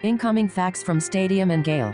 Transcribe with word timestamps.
Incoming 0.00 0.48
facts 0.48 0.80
from 0.80 1.00
Stadium 1.00 1.50
and 1.50 1.64
Gale. 1.64 1.92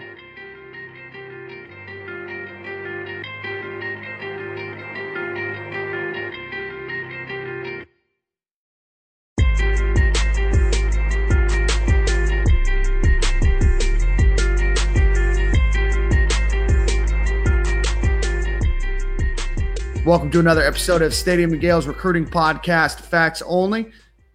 Welcome 20.05 20.31
to 20.33 20.41
another 20.41 20.61
episode 20.61 21.01
of 21.01 21.15
Stadium 21.15 21.53
and 21.53 21.61
Gale's 21.63 21.87
recruiting 21.87 22.27
podcast, 22.27 23.01
Fax 23.01 23.41
Only. 23.47 23.91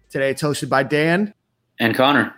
Today 0.08 0.30
it's 0.30 0.42
hosted 0.42 0.68
by 0.68 0.82
Dan. 0.82 1.32
And 1.78 1.94
Conner. 1.94 2.34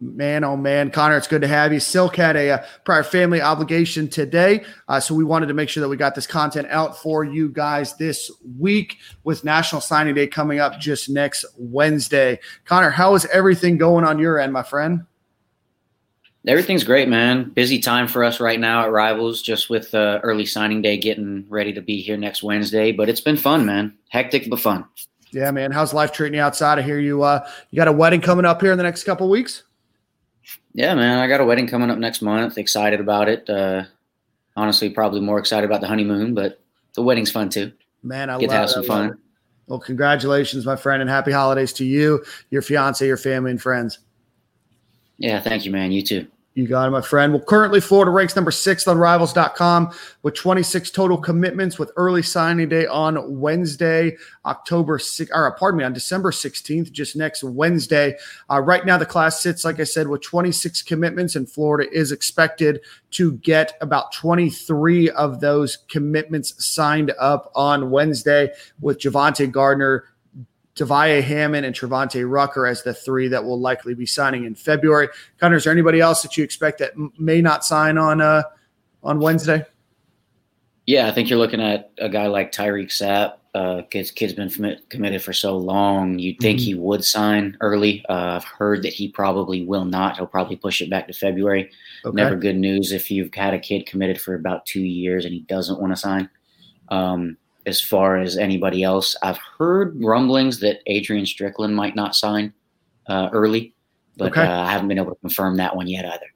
Man, 0.00 0.44
oh 0.44 0.56
man, 0.56 0.90
Conner, 0.92 1.16
it's 1.16 1.26
good 1.26 1.42
to 1.42 1.48
have 1.48 1.72
you. 1.72 1.80
Silk 1.80 2.14
had 2.14 2.36
a, 2.36 2.50
uh 2.50 2.64
prior 2.84 3.02
family 3.02 3.40
obligation 3.40 4.06
today, 4.08 4.64
uh, 4.86 5.00
so 5.00 5.12
we 5.12 5.24
wanted 5.24 5.46
to 5.46 5.54
make 5.54 5.68
sure 5.68 5.80
that 5.80 5.88
we 5.88 5.96
got 5.96 6.14
this 6.14 6.26
content 6.26 6.68
out 6.70 6.96
for 6.96 7.24
you 7.24 7.48
guys 7.48 7.96
this 7.96 8.30
week 8.58 8.98
with 9.24 9.44
National 9.44 9.80
Signing 9.80 10.14
Day 10.14 10.28
coming 10.28 10.60
up 10.60 10.78
just 10.78 11.10
next 11.10 11.44
Wednesday. 11.56 12.38
Conner, 12.64 12.90
how 12.90 13.14
is 13.16 13.26
everything 13.26 13.76
going 13.76 14.04
on 14.04 14.20
your 14.20 14.38
end, 14.38 14.52
my 14.52 14.62
friend? 14.62 15.04
Everything's 16.46 16.84
great, 16.84 17.08
man. 17.08 17.50
Busy 17.50 17.80
time 17.80 18.06
for 18.06 18.22
us 18.22 18.40
right 18.40 18.60
now 18.60 18.84
at 18.84 18.92
Rivals, 18.92 19.42
just 19.42 19.68
with 19.68 19.92
uh, 19.94 20.20
early 20.22 20.46
signing 20.46 20.80
day 20.80 20.96
getting 20.96 21.44
ready 21.48 21.72
to 21.72 21.82
be 21.82 22.00
here 22.00 22.16
next 22.16 22.42
Wednesday. 22.42 22.92
But 22.92 23.08
it's 23.08 23.20
been 23.20 23.36
fun, 23.36 23.66
man. 23.66 23.98
Hectic 24.08 24.48
but 24.48 24.60
fun. 24.60 24.84
Yeah, 25.30 25.50
man. 25.50 25.72
How's 25.72 25.92
life 25.92 26.12
treating 26.12 26.36
you 26.36 26.42
outside? 26.42 26.78
I 26.78 26.82
hear 26.82 27.00
you. 27.00 27.22
Uh, 27.22 27.46
you 27.70 27.76
got 27.76 27.88
a 27.88 27.92
wedding 27.92 28.20
coming 28.20 28.46
up 28.46 28.62
here 28.62 28.72
in 28.72 28.78
the 28.78 28.84
next 28.84 29.04
couple 29.04 29.28
weeks. 29.28 29.64
Yeah, 30.74 30.94
man. 30.94 31.18
I 31.18 31.26
got 31.26 31.40
a 31.40 31.44
wedding 31.44 31.66
coming 31.66 31.90
up 31.90 31.98
next 31.98 32.22
month. 32.22 32.58
Excited 32.58 33.00
about 33.00 33.28
it. 33.28 33.48
Uh, 33.48 33.84
honestly, 34.56 34.90
probably 34.90 35.20
more 35.20 35.38
excited 35.38 35.66
about 35.66 35.80
the 35.80 35.88
honeymoon, 35.88 36.34
but 36.34 36.60
the 36.94 37.02
wedding's 37.02 37.30
fun 37.30 37.48
too. 37.48 37.72
Man, 38.02 38.30
I 38.30 38.38
Get 38.38 38.50
to 38.50 38.56
have 38.56 38.70
some 38.70 38.84
fun. 38.84 39.10
it. 39.10 39.16
Well, 39.66 39.78
congratulations, 39.78 40.64
my 40.64 40.76
friend, 40.76 41.02
and 41.02 41.10
happy 41.10 41.32
holidays 41.32 41.72
to 41.74 41.84
you, 41.84 42.24
your 42.50 42.62
fiance, 42.62 43.06
your 43.06 43.16
family, 43.16 43.50
and 43.50 43.60
friends. 43.60 43.98
Yeah, 45.18 45.40
thank 45.40 45.64
you, 45.64 45.72
man. 45.72 45.92
You 45.92 46.02
too. 46.02 46.26
You 46.58 46.66
got 46.66 46.88
it, 46.88 46.90
my 46.90 47.00
friend. 47.00 47.32
Well, 47.32 47.44
currently, 47.44 47.80
Florida 47.80 48.10
ranks 48.10 48.34
number 48.34 48.50
six 48.50 48.88
on 48.88 48.98
rivals.com 48.98 49.92
with 50.24 50.34
26 50.34 50.90
total 50.90 51.16
commitments 51.16 51.78
with 51.78 51.92
early 51.94 52.20
signing 52.20 52.68
day 52.68 52.84
on 52.86 53.38
Wednesday, 53.38 54.16
October 54.44 54.98
6th, 54.98 55.28
or 55.32 55.54
pardon 55.54 55.78
me, 55.78 55.84
on 55.84 55.92
December 55.92 56.32
16th, 56.32 56.90
just 56.90 57.14
next 57.14 57.44
Wednesday. 57.44 58.16
Uh, 58.50 58.58
right 58.58 58.84
now, 58.84 58.98
the 58.98 59.06
class 59.06 59.40
sits, 59.40 59.64
like 59.64 59.78
I 59.78 59.84
said, 59.84 60.08
with 60.08 60.20
26 60.22 60.82
commitments, 60.82 61.36
and 61.36 61.48
Florida 61.48 61.88
is 61.96 62.10
expected 62.10 62.80
to 63.12 63.34
get 63.34 63.78
about 63.80 64.10
23 64.10 65.10
of 65.10 65.38
those 65.38 65.76
commitments 65.88 66.66
signed 66.66 67.12
up 67.20 67.52
on 67.54 67.92
Wednesday 67.92 68.50
with 68.80 68.98
Javante 68.98 69.48
Gardner, 69.48 70.06
Devaya 70.78 71.20
Hammond 71.22 71.66
and 71.66 71.74
Trevante 71.74 72.24
Rucker 72.28 72.66
as 72.66 72.82
the 72.82 72.94
three 72.94 73.28
that 73.28 73.42
will 73.44 73.58
likely 73.60 73.94
be 73.94 74.06
signing 74.06 74.44
in 74.44 74.54
February. 74.54 75.08
Conner, 75.38 75.56
is 75.56 75.64
there 75.64 75.72
anybody 75.72 76.00
else 76.00 76.22
that 76.22 76.36
you 76.36 76.44
expect 76.44 76.78
that 76.78 76.92
m- 76.92 77.12
may 77.18 77.40
not 77.42 77.64
sign 77.64 77.98
on 77.98 78.20
uh, 78.20 78.42
on 79.02 79.18
Wednesday? 79.18 79.64
Yeah, 80.86 81.06
I 81.08 81.10
think 81.12 81.28
you're 81.28 81.38
looking 81.38 81.60
at 81.60 81.90
a 81.98 82.08
guy 82.08 82.28
like 82.28 82.52
Tyreak 82.52 82.88
Sapp. 82.88 83.34
Uh, 83.54 83.82
kid's, 83.90 84.10
kid's 84.10 84.32
been 84.34 84.48
commi- 84.48 84.88
committed 84.88 85.20
for 85.22 85.32
so 85.32 85.56
long. 85.56 86.18
You'd 86.18 86.38
think 86.38 86.60
Mhm. 86.60 86.64
he 86.64 86.74
would 86.74 87.04
sign 87.04 87.56
early. 87.60 88.04
Uh, 88.08 88.36
I've 88.36 88.44
heard 88.44 88.82
that 88.84 88.92
he 88.92 89.08
probably 89.08 89.64
will 89.64 89.84
not. 89.84 90.16
He'll 90.16 90.26
probably 90.26 90.56
push 90.56 90.80
it 90.80 90.88
back 90.90 91.08
to 91.08 91.12
February. 91.12 91.70
Okay. 92.04 92.14
Never 92.14 92.36
good 92.36 92.56
news 92.56 92.92
if 92.92 93.10
you've 93.10 93.34
had 93.34 93.54
a 93.54 93.58
kid 93.58 93.86
committed 93.86 94.20
for 94.20 94.34
about 94.34 94.64
two 94.64 94.82
years 94.82 95.24
and 95.24 95.34
he 95.34 95.40
doesn't 95.40 95.80
want 95.80 95.92
to 95.92 95.96
sign. 95.96 96.30
Um, 96.88 97.36
as 97.68 97.80
far 97.80 98.16
as 98.16 98.36
anybody 98.36 98.82
else, 98.82 99.14
I've 99.22 99.38
heard 99.58 99.96
rumblings 100.02 100.58
that 100.60 100.80
Adrian 100.86 101.26
Strickland 101.26 101.76
might 101.76 101.94
not 101.94 102.16
sign 102.16 102.52
uh, 103.06 103.28
early, 103.32 103.74
but 104.16 104.32
Okay. 104.32 104.42
uh, 104.42 104.62
I 104.62 104.72
haven't 104.72 104.88
been 104.88 104.98
able 104.98 105.14
to 105.14 105.20
confirm 105.20 105.56
that 105.58 105.76
one 105.76 105.86
yet 105.86 106.04
either. 106.04 106.26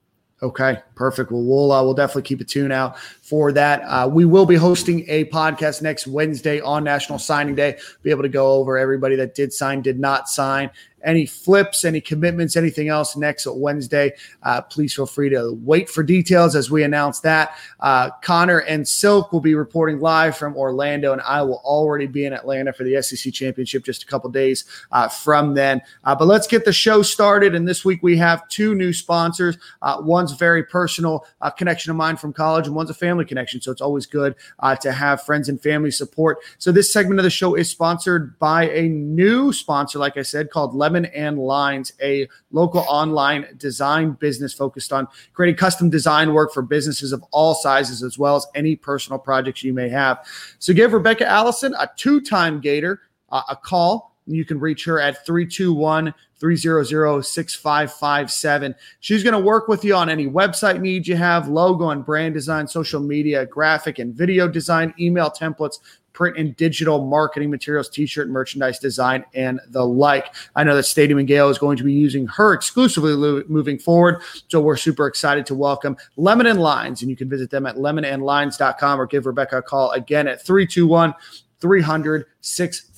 Okay, 0.43 0.81
perfect. 0.97 1.31
Well, 1.31 1.45
we'll 1.45 1.71
uh, 1.71 1.85
we'll 1.85 1.95
definitely 1.95 2.23
keep 2.23 2.41
a 2.41 2.45
tune 2.45 2.73
out 2.73 2.99
for 2.99 3.53
that. 3.53 3.81
Uh, 3.83 4.09
we 4.09 4.25
will 4.25 4.45
be 4.45 4.57
hosting 4.57 5.05
a 5.09 5.25
podcast 5.27 5.83
next 5.83 6.09
Wednesday 6.09 6.61
on 6.61 6.83
National 6.83 7.21
Signing 7.21 7.55
Day. 7.55 7.79
Be 8.03 8.11
able 8.11 8.23
to 8.23 8.29
go 8.29 8.51
over 8.55 8.77
everybody 8.77 9.15
that 9.17 9.37
did 9.37 9.53
sign, 9.53 9.83
did 9.83 10.01
not 10.01 10.29
sign, 10.29 10.71
any 11.05 11.27
flips, 11.27 11.85
any 11.85 12.01
commitments, 12.01 12.57
anything 12.57 12.89
else 12.89 13.17
next 13.17 13.47
Wednesday. 13.47 14.13
Uh, 14.43 14.61
please 14.63 14.95
feel 14.95 15.07
free 15.07 15.29
to 15.31 15.59
wait 15.63 15.89
for 15.89 16.03
details 16.03 16.57
as 16.57 16.71
we 16.71 16.83
announce 16.83 17.21
that. 17.21 17.57
Uh, 17.81 18.11
Conner 18.23 18.59
and 18.61 18.87
Silk 18.87 19.33
will 19.33 19.41
be 19.41 19.55
reporting 19.55 20.01
live 20.01 20.37
from 20.37 20.57
Orlando, 20.57 21.13
and 21.13 21.21
I 21.23 21.43
will 21.43 21.61
already 21.65 22.07
be 22.07 22.25
in 22.25 22.33
Atlanta 22.33 22.73
for 22.73 22.85
the 22.85 23.03
SEC 23.03 23.33
Championship 23.33 23.85
just 23.85 24.03
a 24.03 24.07
couple 24.07 24.31
days 24.31 24.65
uh, 24.93 25.09
from 25.09 25.55
then. 25.55 25.81
Uh, 26.05 26.15
but 26.15 26.27
let's 26.27 26.47
get 26.47 26.65
the 26.65 26.73
show 26.73 27.03
started. 27.03 27.55
And 27.55 27.67
this 27.67 27.85
week 27.85 28.03
we 28.03 28.17
have 28.19 28.47
two 28.49 28.75
new 28.75 28.93
sponsors. 28.93 29.57
Uh, 29.81 29.99
one's 30.01 30.33
very 30.33 30.65
personal 30.65 31.27
uh, 31.41 31.51
connection 31.51 31.91
of 31.91 31.97
mine 31.97 32.17
from 32.17 32.33
college, 32.33 32.67
and 32.67 32.75
one's 32.75 32.91
a 32.91 32.95
family 32.95 33.25
connection. 33.25 33.61
So 33.61 33.71
it's 33.73 33.81
always 33.81 34.07
good 34.07 34.35
to 34.81 34.93
have 34.93 35.23
friends 35.23 35.49
and 35.49 35.61
family 35.61 35.91
support. 35.91 36.39
So 36.59 36.73
this 36.73 36.93
segment 36.93 37.21
of 37.21 37.25
the 37.25 37.31
show 37.31 37.55
is 37.55 37.69
sponsored 37.69 38.39
by 38.39 38.69
a 38.71 38.89
new 38.89 39.53
sponsor, 39.53 39.99
like 39.99 40.17
I 40.17 40.23
said, 40.23 40.51
called 40.51 40.75
Lemon 40.93 41.11
and 41.15 41.39
Lines, 41.39 41.93
a 42.03 42.29
local 42.51 42.85
online 42.89 43.47
design 43.57 44.13
business 44.13 44.53
focused 44.53 44.93
on 44.93 45.09
creating 45.33 45.57
custom 45.57 45.89
design 45.89 46.35
work 46.35 46.53
for 46.53 46.63
businesses 46.63 47.13
of 47.13 47.25
all 47.31 47.55
sizes, 47.55 48.03
as 48.03 48.19
well 48.19 48.37
as 48.37 48.47
any 48.55 48.77
personal 48.77 49.19
projects 49.19 49.65
you 49.65 49.73
may 49.73 49.89
have. 49.89 50.27
So 50.59 50.75
give 50.75 50.93
Rebecca 50.93 51.27
Allison, 51.27 51.75
a 51.79 51.89
two-time 51.97 52.61
Gator, 52.61 53.01
uh, 53.31 53.43
a 53.49 53.57
call. 53.57 54.13
You 54.27 54.45
can 54.45 54.61
reach 54.61 54.85
her 54.85 55.01
at 55.01 55.25
321 55.27 56.15
300 56.39 57.23
6557. 57.23 58.75
She's 59.01 59.25
going 59.25 59.33
to 59.33 59.39
work 59.39 59.67
with 59.67 59.85
you 59.85 59.97
on 59.97 60.09
any 60.09 60.27
website 60.27 60.81
needs 60.81 61.09
you 61.09 61.17
have, 61.17 61.49
logo 61.49 61.91
and 61.91 62.05
brand 62.05 62.35
design, 62.35 62.69
social 62.69 63.01
media, 63.01 63.47
graphic 63.47 63.99
and 63.99 64.15
video 64.15 64.47
design, 64.47 64.95
email 65.01 65.31
templates, 65.31 65.79
print 66.13 66.37
and 66.37 66.57
digital 66.57 67.07
marketing 67.07 67.51
materials, 67.51 67.89
t-shirt, 67.89 68.29
merchandise 68.29 68.79
design, 68.79 69.25
and 69.35 69.61
the 69.69 69.85
like. 69.85 70.35
I 70.57 70.65
know 70.65 70.77
that 70.77 70.85
Stadium 70.85 71.19
and 71.19 71.29
Gale 71.29 71.49
is 71.49 71.59
going 71.59 71.77
to 71.77 71.85
be 71.85 71.93
using 71.93 72.27
her 72.27 72.53
exclusively 72.53 73.13
lo- 73.13 73.43
moving 73.49 73.79
forward. 73.79 74.23
So 74.49 74.61
we're 74.61 74.77
super 74.77 75.07
excited 75.07 75.47
to 75.47 75.55
welcome 75.55 75.97
Lemon 76.17 76.47
and 76.47 76.61
Lines. 76.61 77.03
And 77.03 77.11
you 77.11 77.17
can 77.17 77.29
visit 77.29 77.51
them 77.51 77.67
at 77.67 77.77
lemonandlines.com 77.77 79.01
or 79.01 79.07
give 79.07 79.27
Rebecca 79.27 79.59
a 79.59 79.63
call 79.63 79.91
again 79.93 80.29
at 80.29 80.45
321 80.45 81.15
300 81.61 82.27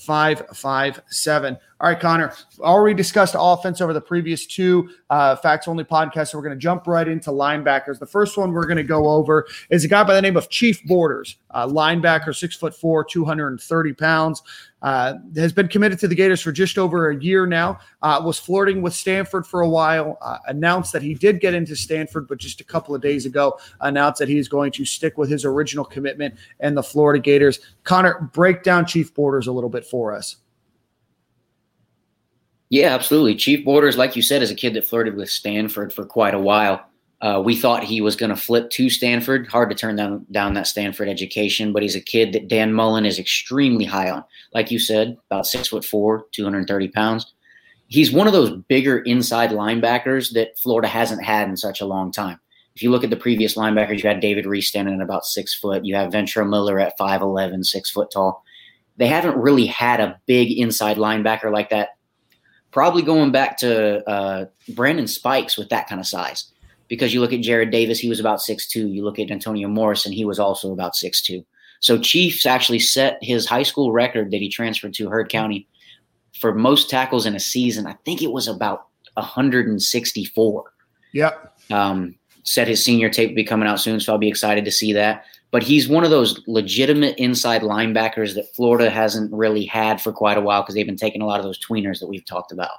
6557. 0.05 1.57
All 1.81 1.91
right, 1.91 2.01
Conner, 2.01 2.33
already 2.61 2.95
discussed 2.95 3.35
offense 3.39 3.81
over 3.81 3.93
the 3.93 4.01
previous 4.01 4.47
two 4.47 4.89
uh, 5.11 5.37
facts 5.37 5.69
only 5.69 5.85
podcasts. 5.85 6.29
So 6.29 6.39
we're 6.39 6.45
going 6.45 6.57
to 6.57 6.63
jump 6.63 6.87
right 6.87 7.07
into 7.07 7.31
linebackers. 7.31 7.99
The 7.99 8.07
first 8.07 8.39
one 8.39 8.53
we're 8.53 8.67
going 8.67 8.77
to 8.77 8.83
go 8.83 9.09
over 9.09 9.47
is 9.71 9.85
a 9.85 9.89
guy 9.89 10.03
by 10.05 10.15
the 10.15 10.23
name 10.23 10.37
of 10.37 10.49
Chief 10.49 10.83
Borders, 10.85 11.37
uh, 11.51 11.67
linebacker, 11.67 12.35
six 12.35 12.57
foot 12.57 12.75
four, 12.75 13.05
230 13.05 13.93
pounds. 13.95 14.43
Uh, 14.85 15.15
has 15.35 15.51
been 15.51 15.67
committed 15.67 15.99
to 15.99 16.07
the 16.07 16.15
Gators 16.15 16.43
for 16.43 16.53
just 16.53 16.77
over 16.77 17.09
a 17.09 17.17
year 17.17 17.47
now. 17.47 17.79
Uh, 18.03 18.21
was 18.23 18.39
flirting 18.39 18.83
with 18.83 18.93
Stanford 18.93 19.47
for 19.47 19.63
a 19.63 19.69
while. 19.69 20.19
Uh, 20.21 20.37
announced 20.47 20.93
that 20.93 21.01
he 21.01 21.15
did 21.15 21.41
get 21.41 21.55
into 21.55 21.75
Stanford, 21.75 22.29
but 22.29 22.37
just 22.37 22.61
a 22.61 22.65
couple 22.65 22.95
of 22.95 23.01
days 23.01 23.25
ago 23.25 23.59
announced 23.81 24.19
that 24.19 24.29
he's 24.29 24.47
going 24.47 24.71
to 24.73 24.85
stick 24.85 25.17
with 25.17 25.31
his 25.31 25.47
original 25.47 25.87
commitment 25.87 26.35
and 26.61 26.77
the 26.77 26.83
Florida 26.83 27.19
Gators. 27.19 27.61
Conner, 27.85 28.31
break 28.35 28.63
down 28.63 28.85
Chief 28.85 29.15
Borders 29.15 29.47
a 29.47 29.53
little 29.53 29.71
bit 29.71 29.87
for 29.95 30.13
us. 30.13 30.39
Yeah, 32.69 32.93
absolutely. 32.97 33.37
Chief 33.37 33.65
Borders, 33.65 33.97
like 33.97 34.17
you 34.17 34.23
said, 34.23 34.43
is 34.43 34.51
a 34.51 34.57
kid 34.57 34.75
that 34.75 34.85
flirted 34.85 35.15
with 35.15 35.31
Stanford 35.31 35.93
for 35.93 36.05
quite 36.05 36.35
a 36.35 36.41
while. 36.41 36.85
Uh, 37.21 37.41
we 37.41 37.55
thought 37.55 37.85
he 37.85 38.01
was 38.01 38.17
going 38.17 38.31
to 38.31 38.37
flip 38.37 38.71
to 38.71 38.91
Stanford. 38.91 39.47
Hard 39.47 39.71
to 39.71 39.77
turn 39.77 39.95
down, 39.95 40.27
down 40.33 40.55
that 40.55 40.67
Stanford 40.67 41.09
education, 41.09 41.73
but 41.73 41.85
he's 41.85 41.95
a 41.95 42.01
kid 42.01 42.33
that 42.33 42.49
Dan 42.49 42.73
Mullen 42.73 43.07
is 43.07 43.21
extremely 43.21 43.85
high 43.85 44.11
on. 44.11 44.25
Like 44.53 44.73
you 44.73 44.81
said, 44.81 45.17
about 45.31 45.47
six 45.47 45.69
foot 45.69 45.85
four, 45.85 46.27
230 46.33 46.89
pounds. 46.89 47.33
He's 47.87 48.11
one 48.11 48.27
of 48.27 48.33
those 48.33 48.51
bigger 48.67 48.99
inside 48.99 49.51
linebackers 49.51 50.33
that 50.33 50.59
Florida 50.59 50.89
hasn't 50.89 51.23
had 51.23 51.49
in 51.49 51.57
such 51.57 51.81
a 51.81 51.87
long 51.87 52.11
time. 52.11 52.41
If 52.75 52.83
you 52.83 52.91
look 52.91 53.05
at 53.05 53.11
the 53.11 53.17
previous 53.17 53.57
linebackers, 53.57 54.03
you 54.03 54.09
had 54.09 54.19
David 54.19 54.47
Reese 54.47 54.67
standing 54.67 54.97
at 54.97 55.05
about 55.05 55.25
six 55.25 55.55
foot. 55.55 55.85
You 55.85 55.95
have 55.95 56.11
Ventrell 56.11 56.49
Miller 56.49 56.81
at 56.81 56.99
5'11, 56.99 57.65
six 57.65 57.89
foot 57.91 58.11
tall. 58.11 58.44
They 58.97 59.07
haven't 59.07 59.37
really 59.37 59.67
had 59.67 60.01
a 60.01 60.21
big 60.27 60.53
inside 60.53 60.97
linebacker 60.97 61.53
like 61.53 61.71
that 61.71 61.91
probably 62.75 63.03
going 63.03 63.31
back 63.31 63.57
to 63.57 64.07
uh, 64.11 64.47
Brandon 64.71 65.07
Spikes 65.07 65.57
with 65.57 65.69
that 65.69 65.89
kind 65.89 66.01
of 66.01 66.07
size. 66.07 66.51
Because 66.89 67.15
you 67.15 67.21
look 67.21 67.33
at 67.33 67.41
Jarrad 67.41 67.71
Davis, 67.71 68.01
he 68.01 68.09
was 68.09 68.21
about 68.21 68.41
6'2. 68.41 68.93
You 68.93 69.05
look 69.05 69.19
at 69.19 69.31
Antonio 69.31 69.69
Morrison, 69.69 70.13
he 70.13 70.25
was 70.25 70.39
also 70.39 70.73
about 70.73 70.93
6'2. 70.93 71.45
So 71.79 71.99
Chiefs 71.99 72.45
actually 72.45 72.81
set 72.81 73.19
his 73.23 73.47
high 73.47 73.63
school 73.63 73.93
record 73.93 74.33
that 74.33 74.41
he 74.41 74.49
transferred 74.49 74.93
to 74.95 75.09
Heard 75.09 75.29
County 75.29 75.69
for 76.41 76.53
most 76.53 76.91
tackles 76.91 77.27
in 77.27 77.37
a 77.37 77.41
season. 77.41 77.87
I 77.87 77.95
think 78.05 78.23
it 78.23 78.33
was 78.33 78.49
about 78.49 78.89
164. 79.15 80.65
Yep. 81.13 81.59
Um, 81.71 82.17
said 82.43 82.69
his 82.69 82.85
senior 82.85 83.09
tape 83.09 83.31
will 83.31 83.37
be 83.37 83.45
coming 83.45 83.69
out 83.69 83.81
soon, 83.81 84.01
so 84.01 84.13
I'll 84.13 84.19
be 84.19 84.29
excited 84.29 84.65
to 84.65 84.73
see 84.73 84.93
that. 84.95 85.25
But 85.55 85.63
he's 85.63 85.89
one 85.89 86.03
of 86.03 86.11
those 86.11 86.43
legitimate 86.49 87.17
inside 87.17 87.63
linebackers 87.63 88.35
that 88.35 88.53
Florida 88.57 88.91
hasn't 88.91 89.33
really 89.33 89.65
had 89.65 90.01
for 90.01 90.13
quite 90.13 90.37
a 90.37 90.41
while 90.41 90.63
because 90.63 90.75
they've 90.75 90.85
been 90.85 90.97
taking 90.97 91.23
a 91.23 91.27
lot 91.27 91.39
of 91.39 91.47
those 91.47 91.65
tweeners 91.65 92.01
that 92.01 92.09
we've 92.09 92.25
talked 92.25 92.51
about. 92.51 92.73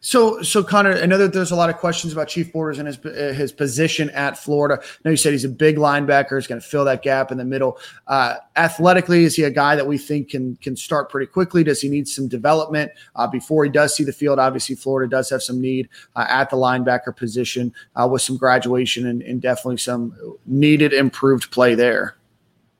So, 0.00 0.42
so 0.42 0.62
Conner, 0.62 0.94
I 0.94 1.06
know 1.06 1.18
that 1.18 1.32
there's 1.32 1.50
a 1.50 1.56
lot 1.56 1.70
of 1.70 1.76
questions 1.76 2.12
about 2.12 2.28
Chief 2.28 2.52
Borders 2.52 2.78
and 2.78 2.86
his 2.86 2.96
his 3.36 3.52
position 3.52 4.10
at 4.10 4.38
Florida. 4.38 4.80
I 4.82 4.86
know 5.04 5.10
you 5.10 5.16
said 5.16 5.32
he's 5.32 5.44
a 5.44 5.48
big 5.48 5.76
linebacker, 5.76 6.36
he's 6.38 6.46
going 6.46 6.60
to 6.60 6.66
fill 6.66 6.84
that 6.84 7.02
gap 7.02 7.32
in 7.32 7.38
the 7.38 7.44
middle. 7.44 7.78
Uh, 8.06 8.36
athletically, 8.56 9.24
is 9.24 9.34
he 9.34 9.42
a 9.42 9.50
guy 9.50 9.76
that 9.76 9.86
we 9.86 9.98
think 9.98 10.30
can 10.30 10.56
can 10.56 10.76
start 10.76 11.10
pretty 11.10 11.26
quickly? 11.26 11.64
Does 11.64 11.80
he 11.80 11.88
need 11.88 12.06
some 12.06 12.28
development 12.28 12.92
uh, 13.16 13.26
before 13.26 13.64
he 13.64 13.70
does 13.70 13.94
see 13.94 14.04
the 14.04 14.12
field? 14.12 14.38
Obviously, 14.38 14.76
Florida 14.76 15.10
does 15.10 15.30
have 15.30 15.42
some 15.42 15.60
need 15.60 15.88
uh, 16.16 16.26
at 16.28 16.50
the 16.50 16.56
linebacker 16.56 17.14
position 17.14 17.72
uh, 17.96 18.08
with 18.10 18.22
some 18.22 18.36
graduation 18.36 19.06
and, 19.06 19.22
and 19.22 19.42
definitely 19.42 19.78
some 19.78 20.14
needed 20.46 20.92
improved 20.92 21.50
play 21.50 21.74
there. 21.74 22.14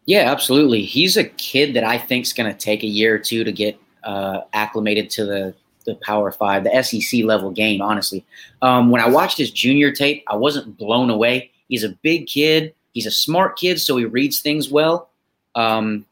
Yeah, 0.07 0.31
absolutely. 0.31 0.85
He's 0.85 1.19
a 1.19 1.25
kid 1.25 1.75
that 1.75 1.85
I 1.85 1.99
think 1.99 2.25
is 2.25 2.33
going 2.33 2.51
to 2.51 2.59
take 2.59 2.83
a 2.83 2.87
year 2.87 3.17
or 3.17 3.19
two 3.19 3.45
to 3.45 3.53
get 3.53 3.79
uh, 4.05 4.41
acclimated 4.55 5.11
to 5.11 5.27
the 5.27 5.55
the 5.89 5.97
Power 5.97 6.31
Five, 6.31 6.65
the 6.65 6.83
SEC 6.83 7.25
level 7.25 7.51
game. 7.51 7.83
Honestly, 7.83 8.25
um, 8.63 8.91
when 8.91 9.01
I 9.01 9.09
watched 9.09 9.39
his 9.39 9.51
junior 9.51 9.91
tape, 9.91 10.23
I 10.29 10.37
wasn't 10.37 10.79
blown 10.79 11.11
away. 11.11 11.51
He's 11.69 11.85
a 11.85 11.91
big 11.91 12.27
kid. 12.27 12.75
He's 12.93 13.07
a 13.07 13.11
smart 13.11 13.59
kid, 13.59 13.81
so 13.81 13.97
he 13.97 14.05
reads 14.05 14.41
things 14.41 14.71
well. 14.71 15.11
Um, 15.55 16.05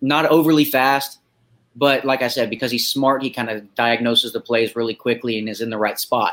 not 0.00 0.26
overly 0.26 0.64
fast, 0.64 1.18
but 1.76 2.04
like 2.04 2.22
I 2.22 2.28
said, 2.28 2.50
because 2.50 2.70
he's 2.70 2.88
smart, 2.88 3.22
he 3.22 3.30
kind 3.30 3.50
of 3.50 3.74
diagnoses 3.74 4.32
the 4.32 4.40
plays 4.40 4.76
really 4.76 4.94
quickly 4.94 5.38
and 5.38 5.48
is 5.48 5.60
in 5.60 5.70
the 5.70 5.78
right 5.78 5.98
spot. 5.98 6.32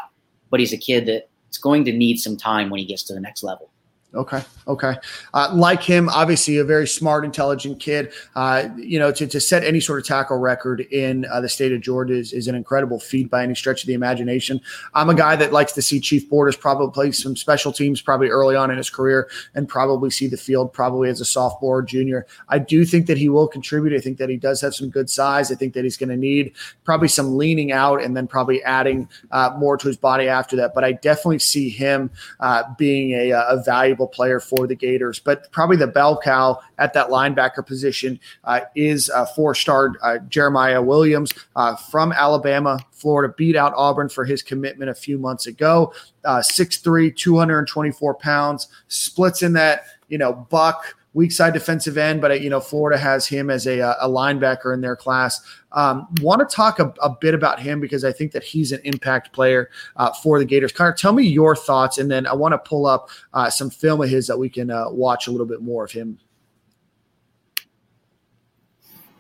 But 0.50 0.60
he's 0.60 0.74
a 0.74 0.78
kid 0.78 1.08
that's 1.08 1.58
going 1.58 1.86
to 1.86 1.92
need 1.92 2.18
some 2.18 2.38
time 2.38 2.70
when 2.70 2.80
he 2.80 2.86
gets 2.86 3.04
to 3.04 3.14
the 3.14 3.20
next 3.20 3.44
level. 3.44 3.70
Okay. 4.16 4.42
Okay. 4.68 4.96
Uh, 5.34 5.52
like 5.54 5.84
him, 5.84 6.10
obviously 6.10 6.58
a 6.58 6.64
very 6.64 6.88
smart, 6.88 7.24
intelligent 7.24 7.80
kid. 7.80 8.12
Uh, 8.36 8.70
you 8.78 8.98
know, 8.98 9.12
to, 9.12 9.28
to 9.28 9.40
set 9.40 9.64
any 9.64 9.80
sort 9.80 10.00
of 10.00 10.06
tackle 10.08 10.38
record 10.38 10.82
in 10.82 11.26
uh, 11.26 11.40
the 11.42 11.50
state 11.50 11.72
of 11.72 11.82
Georgia 11.82 12.16
is, 12.16 12.34
is 12.34 12.48
an 12.48 12.56
incredible 12.56 13.00
feat 13.00 13.30
by 13.30 13.44
any 13.44 13.54
stretch 13.54 13.84
of 13.84 13.88
the 13.88 13.94
imagination. 13.94 14.60
I'm 14.94 15.10
a 15.10 15.16
guy 15.16 15.36
that 15.36 15.54
likes 15.54 15.74
to 15.74 15.82
see 15.82 16.00
Chief 16.00 16.28
Borders 16.30 16.56
probably 16.56 16.92
play 16.92 17.12
some 17.12 17.36
special 17.36 17.72
teams 17.72 18.02
probably 18.02 18.30
early 18.30 18.56
on 18.56 18.72
in 18.72 18.78
his 18.78 18.90
career 18.90 19.30
and 19.54 19.68
probably 19.68 20.10
see 20.10 20.28
the 20.28 20.38
field 20.38 20.74
probably 20.74 21.10
as 21.10 21.22
a 21.22 21.26
sophomore 21.26 21.80
or 21.80 21.82
junior. 21.84 22.26
I 22.50 22.60
do 22.60 22.86
think 22.86 23.06
that 23.08 23.18
he 23.18 23.30
will 23.30 23.48
contribute. 23.48 23.96
I 23.96 24.00
think 24.00 24.18
that 24.18 24.30
he 24.30 24.38
does 24.38 24.62
have 24.62 24.74
some 24.74 24.90
good 24.90 25.10
size. 25.10 25.52
I 25.52 25.56
think 25.56 25.74
that 25.74 25.84
he's 25.84 25.98
going 25.98 26.10
to 26.10 26.18
need 26.18 26.54
probably 26.86 27.08
some 27.08 27.38
leaning 27.38 27.72
out 27.72 28.02
and 28.02 28.16
then 28.18 28.28
probably 28.28 28.64
adding 28.64 29.10
uh, 29.32 29.56
more 29.60 29.78
to 29.78 29.88
his 29.88 29.98
body 29.98 30.28
after 30.28 30.56
that. 30.56 30.74
But 30.74 30.84
I 30.84 30.94
definitely 30.94 31.40
see 31.40 31.70
him 31.70 32.10
uh, 32.40 32.64
being 32.78 33.12
a, 33.14 33.32
a 33.32 33.62
valuable 33.64 34.05
player 34.08 34.40
for 34.40 34.68
the 34.68 34.76
Gators. 34.76 35.20
But 35.20 35.52
probably 35.52 35.78
the 35.78 35.88
bell 35.88 36.20
cow 36.20 36.60
at 36.78 36.94
that 36.94 37.10
linebacker 37.10 37.66
position 37.66 38.20
uh, 38.44 38.62
is 38.76 39.10
uh, 39.10 39.26
four 39.26 39.56
star 39.56 39.94
uh, 40.02 40.20
Jeremiah 40.30 40.82
Williams 40.82 41.34
uh, 41.56 41.76
from 41.76 42.12
Alabama. 42.12 42.80
Florida 42.92 43.34
beat 43.38 43.56
out 43.56 43.74
Auburn 43.76 44.10
for 44.10 44.26
his 44.26 44.42
commitment 44.42 44.90
a 44.90 44.96
few 44.96 45.18
months 45.18 45.48
ago. 45.48 45.94
Uh, 46.24 46.40
6'3, 46.40 47.16
224 47.16 48.16
pounds, 48.16 48.68
splits 48.88 49.44
in 49.44 49.54
that, 49.54 49.86
you 50.08 50.18
know, 50.18 50.34
buck 50.34 50.96
weak 51.16 51.32
side 51.32 51.54
defensive 51.54 51.98
end, 51.98 52.22
but 52.22 52.42
you 52.42 52.50
know 52.50 52.60
Florida 52.60 53.00
has 53.00 53.26
him 53.26 53.50
as 53.50 53.66
a, 53.66 53.80
a 53.80 54.08
linebacker 54.08 54.74
in 54.74 54.82
their 54.82 54.96
class. 54.96 55.42
Um, 55.72 56.08
Want 56.22 56.48
to 56.48 56.56
talk 56.56 56.80
a, 56.80 56.94
a, 57.02 57.10
bit 57.10 57.34
about 57.34 57.60
him 57.60 57.80
because 57.80 58.04
I 58.04 58.12
think 58.12 58.34
that 58.34 58.44
he's 58.44 58.72
an 58.72 58.82
impact 58.84 59.34
player 59.34 59.72
uh, 59.96 60.14
for 60.14 60.38
the 60.38 60.46
Gators. 60.46 60.72
Conner, 60.72 60.94
tell 60.94 61.14
me 61.14 61.24
your 61.24 61.56
thoughts, 61.56 61.98
and 61.98 62.12
then 62.12 62.28
I 62.28 62.34
want 62.34 62.52
to 62.52 62.58
pull 62.58 62.86
up 62.86 63.10
uh, 63.34 63.50
some 63.50 63.70
film 63.70 64.02
of 64.02 64.10
his 64.10 64.28
that 64.28 64.38
we 64.38 64.50
can 64.50 64.70
uh, 64.70 64.90
watch 64.90 65.28
a 65.28 65.32
little 65.32 65.48
bit 65.48 65.62
more 65.62 65.84
of 65.86 65.92
him. 65.92 66.20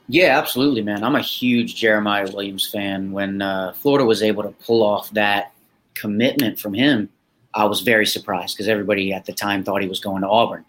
Yeah, 0.07 0.37
absolutely, 0.37 0.83
man. 0.83 1.03
I'm 1.03 1.15
a 1.15 1.21
huge 1.21 1.75
Jeremiah 1.75 2.29
Williams 2.31 2.67
fan. 2.67 3.11
When 3.11 3.41
uh, 3.41 3.73
Florida 3.73 4.05
was 4.05 4.21
able 4.21 4.43
to 4.43 4.51
pull 4.51 4.83
off 4.83 5.09
that 5.11 5.53
commitment 5.95 6.59
from 6.59 6.73
him, 6.73 7.09
I 7.53 7.63
was 7.65 7.81
very 7.81 8.05
surprised 8.05 8.55
because 8.55 8.67
everybody 8.67 9.13
at 9.13 9.25
the 9.25 9.33
time 9.33 9.63
thought 9.63 9.81
he 9.81 9.87
was 9.87 10.01
going 10.01 10.21
to 10.21 10.27
Auburn. 10.27 10.65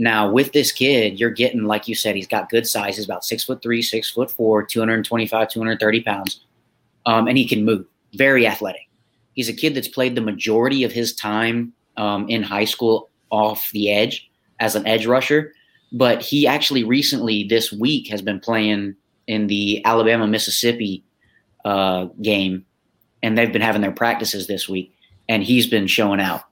Now 0.00 0.30
with 0.30 0.52
this 0.52 0.72
kid, 0.72 1.20
you're 1.20 1.28
getting, 1.28 1.64
like 1.64 1.86
you 1.86 1.94
said, 1.94 2.16
he's 2.16 2.26
got 2.26 2.48
good 2.48 2.66
size. 2.66 2.96
He's 2.96 3.04
about 3.04 3.22
six 3.22 3.44
foot 3.44 3.60
three, 3.60 3.82
six 3.82 4.10
foot 4.10 4.30
four, 4.30 4.64
225, 4.64 5.50
230 5.50 6.00
pounds. 6.00 6.40
Um, 7.04 7.28
and 7.28 7.36
he 7.36 7.46
can 7.46 7.66
move, 7.66 7.84
very 8.14 8.46
athletic. 8.46 8.88
He's 9.34 9.50
a 9.50 9.52
kid 9.52 9.74
that's 9.74 9.88
played 9.88 10.14
the 10.14 10.22
majority 10.22 10.84
of 10.84 10.90
his 10.90 11.12
time 11.12 11.74
um, 11.98 12.26
in 12.30 12.42
high 12.42 12.64
school 12.64 13.10
off 13.28 13.70
the 13.72 13.90
edge 13.90 14.30
as 14.58 14.74
an 14.74 14.86
edge 14.86 15.04
rusher. 15.04 15.52
But 15.92 16.22
he 16.22 16.46
actually 16.46 16.82
recently, 16.82 17.44
this 17.44 17.70
week, 17.70 18.08
has 18.08 18.22
been 18.22 18.40
playing 18.40 18.96
in 19.26 19.48
the 19.48 19.84
Alabama 19.84 20.26
Mississippi 20.26 21.04
uh, 21.66 22.06
game. 22.22 22.64
And 23.22 23.36
they've 23.36 23.52
been 23.52 23.60
having 23.60 23.82
their 23.82 23.92
practices 23.92 24.46
this 24.46 24.66
week. 24.66 24.94
And 25.28 25.42
he's 25.42 25.66
been 25.66 25.86
showing 25.86 26.22
out, 26.22 26.44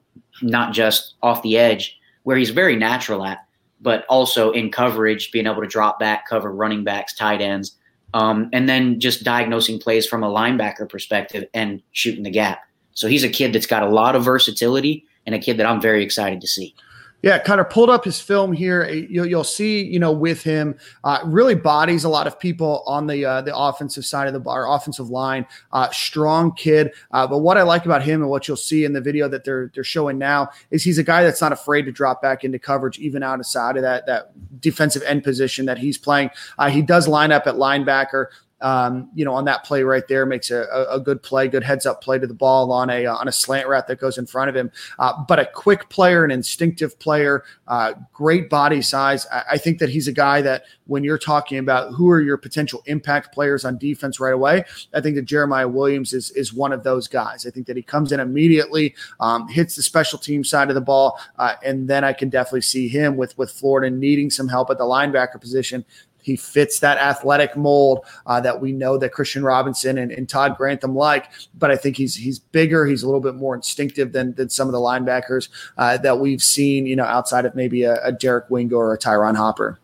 not 0.42 0.74
just 0.74 1.14
off 1.22 1.42
the 1.42 1.56
edge, 1.56 1.97
where 2.28 2.36
he's 2.36 2.50
very 2.50 2.76
natural 2.76 3.24
at, 3.24 3.38
but 3.80 4.04
also 4.10 4.50
in 4.50 4.70
coverage, 4.70 5.32
being 5.32 5.46
able 5.46 5.62
to 5.62 5.66
drop 5.66 5.98
back, 5.98 6.28
cover 6.28 6.52
running 6.52 6.84
backs, 6.84 7.14
tight 7.14 7.40
ends, 7.40 7.74
um, 8.12 8.50
and 8.52 8.68
then 8.68 9.00
just 9.00 9.24
diagnosing 9.24 9.78
plays 9.78 10.06
from 10.06 10.22
a 10.22 10.28
linebacker 10.28 10.86
perspective 10.86 11.46
and 11.54 11.80
shooting 11.92 12.24
the 12.24 12.30
gap. 12.30 12.60
So 12.92 13.08
he's 13.08 13.24
a 13.24 13.30
kid 13.30 13.54
that's 13.54 13.64
got 13.64 13.82
a 13.82 13.88
lot 13.88 14.14
of 14.14 14.26
versatility 14.26 15.06
and 15.24 15.34
a 15.34 15.38
kid 15.38 15.56
that 15.56 15.64
I'm 15.64 15.80
very 15.80 16.04
excited 16.04 16.42
to 16.42 16.46
see. 16.46 16.74
Yeah, 17.20 17.38
kind 17.38 17.60
of 17.60 17.68
pulled 17.68 17.90
up 17.90 18.04
his 18.04 18.20
film 18.20 18.52
here. 18.52 18.88
You'll, 18.88 19.26
you'll 19.26 19.42
see, 19.42 19.82
you 19.82 19.98
know, 19.98 20.12
with 20.12 20.40
him, 20.40 20.76
uh, 21.02 21.18
really 21.24 21.56
bodies 21.56 22.04
a 22.04 22.08
lot 22.08 22.28
of 22.28 22.38
people 22.38 22.84
on 22.86 23.08
the 23.08 23.24
uh, 23.24 23.42
the 23.42 23.56
offensive 23.56 24.04
side 24.04 24.28
of 24.28 24.34
the 24.34 24.40
bar, 24.40 24.72
offensive 24.72 25.10
line. 25.10 25.44
Uh, 25.72 25.90
strong 25.90 26.54
kid, 26.54 26.92
uh, 27.10 27.26
but 27.26 27.38
what 27.38 27.58
I 27.58 27.62
like 27.62 27.86
about 27.86 28.02
him 28.02 28.22
and 28.22 28.30
what 28.30 28.46
you'll 28.46 28.56
see 28.56 28.84
in 28.84 28.92
the 28.92 29.00
video 29.00 29.28
that 29.28 29.42
they're 29.44 29.72
they're 29.74 29.82
showing 29.82 30.16
now 30.16 30.50
is 30.70 30.84
he's 30.84 30.98
a 30.98 31.02
guy 31.02 31.24
that's 31.24 31.40
not 31.40 31.50
afraid 31.50 31.82
to 31.86 31.92
drop 31.92 32.22
back 32.22 32.44
into 32.44 32.58
coverage, 32.58 33.00
even 33.00 33.24
outside 33.24 33.76
of 33.76 33.82
that 33.82 34.06
that 34.06 34.30
defensive 34.60 35.02
end 35.02 35.24
position 35.24 35.66
that 35.66 35.78
he's 35.78 35.98
playing. 35.98 36.30
Uh, 36.56 36.70
he 36.70 36.82
does 36.82 37.08
line 37.08 37.32
up 37.32 37.48
at 37.48 37.56
linebacker 37.56 38.26
um, 38.60 39.08
you 39.14 39.24
know, 39.24 39.34
on 39.34 39.44
that 39.44 39.64
play 39.64 39.82
right 39.82 40.06
there, 40.08 40.26
makes 40.26 40.50
a, 40.50 40.66
a, 40.90 40.98
good 40.98 41.22
play, 41.22 41.46
good 41.46 41.62
heads 41.62 41.86
up 41.86 42.02
play 42.02 42.18
to 42.18 42.26
the 42.26 42.34
ball 42.34 42.72
on 42.72 42.90
a 42.90 43.06
on 43.06 43.28
a 43.28 43.32
slant 43.32 43.68
route 43.68 43.86
that 43.86 44.00
goes 44.00 44.18
in 44.18 44.26
front 44.26 44.50
of 44.50 44.56
him. 44.56 44.70
Uh, 44.98 45.12
but 45.28 45.38
a 45.38 45.46
quick 45.46 45.88
player, 45.90 46.24
an 46.24 46.30
instinctive 46.30 46.98
player, 46.98 47.44
uh, 47.68 47.94
great 48.12 48.50
body 48.50 48.82
size. 48.82 49.26
I, 49.32 49.44
I, 49.52 49.58
think 49.58 49.78
that 49.78 49.88
he's 49.88 50.08
a 50.08 50.12
guy 50.12 50.42
that 50.42 50.64
when 50.86 51.04
you're 51.04 51.18
talking 51.18 51.58
about 51.58 51.92
who 51.94 52.10
are 52.10 52.20
your 52.20 52.36
potential 52.36 52.82
impact 52.86 53.32
players 53.32 53.64
on 53.64 53.78
defense 53.78 54.18
right 54.18 54.34
away, 54.34 54.64
I 54.92 55.00
think 55.00 55.14
that 55.16 55.22
Jeremiah 55.22 55.68
Williams 55.68 56.12
is 56.12 56.30
is 56.30 56.52
one 56.52 56.72
of 56.72 56.82
those 56.82 57.06
guys. 57.06 57.46
I 57.46 57.50
think 57.50 57.66
that 57.68 57.76
he 57.76 57.82
comes 57.82 58.10
in 58.10 58.18
immediately, 58.18 58.94
um, 59.20 59.46
hits 59.46 59.76
the 59.76 59.82
special 59.82 60.18
team 60.18 60.42
side 60.42 60.68
of 60.68 60.74
the 60.74 60.80
ball, 60.80 61.20
uh, 61.38 61.54
and 61.64 61.88
then 61.88 62.02
I 62.02 62.12
can 62.12 62.28
definitely 62.28 62.62
see 62.62 62.88
him 62.88 63.16
with 63.16 63.38
with 63.38 63.52
Florida 63.52 63.94
needing 63.94 64.30
some 64.30 64.48
help 64.48 64.70
at 64.70 64.78
the 64.78 64.84
linebacker 64.84 65.40
position 65.40 65.84
he 66.28 66.36
fits 66.36 66.78
that 66.80 66.98
athletic 66.98 67.56
mold 67.56 68.04
uh, 68.26 68.38
that 68.38 68.60
we 68.60 68.70
know 68.70 68.98
that 68.98 69.12
Christian 69.12 69.42
Robinson 69.42 69.96
and, 69.96 70.12
and, 70.12 70.28
Todd 70.28 70.58
Grantham 70.58 70.94
like. 70.94 71.30
But 71.58 71.70
I 71.70 71.76
think 71.76 71.96
he's 71.96 72.14
he's 72.14 72.38
bigger. 72.38 72.84
He's 72.84 73.02
a 73.02 73.06
little 73.06 73.20
bit 73.20 73.34
more 73.34 73.54
instinctive 73.54 74.12
than 74.12 74.34
than 74.34 74.50
some 74.50 74.68
of 74.68 74.72
the 74.72 74.78
linebackers 74.78 75.48
uh, 75.78 75.96
that 75.98 76.20
we've 76.20 76.42
seen. 76.42 76.86
You 76.86 76.96
know, 76.96 77.04
outside 77.04 77.46
of 77.46 77.54
maybe 77.54 77.84
a, 77.84 77.94
a 78.04 78.12
Derek 78.12 78.50
Wingo 78.50 78.76
or 78.76 78.92
a 78.92 78.98
Ty'Ron 78.98 79.34
Hopper. 79.34 79.80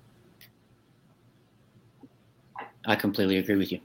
I 2.84 2.94
completely 2.94 3.38
agree 3.38 3.56
with 3.56 3.72
you. 3.72 3.80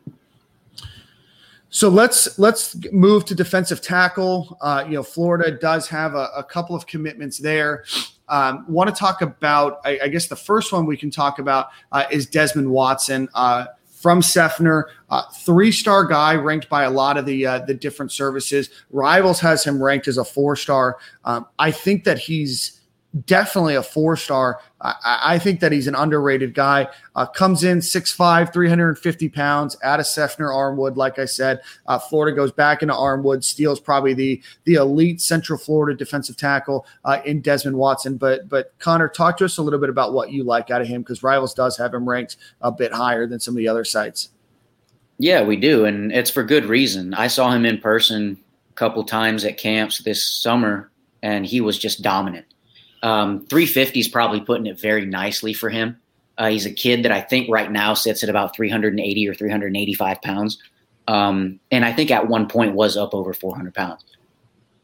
So 1.69 1.87
let's 1.87 2.37
let's 2.37 2.75
move 2.91 3.23
to 3.25 3.35
defensive 3.35 3.79
tackle. 3.79 4.57
Uh, 4.59 4.83
you 4.85 4.95
know, 4.95 5.03
Florida 5.03 5.51
does 5.51 5.87
have 5.87 6.13
a, 6.13 6.29
a 6.35 6.43
couple 6.43 6.75
of 6.75 6.85
commitments 6.87 7.37
there. 7.37 7.85
Um, 8.29 8.65
want 8.67 8.89
to 8.89 8.95
talk 8.95 9.21
about, 9.21 9.81
I, 9.83 9.99
I, 10.03 10.07
guess 10.07 10.27
the 10.27 10.35
first 10.35 10.71
one 10.71 10.85
we 10.85 10.95
can 10.95 11.09
talk 11.09 11.39
about 11.39 11.69
uh, 11.91 12.05
is 12.11 12.27
Desmond 12.27 12.69
Watson 12.69 13.27
uh, 13.33 13.65
from 13.99 14.21
Seffner, 14.21 14.85
uh, 15.09 15.23
three 15.31 15.71
star 15.71 16.05
guy 16.05 16.35
ranked 16.35 16.69
by 16.69 16.83
a 16.83 16.89
lot 16.89 17.17
of 17.17 17.25
the 17.25 17.45
uh, 17.45 17.59
the 17.59 17.73
different 17.73 18.11
services. 18.11 18.69
Rivals 18.91 19.39
has 19.41 19.63
him 19.63 19.81
ranked 19.83 20.07
as 20.07 20.17
a 20.17 20.23
four 20.23 20.55
star. 20.55 20.97
Um, 21.25 21.47
I 21.57 21.71
think 21.71 22.05
that 22.05 22.17
he's 22.17 22.78
definitely 23.25 23.75
a 23.75 23.83
four 23.83 24.15
star. 24.15 24.59
I, 24.81 25.19
I, 25.23 25.39
think 25.39 25.59
that 25.59 25.71
he's 25.71 25.87
an 25.87 25.95
underrated 25.95 26.53
guy. 26.53 26.87
Uh, 27.15 27.25
comes 27.25 27.63
in 27.63 27.79
6'5, 27.79 28.53
350 28.53 29.29
pounds 29.29 29.75
out 29.83 29.99
of 29.99 30.05
Seffner 30.05 30.51
Armwood. 30.51 30.95
Like 30.95 31.19
I 31.19 31.25
said, 31.25 31.61
uh, 31.87 31.97
Florida 31.97 32.35
goes 32.35 32.51
back 32.51 32.81
into 32.81 32.93
Armwood, 32.93 33.43
steals 33.43 33.79
probably 33.79 34.13
the 34.13 34.41
the 34.65 34.75
elite 34.75 35.21
Central 35.21 35.57
Florida 35.57 35.97
defensive 35.97 36.37
tackle 36.37 36.85
uh, 37.05 37.19
in 37.25 37.41
Desmond 37.41 37.77
Watson. 37.77 38.17
But 38.17 38.47
but 38.47 38.73
Conner, 38.79 39.09
talk 39.09 39.37
to 39.37 39.45
us 39.45 39.57
a 39.57 39.61
little 39.61 39.79
bit 39.79 39.89
about 39.89 40.13
what 40.13 40.31
you 40.31 40.43
like 40.43 40.69
out 40.69 40.81
of 40.81 40.87
him 40.87 41.01
because 41.01 41.23
Rivals 41.23 41.53
does 41.53 41.77
have 41.77 41.93
him 41.93 42.07
ranked 42.07 42.37
a 42.61 42.71
bit 42.71 42.93
higher 42.93 43.25
than 43.25 43.39
some 43.39 43.53
of 43.53 43.57
the 43.57 43.67
other 43.67 43.83
sites. 43.83 44.29
Yeah, 45.17 45.43
we 45.43 45.57
do, 45.57 45.85
and 45.85 46.11
it's 46.13 46.29
for 46.29 46.43
good 46.43 46.65
reason. 46.65 47.13
I 47.13 47.27
saw 47.27 47.51
him 47.51 47.65
in 47.65 47.79
person 47.79 48.37
a 48.69 48.73
couple 48.73 49.03
times 49.03 49.43
at 49.43 49.57
camps 49.57 49.99
this 49.99 50.25
summer 50.25 50.89
and 51.21 51.45
he 51.45 51.61
was 51.61 51.77
just 51.77 52.01
dominant. 52.01 52.45
Um, 53.01 53.45
350 53.47 53.99
is 53.99 54.07
probably 54.07 54.41
putting 54.41 54.67
it 54.67 54.79
very 54.79 55.05
nicely 55.05 55.53
for 55.53 55.69
him. 55.69 55.97
Uh, 56.37 56.49
he's 56.49 56.65
a 56.65 56.71
kid 56.71 57.03
that 57.03 57.11
I 57.11 57.21
think 57.21 57.49
right 57.49 57.71
now 57.71 57.93
sits 57.93 58.23
at 58.23 58.29
about 58.29 58.55
380 58.55 59.27
or 59.27 59.33
385 59.33 60.21
pounds. 60.21 60.57
Um, 61.07 61.59
and 61.71 61.83
I 61.83 61.91
think 61.91 62.11
at 62.11 62.27
one 62.27 62.47
point 62.47 62.75
was 62.75 62.95
up 62.95 63.13
over 63.13 63.33
400 63.33 63.73
pounds. 63.73 64.03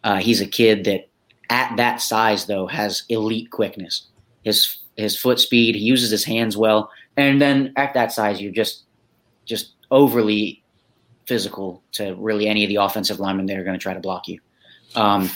Uh, 0.04 0.18
he's 0.18 0.42
a 0.42 0.48
kid 0.48 0.84
that 0.86 1.08
at 1.50 1.76
that 1.78 2.02
size 2.02 2.46
though 2.46 2.68
has 2.68 3.04
elite 3.10 3.52
quickness. 3.52 4.08
His 4.44 4.78
his 4.98 5.18
foot 5.18 5.40
speed, 5.40 5.76
he 5.76 5.82
uses 5.82 6.10
his 6.10 6.24
hands 6.24 6.56
well, 6.56 6.90
and 7.18 7.42
then 7.42 7.74
at 7.76 7.94
that 7.94 8.12
size 8.12 8.42
you're 8.42 8.52
just 8.52 8.84
just 9.46 9.74
overly 9.92 10.64
physical 11.26 11.84
to 11.92 12.16
really 12.16 12.48
any 12.48 12.64
of 12.64 12.70
the 12.70 12.76
offensive 12.78 13.20
linemen 13.20 13.46
that 13.48 13.58
are 13.58 13.64
going 13.64 13.78
to 13.78 13.82
try 13.82 13.94
to 13.94 14.00
block 14.00 14.28
you. 14.28 14.40
Um, 14.96 15.30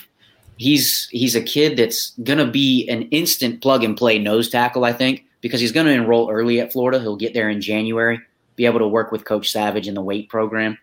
he's 0.60 1.08
he's 1.10 1.36
a 1.36 1.42
kid 1.42 1.78
that's 1.78 2.12
to 2.38 2.46
be 2.46 2.88
an 2.90 3.04
instant 3.04 3.62
plug 3.62 3.84
and 3.84 3.98
play 3.98 4.20
nose 4.20 4.50
tackle, 4.50 4.86
I 4.86 4.94
think, 4.94 5.26
because 5.42 5.60
he's 5.60 5.72
to 5.88 5.92
enroll 5.92 6.30
early 6.30 6.60
at 6.60 6.72
Florida. 6.72 7.00
He'll 7.00 7.16
get 7.16 7.34
there 7.34 7.50
in 7.50 7.62
January, 7.62 8.20
be 8.56 8.66
able 8.66 8.80
to 8.80 8.88
work 8.88 9.12
with 9.12 9.26
Coach 9.26 9.52
Savage 9.52 9.88
in 9.88 9.96
the 9.96 10.02
weight 10.02 10.30
program, 10.30 10.78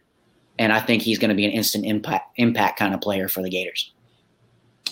and 0.58 0.72
I 0.72 0.80
think 0.80 1.02
he's 1.02 1.18
to 1.28 1.36
be 1.36 1.44
an 1.44 1.52
instant 1.52 1.84
impact 1.84 2.32
impact 2.36 2.78
kind 2.78 2.94
of 2.94 3.00
player 3.00 3.28
for 3.28 3.42
the 3.42 3.50
Gators. 3.50 3.92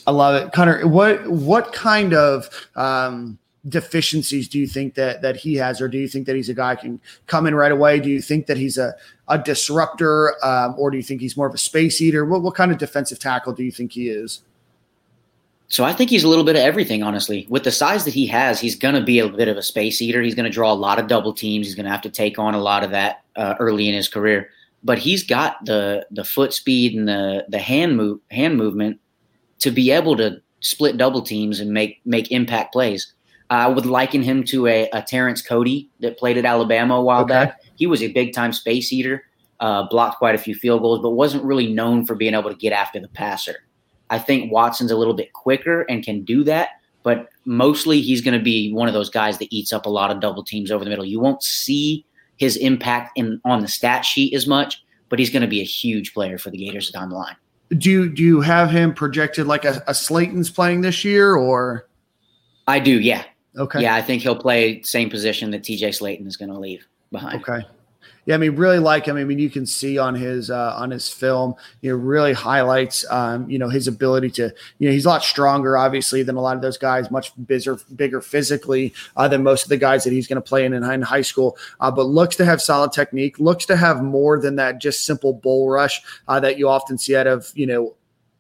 I 0.06 0.12
love 0.12 0.40
it, 0.40 0.52
Conner. 0.52 0.86
What 0.86 1.26
what 1.28 1.72
kind 1.72 2.12
of 2.12 2.48
um, 2.76 3.38
deficiencies 3.66 4.48
do 4.48 4.58
you 4.58 4.66
think 4.66 4.96
that 4.96 5.22
that 5.22 5.36
he 5.36 5.54
has, 5.54 5.80
or 5.80 5.88
do 5.88 5.96
you 5.96 6.08
think 6.08 6.26
that 6.26 6.36
he's 6.36 6.50
a 6.50 6.54
guy 6.54 6.76
can 6.76 7.00
come 7.26 7.46
in 7.46 7.54
right 7.54 7.72
away? 7.72 8.00
Do 8.00 8.10
you 8.10 8.20
think 8.20 8.46
that 8.46 8.58
he's 8.58 8.76
a 8.76 8.94
a 9.28 9.38
disruptor, 9.38 10.34
um, 10.44 10.74
or 10.76 10.90
do 10.90 10.98
you 10.98 11.02
think 11.02 11.22
he's 11.22 11.38
more 11.38 11.46
of 11.46 11.54
a 11.54 11.58
space 11.58 12.02
eater? 12.02 12.26
What 12.26 12.42
what 12.42 12.54
kind 12.54 12.70
of 12.70 12.76
defensive 12.76 13.18
tackle 13.18 13.54
do 13.54 13.64
you 13.64 13.72
think 13.72 13.92
he 13.92 14.10
is? 14.10 14.42
So 15.68 15.84
I 15.84 15.92
think 15.92 16.10
he's 16.10 16.24
a 16.24 16.28
little 16.28 16.44
bit 16.44 16.56
of 16.56 16.62
everything, 16.62 17.02
honestly. 17.02 17.46
With 17.48 17.64
the 17.64 17.70
size 17.70 18.04
that 18.04 18.14
he 18.14 18.26
has, 18.26 18.60
he's 18.60 18.76
going 18.76 18.94
to 18.94 19.02
be 19.02 19.18
a 19.18 19.28
bit 19.28 19.48
of 19.48 19.56
a 19.56 19.62
space 19.62 20.00
eater. 20.02 20.22
He's 20.22 20.34
going 20.34 20.44
to 20.44 20.50
draw 20.50 20.72
a 20.72 20.74
lot 20.74 20.98
of 20.98 21.08
double 21.08 21.32
teams. 21.32 21.66
He's 21.66 21.74
going 21.74 21.86
to 21.86 21.90
have 21.90 22.02
to 22.02 22.10
take 22.10 22.38
on 22.38 22.54
a 22.54 22.60
lot 22.60 22.84
of 22.84 22.90
that 22.90 23.24
uh, 23.36 23.54
early 23.58 23.88
in 23.88 23.94
his 23.94 24.08
career. 24.08 24.50
But 24.82 24.98
he's 24.98 25.24
got 25.24 25.64
the 25.64 26.06
the 26.10 26.24
foot 26.24 26.52
speed 26.52 26.94
and 26.94 27.08
the 27.08 27.46
the 27.48 27.58
hand 27.58 27.96
move 27.96 28.20
hand 28.30 28.58
movement 28.58 29.00
to 29.60 29.70
be 29.70 29.90
able 29.90 30.14
to 30.18 30.42
split 30.60 30.98
double 30.98 31.22
teams 31.22 31.58
and 31.58 31.70
make 31.70 32.02
make 32.04 32.30
impact 32.30 32.72
plays. 32.74 33.14
I 33.48 33.68
would 33.68 33.86
liken 33.86 34.22
him 34.22 34.44
to 34.44 34.66
a, 34.66 34.88
a 34.90 35.02
Terrence 35.02 35.40
Cody 35.40 35.88
that 36.00 36.18
played 36.18 36.38
at 36.38 36.44
Alabama 36.44 36.96
a 36.96 37.02
while 37.02 37.22
okay. 37.22 37.32
back. 37.32 37.60
He 37.76 37.86
was 37.86 38.02
a 38.02 38.12
big 38.12 38.34
time 38.34 38.52
space 38.52 38.92
eater, 38.92 39.24
uh, 39.60 39.88
blocked 39.88 40.18
quite 40.18 40.34
a 40.34 40.38
few 40.38 40.54
field 40.54 40.82
goals, 40.82 41.00
but 41.00 41.10
wasn't 41.10 41.44
really 41.44 41.72
known 41.72 42.04
for 42.04 42.14
being 42.14 42.34
able 42.34 42.50
to 42.50 42.56
get 42.56 42.72
after 42.72 43.00
the 43.00 43.08
passer. 43.08 43.63
I 44.10 44.18
think 44.18 44.52
Watson's 44.52 44.90
a 44.90 44.96
little 44.96 45.14
bit 45.14 45.32
quicker 45.32 45.82
and 45.82 46.04
can 46.04 46.24
do 46.24 46.44
that, 46.44 46.80
but 47.02 47.28
mostly 47.44 48.00
he's 48.00 48.20
going 48.20 48.38
to 48.38 48.42
be 48.42 48.72
one 48.72 48.88
of 48.88 48.94
those 48.94 49.10
guys 49.10 49.38
that 49.38 49.48
eats 49.50 49.72
up 49.72 49.86
a 49.86 49.90
lot 49.90 50.10
of 50.10 50.20
double 50.20 50.42
teams 50.42 50.70
over 50.70 50.84
the 50.84 50.90
middle. 50.90 51.04
You 51.04 51.20
won't 51.20 51.42
see 51.42 52.04
his 52.36 52.56
impact 52.56 53.16
in 53.16 53.40
on 53.44 53.60
the 53.60 53.68
stat 53.68 54.04
sheet 54.04 54.34
as 54.34 54.46
much, 54.46 54.82
but 55.08 55.18
he's 55.18 55.30
going 55.30 55.42
to 55.42 55.48
be 55.48 55.60
a 55.60 55.64
huge 55.64 56.12
player 56.14 56.38
for 56.38 56.50
the 56.50 56.58
Gators 56.58 56.90
down 56.90 57.10
the 57.10 57.16
line. 57.16 57.36
Do 57.78 57.90
you, 57.90 58.08
do 58.12 58.22
you 58.22 58.40
have 58.40 58.70
him 58.70 58.92
projected 58.92 59.46
like 59.46 59.64
a, 59.64 59.82
a 59.86 59.94
Slaton's 59.94 60.50
playing 60.50 60.82
this 60.82 61.04
year 61.04 61.34
or? 61.34 61.88
I 62.68 62.78
do, 62.78 63.00
yeah. 63.00 63.24
Okay. 63.56 63.82
Yeah, 63.82 63.94
I 63.94 64.02
think 64.02 64.22
he'll 64.22 64.36
play 64.36 64.82
same 64.82 65.08
position 65.08 65.50
that 65.52 65.62
TJ 65.62 66.00
Slaton 66.00 66.26
is 66.26 66.36
going 66.36 66.50
to 66.50 66.58
leave 66.58 66.86
behind. 67.10 67.40
Okay 67.40 67.64
yeah, 68.26 68.34
I 68.34 68.38
mean, 68.38 68.56
really 68.56 68.78
like 68.78 69.06
him. 69.06 69.16
I 69.16 69.24
mean, 69.24 69.38
you 69.38 69.50
can 69.50 69.66
see 69.66 69.98
on 69.98 70.14
his 70.14 70.50
uh, 70.50 70.74
on 70.76 70.90
his 70.90 71.08
film, 71.08 71.54
you 71.82 71.90
know, 71.90 71.96
really 71.96 72.32
highlights, 72.32 73.04
um, 73.10 73.48
you 73.50 73.58
know, 73.58 73.68
his 73.68 73.86
ability 73.86 74.30
to, 74.30 74.54
you 74.78 74.88
know, 74.88 74.92
he's 74.92 75.04
a 75.04 75.08
lot 75.08 75.22
stronger, 75.22 75.76
obviously, 75.76 76.22
than 76.22 76.36
a 76.36 76.40
lot 76.40 76.56
of 76.56 76.62
those 76.62 76.78
guys, 76.78 77.10
much 77.10 77.32
bigger, 77.46 77.78
bigger 77.94 78.20
physically 78.20 78.94
uh, 79.16 79.28
than 79.28 79.42
most 79.42 79.64
of 79.64 79.68
the 79.68 79.76
guys 79.76 80.04
that 80.04 80.12
he's 80.12 80.26
going 80.26 80.36
to 80.36 80.48
play 80.48 80.64
in 80.64 80.72
in 80.72 81.02
high 81.02 81.20
school. 81.20 81.56
Uh, 81.80 81.90
but 81.90 82.04
looks 82.04 82.36
to 82.36 82.44
have 82.44 82.62
solid 82.62 82.92
technique, 82.92 83.38
looks 83.38 83.66
to 83.66 83.76
have 83.76 84.02
more 84.02 84.40
than 84.40 84.56
that 84.56 84.80
just 84.80 85.04
simple 85.04 85.34
bull 85.34 85.68
rush 85.68 86.00
uh, 86.28 86.40
that 86.40 86.58
you 86.58 86.68
often 86.68 86.96
see 86.96 87.14
out 87.14 87.26
of, 87.26 87.52
you 87.54 87.66
know, 87.66 87.94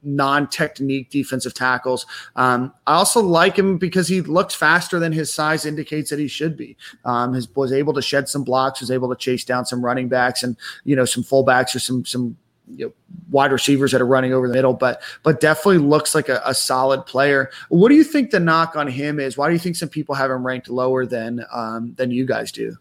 non-technique 0.04 1.10
defensive 1.10 1.54
tackles. 1.54 2.06
Um, 2.36 2.72
I 2.86 2.94
also 2.94 3.20
like 3.20 3.56
him 3.56 3.78
because 3.78 4.08
he 4.08 4.20
looks 4.20 4.54
faster 4.54 4.98
than 4.98 5.12
his 5.12 5.32
size 5.32 5.66
indicates 5.66 6.10
that 6.10 6.18
he 6.18 6.28
should 6.28 6.56
be. 6.56 6.76
Um, 7.04 7.32
his, 7.32 7.48
was 7.54 7.72
able 7.72 7.92
to 7.94 8.02
shed 8.02 8.28
some 8.28 8.44
blocks, 8.44 8.80
was 8.80 8.90
able 8.90 9.08
to 9.08 9.16
chase 9.16 9.44
down 9.44 9.66
some 9.66 9.84
running 9.84 10.08
backs 10.08 10.42
and 10.42 10.56
you 10.84 10.96
know 10.96 11.04
some 11.04 11.22
fullbacks 11.22 11.74
or 11.74 11.78
some 11.78 12.04
some 12.04 12.36
you 12.68 12.86
know, 12.86 12.92
wide 13.30 13.52
receivers 13.52 13.92
that 13.92 14.00
are 14.00 14.06
running 14.06 14.32
over 14.32 14.48
the 14.48 14.54
middle, 14.54 14.72
but 14.72 15.02
but 15.22 15.40
definitely 15.40 15.78
looks 15.78 16.14
like 16.14 16.28
a, 16.28 16.40
a, 16.46 16.54
solid 16.54 17.04
player. 17.04 17.50
What 17.68 17.90
do 17.90 17.94
you 17.94 18.04
think 18.04 18.30
the 18.30 18.40
knock 18.40 18.74
on 18.74 18.88
him 18.88 19.20
is? 19.20 19.36
Why 19.36 19.48
do 19.48 19.52
you 19.52 19.58
think 19.58 19.76
some 19.76 19.88
people 19.88 20.14
have 20.14 20.30
him 20.30 20.46
ranked 20.46 20.70
lower 20.70 21.04
than 21.04 21.44
um, 21.52 21.94
than 21.96 22.10
you 22.10 22.24
guys 22.24 22.50
do? 22.50 22.76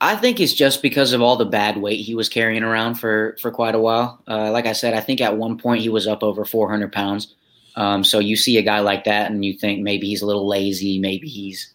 I 0.00 0.16
think 0.16 0.40
it's 0.40 0.52
just 0.52 0.82
because 0.82 1.12
of 1.12 1.22
all 1.22 1.36
the 1.36 1.46
bad 1.46 1.78
weight 1.78 2.00
he 2.00 2.14
was 2.14 2.28
carrying 2.28 2.62
around 2.62 2.96
for 2.96 3.36
for 3.40 3.50
quite 3.50 3.74
a 3.74 3.78
while. 3.78 4.22
Uh, 4.28 4.50
like 4.50 4.66
I 4.66 4.72
said, 4.72 4.94
I 4.94 5.00
think 5.00 5.20
at 5.20 5.36
one 5.36 5.56
point 5.56 5.82
he 5.82 5.88
was 5.88 6.06
up 6.06 6.22
over 6.22 6.44
400 6.44 6.92
pounds. 6.92 7.34
Um, 7.76 8.04
so 8.04 8.18
you 8.18 8.36
see 8.36 8.56
a 8.56 8.62
guy 8.62 8.80
like 8.80 9.04
that, 9.04 9.30
and 9.30 9.44
you 9.44 9.54
think 9.54 9.82
maybe 9.82 10.06
he's 10.06 10.22
a 10.22 10.26
little 10.26 10.48
lazy, 10.48 10.98
maybe 10.98 11.28
he's 11.28 11.74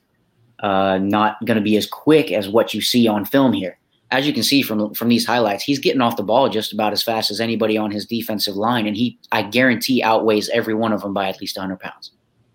uh, 0.60 0.98
not 1.00 1.44
going 1.46 1.58
to 1.58 1.64
be 1.64 1.78
as 1.78 1.86
quick 1.86 2.32
as 2.32 2.48
what 2.48 2.74
you 2.74 2.82
see 2.82 3.08
on 3.08 3.26
film 3.26 3.54
here. 3.54 3.78
As 4.12 4.28
you 4.28 4.34
can 4.34 4.44
see 4.44 4.62
from 4.62 4.94
from 4.94 5.10
these 5.10 5.26
highlights, 5.26 5.64
he's 5.64 5.80
getting 5.80 6.02
off 6.02 6.18
the 6.18 6.24
ball 6.24 6.50
just 6.50 6.74
about 6.74 6.94
as 6.94 7.02
fast 7.02 7.32
as 7.32 7.40
anybody 7.40 7.78
on 7.78 7.92
his 7.92 8.06
defensive 8.06 8.56
line, 8.56 8.86
and 8.86 8.98
he 8.98 9.18
I 9.32 9.42
guarantee 9.44 10.04
outweighs 10.04 10.50
every 10.50 10.74
one 10.74 10.92
of 10.92 11.02
them 11.02 11.14
by 11.14 11.30
at 11.30 11.40
least 11.40 11.58
100 11.58 11.80
pounds. 11.80 12.12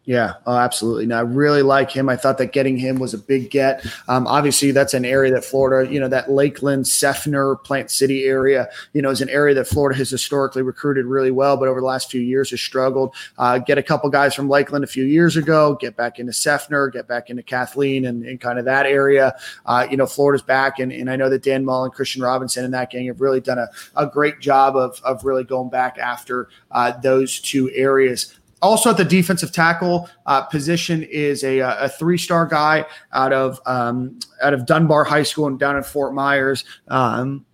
Yeah, 0.06 0.34
oh, 0.46 0.56
absolutely. 0.56 1.04
Now, 1.06 1.18
I 1.18 1.22
really 1.22 1.62
like 1.62 1.90
him. 1.90 2.08
I 2.08 2.14
thought 2.14 2.38
that 2.38 2.52
getting 2.52 2.76
him 2.76 3.00
was 3.00 3.12
a 3.12 3.18
big 3.18 3.50
get. 3.50 3.84
Um, 4.06 4.24
obviously, 4.28 4.70
that's 4.70 4.94
an 4.94 5.04
area 5.04 5.32
that 5.32 5.44
Florida, 5.44 5.92
you 5.92 5.98
know, 5.98 6.06
that 6.06 6.30
Lakeland, 6.30 6.84
Seffner, 6.84 7.62
Plant 7.64 7.90
City 7.90 8.22
area, 8.22 8.68
you 8.92 9.02
know, 9.02 9.10
is 9.10 9.20
an 9.20 9.28
area 9.28 9.52
that 9.56 9.66
Florida 9.66 9.98
has 9.98 10.08
historically 10.08 10.62
recruited 10.62 11.06
really 11.06 11.32
well, 11.32 11.56
but 11.56 11.66
over 11.66 11.80
the 11.80 11.86
last 11.86 12.08
few 12.08 12.20
years 12.20 12.50
has 12.50 12.60
struggled. 12.60 13.16
Uh, 13.36 13.58
get 13.58 13.78
a 13.78 13.82
couple 13.82 14.08
guys 14.08 14.32
from 14.32 14.48
Lakeland 14.48 14.84
a 14.84 14.86
few 14.86 15.02
years 15.02 15.36
ago, 15.36 15.74
get 15.80 15.96
back 15.96 16.20
into 16.20 16.30
Seffner, 16.30 16.92
get 16.92 17.08
back 17.08 17.28
into 17.28 17.42
Kathleen 17.42 18.04
and, 18.04 18.24
and 18.24 18.40
kind 18.40 18.60
of 18.60 18.64
that 18.64 18.86
area. 18.86 19.34
Uh, 19.66 19.88
you 19.90 19.96
know, 19.96 20.06
Florida's 20.06 20.42
back, 20.42 20.78
and, 20.78 20.92
and 20.92 21.10
I 21.10 21.16
know 21.16 21.28
that 21.28 21.42
Dan 21.42 21.64
Mullen, 21.64 21.90
Christian 21.90 22.22
Robinson, 22.22 22.64
and 22.64 22.72
that 22.74 22.90
gang 22.90 23.08
have 23.08 23.20
really 23.20 23.40
done 23.40 23.58
a, 23.58 23.68
a 23.96 24.06
great 24.06 24.38
job 24.38 24.76
of, 24.76 25.00
of 25.02 25.24
really 25.24 25.42
going 25.42 25.68
back 25.68 25.98
after 25.98 26.48
uh, 26.70 26.92
those 27.00 27.40
two 27.40 27.72
areas. 27.72 28.32
Also 28.62 28.90
at 28.90 28.96
the 28.96 29.04
defensive 29.04 29.52
tackle 29.52 30.08
uh, 30.24 30.42
position 30.42 31.02
is 31.04 31.44
a, 31.44 31.58
a 31.58 31.88
three 31.88 32.16
star 32.16 32.46
guy 32.46 32.86
out 33.12 33.32
of 33.32 33.60
um, 33.66 34.18
out 34.42 34.54
of 34.54 34.66
Dunbar 34.66 35.04
High 35.04 35.24
School 35.24 35.46
and 35.46 35.58
down 35.58 35.76
in 35.76 35.82
Fort 35.82 36.14
Myers. 36.14 36.64
Um, 36.88 37.44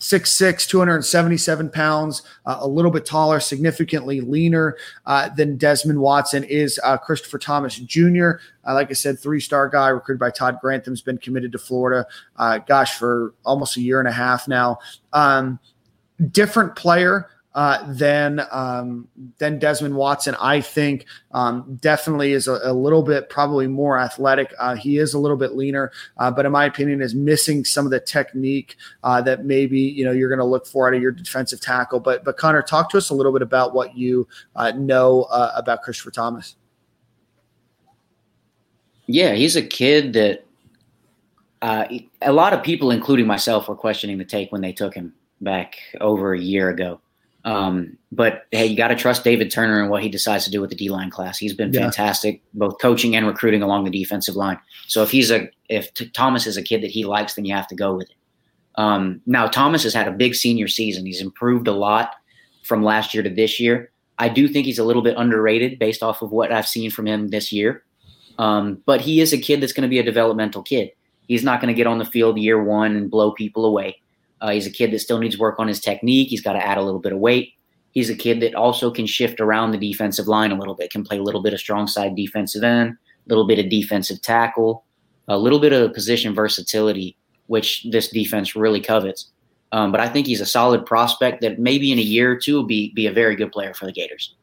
6'6, 0.00 0.68
277 0.68 1.70
pounds, 1.70 2.22
uh, 2.46 2.58
a 2.60 2.68
little 2.68 2.90
bit 2.90 3.04
taller, 3.04 3.40
significantly 3.40 4.20
leaner 4.20 4.76
uh, 5.06 5.28
than 5.30 5.56
Desmond 5.56 6.00
Watson 6.00 6.44
is 6.44 6.78
uh, 6.84 6.96
Christopher 6.96 7.38
Thomas 7.38 7.76
Jr. 7.76 8.30
Uh, 8.64 8.74
like 8.74 8.90
I 8.90 8.94
said, 8.94 9.18
three 9.18 9.40
star 9.40 9.68
guy 9.68 9.88
recruited 9.88 10.20
by 10.20 10.30
Todd 10.30 10.58
Grantham's 10.62 11.02
been 11.02 11.18
committed 11.18 11.50
to 11.52 11.58
Florida, 11.58 12.06
uh, 12.36 12.58
gosh, 12.58 12.94
for 12.96 13.34
almost 13.44 13.76
a 13.76 13.80
year 13.80 13.98
and 13.98 14.08
a 14.08 14.12
half 14.12 14.46
now. 14.46 14.78
Um, 15.12 15.58
different 16.30 16.76
player 16.76 17.28
uh, 17.58 17.84
than 17.88 18.40
um, 18.52 19.08
than 19.38 19.58
Desmond 19.58 19.96
Watson. 19.96 20.36
I 20.40 20.60
think 20.60 21.06
um, 21.32 21.76
definitely 21.80 22.30
is 22.30 22.46
a, 22.46 22.60
a, 22.62 22.72
little 22.72 23.02
bit 23.02 23.30
probably 23.30 23.66
more 23.66 23.98
athletic. 23.98 24.54
Uh, 24.60 24.76
he 24.76 24.98
is 24.98 25.12
a 25.12 25.18
little 25.18 25.36
bit 25.36 25.56
leaner, 25.56 25.90
uh, 26.18 26.30
but 26.30 26.46
in 26.46 26.52
my 26.52 26.66
opinion, 26.66 27.02
is 27.02 27.16
missing 27.16 27.64
some 27.64 27.84
of 27.84 27.90
the 27.90 27.98
technique 27.98 28.76
uh, 29.02 29.20
that 29.22 29.44
maybe 29.44 29.80
you 29.80 30.04
know 30.04 30.12
you're 30.12 30.28
going 30.28 30.38
to 30.38 30.44
look 30.44 30.68
for 30.68 30.86
out 30.86 30.94
of 30.94 31.02
your 31.02 31.10
defensive 31.10 31.60
tackle. 31.60 31.98
But 31.98 32.22
but 32.22 32.36
Conner, 32.36 32.62
talk 32.62 32.90
to 32.90 32.96
us 32.96 33.10
a 33.10 33.14
little 33.14 33.32
bit 33.32 33.42
about 33.42 33.74
what 33.74 33.96
you 33.96 34.28
uh, 34.54 34.70
know 34.76 35.22
uh, 35.22 35.50
about 35.56 35.82
Christopher 35.82 36.12
Thomas. 36.12 36.54
Yeah, 39.06 39.34
he's 39.34 39.56
a 39.56 39.62
kid 39.62 40.12
that 40.12 40.44
a 41.60 42.32
lot 42.32 42.52
of 42.52 42.62
people, 42.62 42.92
including 42.92 43.26
myself, 43.26 43.66
were 43.66 43.74
questioning 43.74 44.16
the 44.16 44.24
take 44.24 44.52
when 44.52 44.60
they 44.60 44.72
took 44.72 44.94
him 44.94 45.12
back 45.40 45.74
over 46.00 46.34
a 46.34 46.40
year 46.40 46.70
ago. 46.70 47.00
Um, 47.44 47.96
but 48.10 48.46
hey, 48.50 48.66
you 48.66 48.76
got 48.76 48.88
to 48.88 48.96
trust 48.96 49.24
David 49.24 49.50
Turner 49.50 49.80
and 49.80 49.90
what 49.90 50.02
he 50.02 50.08
decides 50.08 50.44
to 50.44 50.50
do 50.50 50.60
with 50.60 50.70
the 50.70 50.76
D 50.76 50.88
line 50.88 51.10
class. 51.10 51.38
He's 51.38 51.54
been 51.54 51.72
yeah. 51.72 51.82
fantastic, 51.82 52.42
both 52.54 52.78
coaching 52.80 53.14
and 53.16 53.26
recruiting 53.26 53.62
along 53.62 53.84
the 53.84 53.90
defensive 53.90 54.36
line. 54.36 54.58
So 54.86 55.02
if 55.02 55.10
he's 55.10 55.30
a 55.30 55.48
if 55.68 55.92
T- 55.94 56.08
Thomas 56.10 56.46
is 56.46 56.56
a 56.56 56.62
kid 56.62 56.82
that 56.82 56.90
he 56.90 57.04
likes, 57.04 57.34
then 57.34 57.44
you 57.44 57.54
have 57.54 57.68
to 57.68 57.76
go 57.76 57.94
with 57.94 58.10
it. 58.10 58.16
Um, 58.74 59.20
now 59.26 59.46
Thomas 59.46 59.82
has 59.84 59.94
had 59.94 60.08
a 60.08 60.12
big 60.12 60.34
senior 60.34 60.68
season. 60.68 61.06
He's 61.06 61.20
improved 61.20 61.68
a 61.68 61.72
lot 61.72 62.14
from 62.64 62.82
last 62.82 63.14
year 63.14 63.22
to 63.22 63.30
this 63.30 63.58
year. 63.58 63.90
I 64.18 64.28
do 64.28 64.48
think 64.48 64.66
he's 64.66 64.78
a 64.78 64.84
little 64.84 65.02
bit 65.02 65.16
underrated 65.16 65.78
based 65.78 66.02
off 66.02 66.22
of 66.22 66.32
what 66.32 66.52
I've 66.52 66.66
seen 66.66 66.90
from 66.90 67.06
him 67.06 67.28
this 67.28 67.52
year. 67.52 67.84
Um, 68.38 68.82
but 68.84 69.00
he 69.00 69.20
is 69.20 69.32
a 69.32 69.38
kid 69.38 69.60
that's 69.60 69.72
going 69.72 69.82
to 69.82 69.88
be 69.88 69.98
a 69.98 70.04
developmental 70.04 70.62
kid. 70.62 70.90
He's 71.26 71.44
not 71.44 71.60
going 71.60 71.72
to 71.72 71.76
get 71.76 71.86
on 71.86 71.98
the 71.98 72.04
field 72.04 72.38
year 72.38 72.62
one 72.62 72.96
and 72.96 73.10
blow 73.10 73.32
people 73.32 73.64
away. 73.64 74.00
Uh, 74.40 74.50
he's 74.50 74.66
a 74.66 74.70
kid 74.70 74.92
that 74.92 75.00
still 75.00 75.18
needs 75.18 75.38
work 75.38 75.58
on 75.58 75.68
his 75.68 75.80
technique. 75.80 76.28
He's 76.28 76.42
got 76.42 76.52
to 76.52 76.64
add 76.64 76.78
a 76.78 76.82
little 76.82 77.00
bit 77.00 77.12
of 77.12 77.18
weight. 77.18 77.54
He's 77.92 78.10
a 78.10 78.14
kid 78.14 78.40
that 78.40 78.54
also 78.54 78.90
can 78.90 79.06
shift 79.06 79.40
around 79.40 79.72
the 79.72 79.78
defensive 79.78 80.28
line 80.28 80.52
a 80.52 80.58
little 80.58 80.74
bit, 80.74 80.90
can 80.90 81.04
play 81.04 81.18
a 81.18 81.22
little 81.22 81.42
bit 81.42 81.54
of 81.54 81.60
strong 81.60 81.86
side 81.86 82.14
defensive 82.14 82.62
end, 82.62 82.90
a 82.92 83.28
little 83.28 83.46
bit 83.46 83.58
of 83.58 83.70
defensive 83.70 84.22
tackle, 84.22 84.84
a 85.26 85.38
little 85.38 85.58
bit 85.58 85.72
of 85.72 85.92
position 85.94 86.34
versatility, 86.34 87.16
which 87.46 87.86
this 87.90 88.08
defense 88.08 88.54
really 88.54 88.80
covets. 88.80 89.30
Um, 89.72 89.92
but 89.92 90.00
I 90.00 90.08
think 90.08 90.26
he's 90.26 90.40
a 90.40 90.46
solid 90.46 90.86
prospect 90.86 91.42
that 91.42 91.58
maybe 91.58 91.92
in 91.92 91.98
a 91.98 92.02
year 92.02 92.32
or 92.32 92.36
two 92.36 92.56
will 92.56 92.66
be 92.66 92.92
be 92.94 93.06
a 93.06 93.12
very 93.12 93.36
good 93.36 93.52
player 93.52 93.74
for 93.74 93.86
the 93.86 93.92
Gators. 93.92 94.34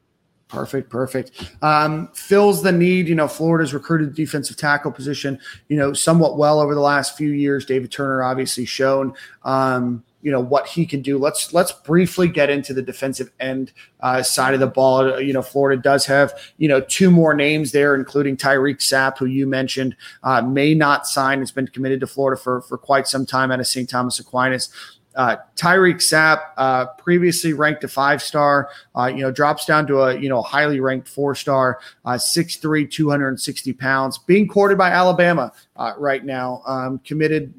Perfect, 0.48 0.90
perfect. 0.90 1.54
Um, 1.64 2.10
fills 2.14 2.62
the 2.62 2.72
need. 2.72 3.08
You 3.08 3.16
know, 3.16 3.28
Florida's 3.28 3.74
recruited 3.74 4.14
defensive 4.14 4.58
tackle 4.58 4.92
position. 4.92 5.40
You 5.70 5.78
know, 5.78 5.94
somewhat 5.94 6.38
well 6.38 6.60
over 6.60 6.76
the 6.76 6.82
last 6.82 7.18
few 7.18 7.32
years. 7.32 7.66
David 7.66 7.92
Turner 7.92 8.24
obviously 8.24 8.66
shown. 8.66 9.14
Um, 9.44 10.04
you 10.26 10.32
know 10.32 10.40
what 10.40 10.66
he 10.66 10.88
can 10.88 11.04
do. 11.04 11.20
Let's 11.20 11.54
let's 11.54 11.72
briefly 11.72 12.28
get 12.28 12.50
into 12.50 12.74
the 12.74 12.82
defensive 12.82 13.32
end 13.40 13.72
uh, 14.00 14.24
side 14.24 14.56
of 14.56 14.60
the 14.60 14.66
ball. 14.66 15.22
You 15.22 15.34
know, 15.34 15.44
Florida 15.44 15.80
does 15.80 16.08
have 16.08 16.34
you 16.58 16.68
know 16.68 16.82
two 16.82 17.12
more 17.12 17.36
names 17.36 17.72
there, 17.72 17.94
including 17.94 18.36
Tyreak 18.36 18.78
Sapp, 18.78 19.20
who 19.20 19.28
you 19.28 19.46
mentioned 19.46 19.96
uh, 20.24 20.42
may 20.42 20.74
not 20.74 21.06
sign. 21.06 21.40
Has 21.40 21.52
been 21.52 21.68
committed 21.68 22.00
to 22.00 22.08
Florida 22.08 22.42
for 22.42 22.62
for 22.62 22.76
quite 22.76 23.08
some 23.08 23.28
time 23.28 23.52
out 23.52 23.60
of 23.60 23.68
St. 23.68 23.88
Thomas 23.88 24.20
Aquinas. 24.20 24.70
Uh, 25.16 25.38
Tyreak 25.56 25.96
Sapp, 25.96 26.42
uh, 26.58 26.88
previously 26.98 27.54
ranked 27.54 27.84
a 27.84 27.88
five 27.88 28.22
star, 28.22 28.70
uh, 28.96 29.06
you 29.08 29.22
know, 29.22 29.32
drops 29.32 29.66
down 29.66 29.88
to 29.88 30.02
a 30.02 30.20
you 30.20 30.30
know 30.30 30.42
highly 30.42 30.80
ranked 30.80 31.08
four 31.08 31.36
star, 31.36 31.80
uh, 32.06 32.14
6'3", 32.14 32.90
260 32.90 33.74
pounds, 33.74 34.18
being 34.18 34.48
courted 34.48 34.78
by 34.78 34.90
Alabama 34.90 35.52
uh, 35.78 35.94
right 35.98 36.24
now. 36.26 36.62
Um, 36.66 37.00
committed, 37.00 37.54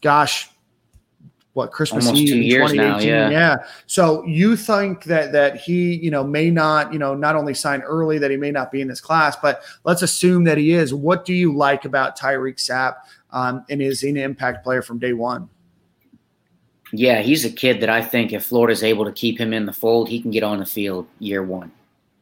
gosh, 0.00 0.50
what 1.54 1.70
Christmas 1.70 2.06
Almost 2.06 2.22
Eve 2.22 2.28
two 2.28 2.34
in 2.34 2.42
years 2.42 2.72
now, 2.72 2.98
2018. 2.98 3.32
yeah. 3.32 3.56
So 3.86 4.24
you 4.24 4.56
think 4.56 5.04
that 5.04 5.32
that 5.32 5.56
he, 5.56 5.94
you 5.94 6.10
know, 6.10 6.24
may 6.24 6.50
not, 6.50 6.92
you 6.92 6.98
know, 6.98 7.14
not 7.14 7.36
only 7.36 7.54
sign 7.54 7.80
early, 7.82 8.18
that 8.18 8.30
he 8.30 8.36
may 8.36 8.50
not 8.50 8.70
be 8.70 8.80
in 8.80 8.88
this 8.88 9.00
class, 9.00 9.36
but 9.36 9.62
let's 9.84 10.02
assume 10.02 10.44
that 10.44 10.58
he 10.58 10.72
is. 10.72 10.92
What 10.92 11.24
do 11.24 11.32
you 11.32 11.54
like 11.54 11.84
about 11.84 12.18
Tyreak 12.18 12.56
Sapp 12.56 12.96
um, 13.30 13.64
and 13.68 13.82
is 13.82 14.00
he 14.00 14.10
an 14.10 14.16
impact 14.16 14.64
player 14.64 14.80
from 14.80 14.98
day 14.98 15.12
one? 15.12 15.48
Yeah, 16.96 17.22
he's 17.22 17.44
a 17.44 17.50
kid 17.50 17.80
that 17.80 17.90
I 17.90 18.02
think 18.02 18.32
if 18.32 18.44
Florida's 18.44 18.82
able 18.82 19.04
to 19.04 19.12
keep 19.12 19.38
him 19.38 19.52
in 19.52 19.66
the 19.66 19.72
fold, 19.72 20.08
he 20.08 20.20
can 20.20 20.30
get 20.30 20.42
on 20.42 20.58
the 20.58 20.66
field 20.66 21.06
year 21.18 21.42
one. 21.42 21.72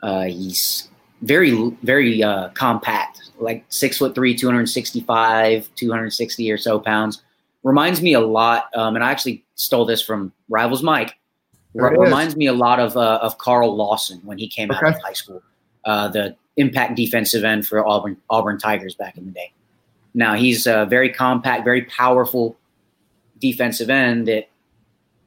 Uh, 0.02 0.22
he's 0.22 0.88
very, 1.20 1.50
very 1.82 2.22
uh, 2.22 2.48
compact, 2.50 3.30
like 3.38 3.64
six 3.68 3.98
foot 3.98 4.14
three, 4.14 4.34
265, 4.34 5.70
260 5.74 6.50
or 6.50 6.58
so 6.58 6.78
pounds 6.78 7.22
reminds 7.62 8.02
me 8.02 8.14
a 8.14 8.20
lot, 8.20 8.68
um, 8.74 8.94
and 8.94 9.04
I 9.04 9.10
actually 9.10 9.44
stole 9.54 9.84
this 9.84 10.02
from 10.02 10.32
Rivals 10.48 10.82
Mike. 10.82 11.18
There 11.74 11.88
reminds 11.88 12.36
me 12.36 12.46
a 12.46 12.52
lot 12.52 12.80
of 12.80 12.96
uh, 12.96 13.18
of 13.22 13.38
Carl 13.38 13.74
Lawson 13.74 14.20
when 14.24 14.36
he 14.36 14.46
came 14.46 14.70
out 14.70 14.84
of 14.86 15.00
high 15.00 15.14
school, 15.14 15.42
uh, 15.84 16.08
the 16.08 16.36
impact 16.58 16.96
defensive 16.96 17.44
end 17.44 17.66
for 17.66 17.86
Auburn 17.86 18.18
Auburn 18.28 18.58
Tigers 18.58 18.94
back 18.94 19.16
in 19.16 19.24
the 19.24 19.32
day. 19.32 19.52
Now 20.12 20.34
he's 20.34 20.66
a 20.66 20.84
very 20.84 21.08
compact, 21.08 21.64
very 21.64 21.82
powerful 21.82 22.56
defensive 23.38 23.88
end 23.88 24.28
that 24.28 24.48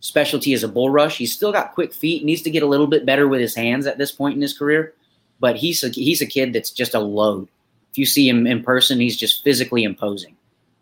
specialty 0.05 0.53
is 0.53 0.63
a 0.63 0.67
bull 0.67 0.91
rush. 0.91 1.17
He's 1.17 1.33
still 1.33 1.51
got 1.51 1.73
quick 1.73 1.91
feet, 1.91 2.23
needs 2.23 2.43
to 2.43 2.51
get 2.51 2.61
a 2.61 2.67
little 2.67 2.85
bit 2.85 3.07
better 3.07 3.27
with 3.27 3.41
his 3.41 3.55
hands 3.55 3.87
at 3.87 3.97
this 3.97 4.11
point 4.11 4.35
in 4.35 4.41
his 4.41 4.55
career, 4.55 4.93
but 5.39 5.55
he's 5.55 5.83
a, 5.83 5.89
he's 5.89 6.21
a 6.21 6.27
kid 6.27 6.53
that's 6.53 6.69
just 6.69 6.93
a 6.93 6.99
load. 6.99 7.47
If 7.91 7.97
you 7.97 8.05
see 8.05 8.29
him 8.29 8.45
in 8.45 8.61
person, 8.61 8.99
he's 8.99 9.17
just 9.17 9.43
physically 9.43 9.83
imposing. 9.83 10.35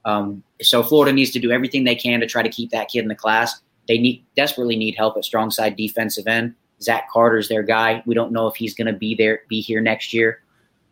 Um, 0.03 0.43
so 0.61 0.83
Florida 0.83 1.13
needs 1.13 1.31
to 1.31 1.39
do 1.39 1.51
everything 1.51 1.85
they 1.85 1.95
can 1.95 2.19
to 2.19 2.27
try 2.27 2.43
to 2.43 2.49
keep 2.49 2.71
that 2.71 2.89
kid 2.89 2.99
in 2.99 3.07
the 3.07 3.15
class. 3.15 3.61
They 3.87 3.97
need 3.97 4.25
desperately 4.35 4.75
need 4.75 4.95
help 4.95 5.15
at 5.15 5.23
strong 5.23 5.51
side 5.51 5.77
defensive 5.77 6.27
end. 6.27 6.53
Zach 6.81 7.09
Carter's 7.09 7.47
their 7.47 7.63
guy. 7.63 8.03
We 8.05 8.15
don't 8.15 8.33
know 8.33 8.47
if 8.47 8.57
he's 8.57 8.73
going 8.73 8.87
to 8.87 8.93
be 8.93 9.15
there, 9.15 9.43
be 9.47 9.61
here 9.61 9.79
next 9.79 10.13
year. 10.13 10.41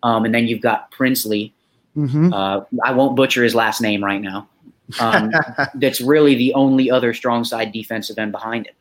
Um, 0.04 0.24
and 0.24 0.34
then 0.34 0.48
you've 0.48 0.62
got 0.62 0.90
Princely. 0.92 1.54
Mm-hmm. 1.98 2.32
Uh, 2.34 2.62
I 2.86 2.94
won't 2.94 3.18
butcher 3.18 3.44
his 3.44 3.56
last 3.56 3.82
name 3.82 4.02
right 4.02 4.22
now. 4.22 4.48
Um, 5.00 5.32
that's 5.76 6.02
really 6.02 6.36
the 6.36 6.54
only 6.54 6.92
other 6.92 7.14
strong 7.14 7.44
side 7.44 7.72
defensive 7.72 8.18
end 8.18 8.32
behind 8.32 8.68
it. 8.68 8.76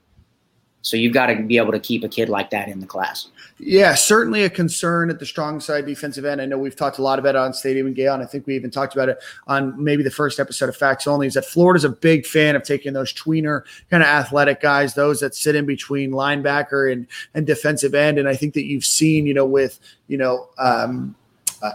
So 0.83 0.96
you've 0.96 1.12
got 1.12 1.27
to 1.27 1.42
be 1.42 1.59
able 1.59 1.73
to 1.73 1.81
keep 1.81 2.05
a 2.05 2.09
kid 2.09 2.29
like 2.29 2.51
that 2.51 2.68
in 2.68 2.81
the 2.81 2.87
class. 2.87 3.29
Yeah, 3.59 3.94
certainly 3.94 4.44
a 4.44 4.51
concern 4.51 5.11
at 5.11 5.18
the 5.18 5.27
strong 5.27 5.61
side 5.61 5.85
defensive 5.85 6.25
end. 6.25 6.40
I 6.40 6.46
know 6.46 6.57
we've 6.57 6.77
talked 6.77 6.99
a 6.99 7.03
lot 7.03 7.18
about 7.18 7.35
it 7.35 7.38
on 7.38 7.53
Stadium 7.53 7.87
and 7.87 7.94
Gale, 7.94 8.14
and 8.14 8.23
I 8.23 8.27
think 8.27 8.46
we 8.46 8.57
even 8.57 8.70
talked 8.70 8.94
about 8.94 9.11
it 9.11 9.18
on 9.46 9.83
maybe 9.83 10.03
the 10.03 10.11
first 10.11 10.40
episode 10.40 10.70
of 10.70 10.77
Fax 10.77 11.07
Only. 11.07 11.27
Is 11.27 11.35
that 11.35 11.44
Florida's 11.44 11.85
a 11.85 11.90
big 11.90 12.25
fan 12.25 12.57
of 12.57 12.62
taking 12.62 12.94
those 12.94 13.12
tweener 13.12 13.64
kind 13.90 14.03
of 14.03 14.09
athletic 14.09 14.62
guys, 14.62 14.94
those 14.94 15.20
that 15.20 15.35
sit 15.35 15.55
in 15.55 15.66
between 15.66 16.12
linebacker 16.12 16.90
and 16.90 17.07
and 17.35 17.46
defensive 17.46 17.94
end. 17.94 18.18
And 18.18 18.27
I 18.27 18.35
think 18.35 18.55
that 18.55 18.64
you've 18.64 18.87
seen, 18.87 19.27
you 19.27 19.35
know, 19.35 19.46
with 19.46 19.79
you 20.09 20.16
know. 20.16 20.49
Um, 20.59 21.14
uh, 21.62 21.73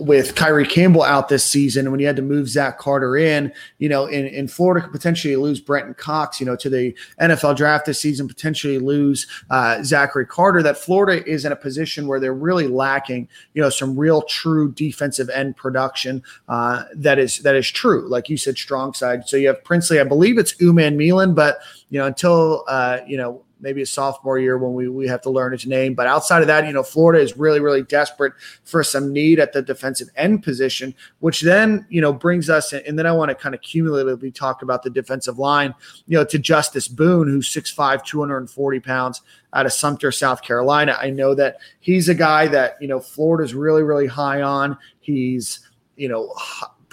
with 0.00 0.34
Kyree 0.34 0.68
Campbell 0.68 1.02
out 1.02 1.28
this 1.28 1.44
season, 1.44 1.86
and 1.86 1.92
when 1.92 2.00
you 2.00 2.06
had 2.06 2.16
to 2.16 2.22
move 2.22 2.48
Zach 2.48 2.78
Carter 2.78 3.16
in, 3.16 3.52
you 3.78 3.88
know, 3.88 4.06
in, 4.06 4.26
in 4.26 4.48
Florida 4.48 4.82
could 4.84 4.92
potentially 4.92 5.36
lose 5.36 5.60
Brenton 5.60 5.94
Cox, 5.94 6.40
you 6.40 6.46
know, 6.46 6.56
to 6.56 6.68
the 6.68 6.96
NFL 7.20 7.56
draft 7.56 7.86
this 7.86 8.00
season, 8.00 8.26
potentially 8.26 8.78
lose 8.78 9.26
uh, 9.50 9.82
Zachary 9.82 10.26
Carter. 10.26 10.62
That 10.62 10.76
Florida 10.76 11.24
is 11.28 11.44
in 11.44 11.52
a 11.52 11.56
position 11.56 12.06
where 12.06 12.18
they're 12.18 12.34
really 12.34 12.66
lacking, 12.66 13.28
you 13.54 13.62
know, 13.62 13.70
some 13.70 13.96
real 13.96 14.22
true 14.22 14.72
defensive 14.72 15.30
end 15.30 15.56
production. 15.56 16.22
Uh, 16.48 16.84
that 16.94 17.18
is 17.18 17.38
that 17.38 17.54
is 17.54 17.70
true, 17.70 18.08
like 18.08 18.28
you 18.28 18.36
said, 18.36 18.58
strong 18.58 18.94
side. 18.94 19.28
So 19.28 19.36
you 19.36 19.48
have 19.48 19.62
Princely, 19.64 20.00
I 20.00 20.04
believe 20.04 20.38
it's 20.38 20.54
Umanmielen, 20.54 21.34
but 21.34 21.58
you 21.90 21.98
know, 21.98 22.06
until 22.06 22.64
uh, 22.68 22.98
you 23.06 23.16
know 23.16 23.43
maybe 23.64 23.82
a 23.82 23.86
sophomore 23.86 24.38
year 24.38 24.58
when 24.58 24.74
we, 24.74 24.88
we 24.88 25.08
have 25.08 25.22
to 25.22 25.30
learn 25.30 25.50
his 25.50 25.66
name. 25.66 25.94
But 25.94 26.06
outside 26.06 26.42
of 26.42 26.46
that, 26.46 26.66
you 26.66 26.72
know, 26.72 26.84
Florida 26.84 27.20
is 27.20 27.36
really, 27.36 27.58
really 27.58 27.82
desperate 27.82 28.34
for 28.62 28.84
some 28.84 29.12
need 29.12 29.40
at 29.40 29.52
the 29.52 29.62
defensive 29.62 30.08
end 30.16 30.44
position, 30.44 30.94
which 31.18 31.40
then, 31.40 31.86
you 31.88 32.00
know, 32.00 32.12
brings 32.12 32.48
us, 32.48 32.72
and 32.72 32.96
then 32.96 33.06
I 33.06 33.12
want 33.12 33.30
to 33.30 33.34
kind 33.34 33.54
of 33.54 33.62
cumulatively 33.62 34.30
talk 34.30 34.62
about 34.62 34.84
the 34.84 34.90
defensive 34.90 35.38
line, 35.38 35.74
you 36.06 36.16
know, 36.16 36.24
to 36.24 36.38
Justice 36.38 36.86
Boone, 36.86 37.26
who's 37.26 37.48
6'5, 37.48 38.04
240 38.04 38.80
pounds 38.80 39.22
out 39.54 39.66
of 39.66 39.72
Sumter, 39.72 40.12
South 40.12 40.42
Carolina. 40.42 40.96
I 41.00 41.10
know 41.10 41.34
that 41.34 41.56
he's 41.80 42.08
a 42.08 42.14
guy 42.14 42.46
that, 42.48 42.76
you 42.80 42.88
know, 42.88 43.00
Florida's 43.00 43.54
really, 43.54 43.82
really 43.82 44.06
high 44.06 44.42
on. 44.42 44.76
He's, 45.00 45.60
you 45.96 46.08
know, 46.08 46.32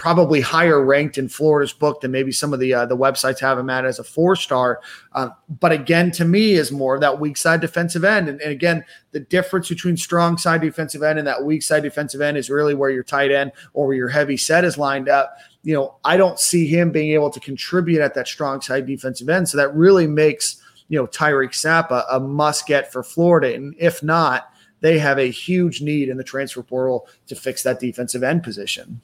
probably 0.02 0.42
higher 0.42 0.84
ranked 0.84 1.20
in 1.20 1.30
Florida's 1.30 1.74
book 1.74 2.02
than 2.02 2.10
maybe 2.10 2.32
some 2.32 2.54
of 2.54 2.60
the 2.60 2.74
uh, 2.74 2.88
the 2.88 2.98
websites 2.98 3.40
have 3.40 3.60
him 3.60 3.70
at 3.70 3.86
as 3.86 4.00
a 4.00 4.04
four 4.04 4.36
star. 4.36 4.82
Uh, 5.14 5.30
but 5.60 5.72
again, 5.72 6.10
to 6.10 6.26
me, 6.26 6.54
is 6.54 6.72
more 6.72 6.96
of 6.96 7.02
that 7.02 7.20
weak 7.20 7.38
side 7.38 7.62
defensive 7.62 8.04
end. 8.04 8.28
And, 8.28 8.42
and, 8.42 8.52
again, 8.52 8.84
the 9.12 9.20
difference 9.20 9.70
between 9.70 9.96
strong 9.96 10.40
side 10.40 10.62
defensive 10.62 11.04
end 11.04 11.20
and 11.20 11.28
that 11.28 11.46
weak 11.46 11.62
side 11.62 11.84
defensive 11.84 12.20
end 12.20 12.36
is 12.36 12.50
really 12.50 12.74
where 12.74 12.90
your 12.90 13.04
tight 13.04 13.32
end 13.32 13.52
or 13.74 13.86
where 13.86 13.96
your 13.96 14.10
heavy 14.10 14.38
set 14.38 14.66
is 14.66 14.76
lined 14.76 15.08
up. 15.08 15.38
You 15.62 15.76
know, 15.76 15.98
I 16.04 16.18
don't 16.18 16.40
see 16.40 16.66
him 16.66 16.92
being 16.92 17.12
able 17.12 17.30
to 17.30 17.40
contribute 17.40 18.02
at 18.02 18.16
that 18.16 18.28
strong 18.28 18.60
side 18.60 18.88
defensive 18.88 19.30
end. 19.30 19.50
So 19.50 19.58
that 19.58 19.72
really 19.76 20.08
makes 20.08 20.64
you 20.88 20.98
know 20.98 21.06
Tyreak 21.06 21.52
Sapp 21.52 21.92
a, 21.92 22.08
a 22.10 22.20
must 22.20 22.66
get 22.66 22.92
for 22.92 23.04
Florida. 23.04 23.54
And 23.54 23.76
if 23.78 24.02
not, 24.02 24.52
they 24.80 24.98
have 24.98 25.20
a 25.20 25.30
huge 25.30 25.82
need 25.82 26.10
in 26.10 26.18
the 26.18 26.24
transfer 26.24 26.64
portal 26.64 27.08
to 27.28 27.36
fix 27.36 27.62
that 27.64 27.80
defensive 27.80 28.24
end 28.24 28.42
position. 28.42 29.00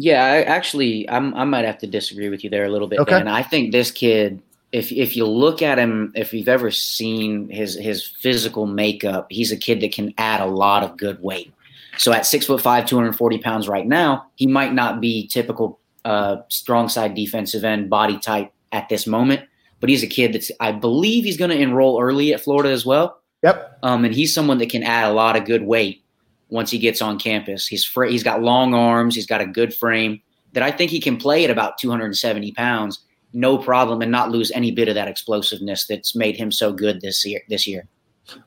Yeah, 0.00 0.24
I 0.24 0.42
actually, 0.42 1.10
I'm, 1.10 1.34
I 1.34 1.42
might 1.42 1.64
have 1.64 1.78
to 1.78 1.86
disagree 1.88 2.28
with 2.28 2.44
you 2.44 2.50
there 2.50 2.64
a 2.64 2.68
little 2.68 2.86
bit. 2.86 3.00
Okay. 3.00 3.18
And 3.18 3.28
I 3.28 3.42
think 3.42 3.72
this 3.72 3.90
kid, 3.90 4.40
if 4.70 4.92
if 4.92 5.16
you 5.16 5.26
look 5.26 5.60
at 5.60 5.76
him, 5.76 6.12
if 6.14 6.32
you've 6.32 6.48
ever 6.48 6.70
seen 6.70 7.48
his 7.48 7.74
his 7.74 8.06
physical 8.06 8.66
makeup, 8.66 9.26
he's 9.28 9.50
a 9.50 9.56
kid 9.56 9.80
that 9.80 9.92
can 9.92 10.14
add 10.16 10.40
a 10.40 10.46
lot 10.46 10.84
of 10.84 10.96
good 10.96 11.20
weight. 11.20 11.52
So 11.96 12.12
at 12.12 12.26
six 12.26 12.46
foot 12.46 12.60
five, 12.60 12.86
240 12.86 13.38
pounds 13.38 13.66
right 13.66 13.86
now, 13.86 14.26
he 14.36 14.46
might 14.46 14.72
not 14.72 15.00
be 15.00 15.26
typical 15.26 15.80
uh, 16.04 16.36
strong 16.48 16.88
side 16.88 17.14
defensive 17.14 17.64
end 17.64 17.90
body 17.90 18.18
type 18.18 18.52
at 18.70 18.88
this 18.88 19.04
moment, 19.04 19.42
but 19.80 19.90
he's 19.90 20.04
a 20.04 20.06
kid 20.06 20.32
that's 20.32 20.52
I 20.60 20.70
believe 20.70 21.24
he's 21.24 21.36
going 21.36 21.50
to 21.50 21.58
enroll 21.58 22.00
early 22.00 22.32
at 22.32 22.40
Florida 22.40 22.70
as 22.70 22.86
well. 22.86 23.20
Yep. 23.42 23.78
Um, 23.82 24.04
and 24.04 24.14
he's 24.14 24.32
someone 24.32 24.58
that 24.58 24.70
can 24.70 24.84
add 24.84 25.10
a 25.10 25.12
lot 25.12 25.34
of 25.34 25.44
good 25.44 25.62
weight 25.62 26.04
once 26.48 26.70
he 26.70 26.78
gets 26.78 27.02
on 27.02 27.18
campus. 27.18 27.66
He's 27.66 27.84
fr- 27.84 28.04
he's 28.04 28.22
got 28.22 28.42
long 28.42 28.74
arms, 28.74 29.14
he's 29.14 29.26
got 29.26 29.40
a 29.40 29.46
good 29.46 29.74
frame 29.74 30.20
that 30.52 30.62
I 30.62 30.70
think 30.70 30.90
he 30.90 31.00
can 31.00 31.16
play 31.16 31.44
at 31.44 31.50
about 31.50 31.78
270 31.78 32.52
pounds, 32.52 33.00
no 33.32 33.58
problem, 33.58 34.00
and 34.00 34.10
not 34.10 34.30
lose 34.30 34.50
any 34.52 34.70
bit 34.70 34.88
of 34.88 34.94
that 34.94 35.08
explosiveness 35.08 35.86
that's 35.86 36.16
made 36.16 36.36
him 36.36 36.50
so 36.50 36.72
good 36.72 37.00
this 37.00 37.24
year. 37.24 37.42
This 37.48 37.66
year, 37.66 37.86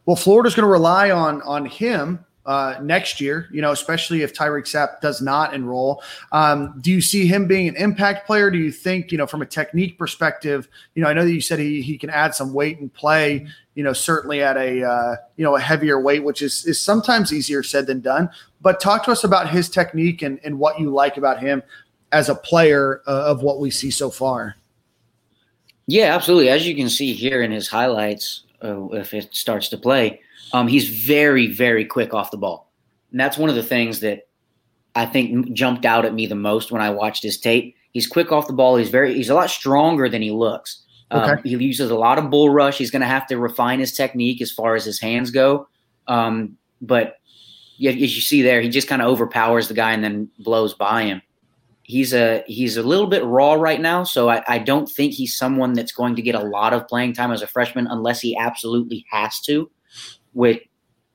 Well, 0.06 0.16
Florida's 0.16 0.56
going 0.56 0.66
to 0.66 0.72
rely 0.72 1.12
on 1.12 1.42
on 1.44 1.66
him 1.66 2.26
uh, 2.46 2.76
next 2.82 3.22
year, 3.22 3.48
you 3.52 3.62
know, 3.62 3.72
especially 3.72 4.24
if 4.24 4.34
Tyreak 4.34 4.64
Sapp 4.64 5.00
does 5.02 5.22
not 5.22 5.54
enroll. 5.54 6.04
Um, 6.32 6.80
do 6.82 6.92
you 6.92 7.02
see 7.02 7.28
him 7.28 7.48
being 7.48 7.68
an 7.68 7.76
impact 7.76 8.26
player? 8.26 8.50
Do 8.50 8.58
you 8.58 8.72
think, 8.72 9.12
you 9.12 9.18
know, 9.18 9.28
from 9.28 9.42
a 9.42 9.46
technique 9.46 9.98
perspective, 9.98 10.68
you 10.96 11.04
know, 11.04 11.10
I 11.10 11.14
know 11.14 11.24
that 11.24 11.32
you 11.32 11.42
said 11.42 11.60
he, 11.60 11.82
he 11.82 11.98
can 11.98 12.10
add 12.10 12.34
some 12.34 12.54
weight 12.54 12.80
and 12.80 12.92
play, 12.92 13.46
you 13.76 13.84
know, 13.84 13.94
certainly 13.94 14.44
at 14.44 14.58
a, 14.58 14.84
uh, 14.84 15.16
you 15.38 15.44
know, 15.44 15.56
a 15.56 15.60
heavier 15.60 16.00
weight, 16.00 16.24
which 16.24 16.42
is, 16.42 16.66
is 16.66 16.80
sometimes 16.80 17.32
easier 17.32 17.64
said 17.64 17.88
than 17.88 18.02
done. 18.02 18.30
But 18.62 18.80
talk 18.80 19.04
to 19.06 19.12
us 19.12 19.24
about 19.24 19.50
his 19.50 19.70
technique 19.70 20.22
and, 20.22 20.40
and 20.44 20.60
what 20.60 20.80
you 20.80 20.90
like 20.90 21.18
about 21.18 21.40
him 21.40 21.64
as 22.12 22.30
a 22.30 22.36
player 22.36 23.02
uh, 23.08 23.24
of 23.26 23.42
what 23.42 23.60
we 23.60 23.72
see 23.72 23.92
so 23.92 24.10
far. 24.10 24.56
yeah, 25.88 26.14
absolutely. 26.14 26.50
As 26.50 26.68
you 26.68 26.76
can 26.76 26.90
see 26.90 27.14
here 27.14 27.42
in 27.42 27.52
his 27.52 27.68
highlights, 27.68 28.44
uh, 28.64 28.88
if 28.90 29.14
it 29.14 29.34
starts 29.34 29.70
to 29.70 29.78
play. 29.78 30.22
Um, 30.54 30.68
he's 30.68 30.88
very, 30.88 31.48
very 31.48 31.86
quick 31.86 32.14
off 32.14 32.32
the 32.32 32.38
ball. 32.38 32.70
And 33.12 33.20
that's 33.20 33.38
one 33.38 33.50
of 33.50 33.56
the 33.56 33.64
things 33.64 34.02
that 34.02 34.28
I 34.96 35.06
think 35.06 35.54
jumped 35.54 35.86
out 35.86 36.06
at 36.06 36.14
me 36.14 36.28
the 36.28 36.36
most 36.36 36.72
when 36.72 36.82
I 36.82 36.90
watched 36.90 37.24
his 37.24 37.40
tape. 37.40 37.76
He's 37.92 38.08
quick 38.08 38.32
off 38.32 38.48
the 38.48 38.54
ball. 38.54 38.76
He's 38.78 38.90
very, 38.90 39.14
he's 39.14 39.30
a 39.30 39.34
lot 39.36 39.50
stronger 39.50 40.08
than 40.10 40.22
he 40.22 40.32
looks. 40.32 40.84
Okay. 41.12 41.32
Um, 41.32 41.40
he 41.44 41.56
uses 41.58 41.92
a 41.92 41.96
lot 41.96 42.18
of 42.18 42.30
bull 42.30 42.50
rush. 42.50 42.78
He's 42.78 42.92
going 42.92 43.02
to 43.02 43.08
have 43.08 43.28
to 43.28 43.38
refine 43.38 43.80
his 43.80 43.94
technique 43.94 44.42
as 44.42 44.52
far 44.52 44.76
as 44.76 44.86
his 44.86 45.00
hands 45.00 45.32
go. 45.32 45.68
Um, 46.08 46.58
but 46.82 47.18
as 47.80 47.96
you 47.96 48.22
see 48.22 48.42
there, 48.42 48.62
he 48.62 48.70
just 48.70 48.88
kind 48.88 49.02
of 49.02 49.08
overpowers 49.10 49.68
the 49.68 49.74
guy 49.74 49.92
and 49.92 50.04
then 50.04 50.30
blows 50.40 50.74
by 50.74 51.04
him 51.04 51.22
he's 51.92 52.14
a 52.14 52.42
he's 52.48 52.78
a 52.78 52.84
little 52.84 53.08
bit 53.08 53.24
raw 53.26 53.54
right 53.54 53.82
now, 53.82 54.04
so 54.04 54.30
I, 54.30 54.42
I 54.48 54.60
don't 54.60 54.88
think 54.88 55.14
he's 55.14 55.38
someone 55.38 55.74
that's 55.74 55.92
going 55.92 56.16
to 56.16 56.22
get 56.22 56.36
a 56.36 56.44
lot 56.44 56.74
of 56.74 56.88
playing 56.88 57.14
time 57.14 57.32
as 57.32 57.42
a 57.42 57.48
freshman 57.48 57.86
unless 57.88 58.22
he 58.22 58.36
absolutely 58.38 59.06
has 59.12 59.42
to, 59.42 59.70
which 60.32 60.66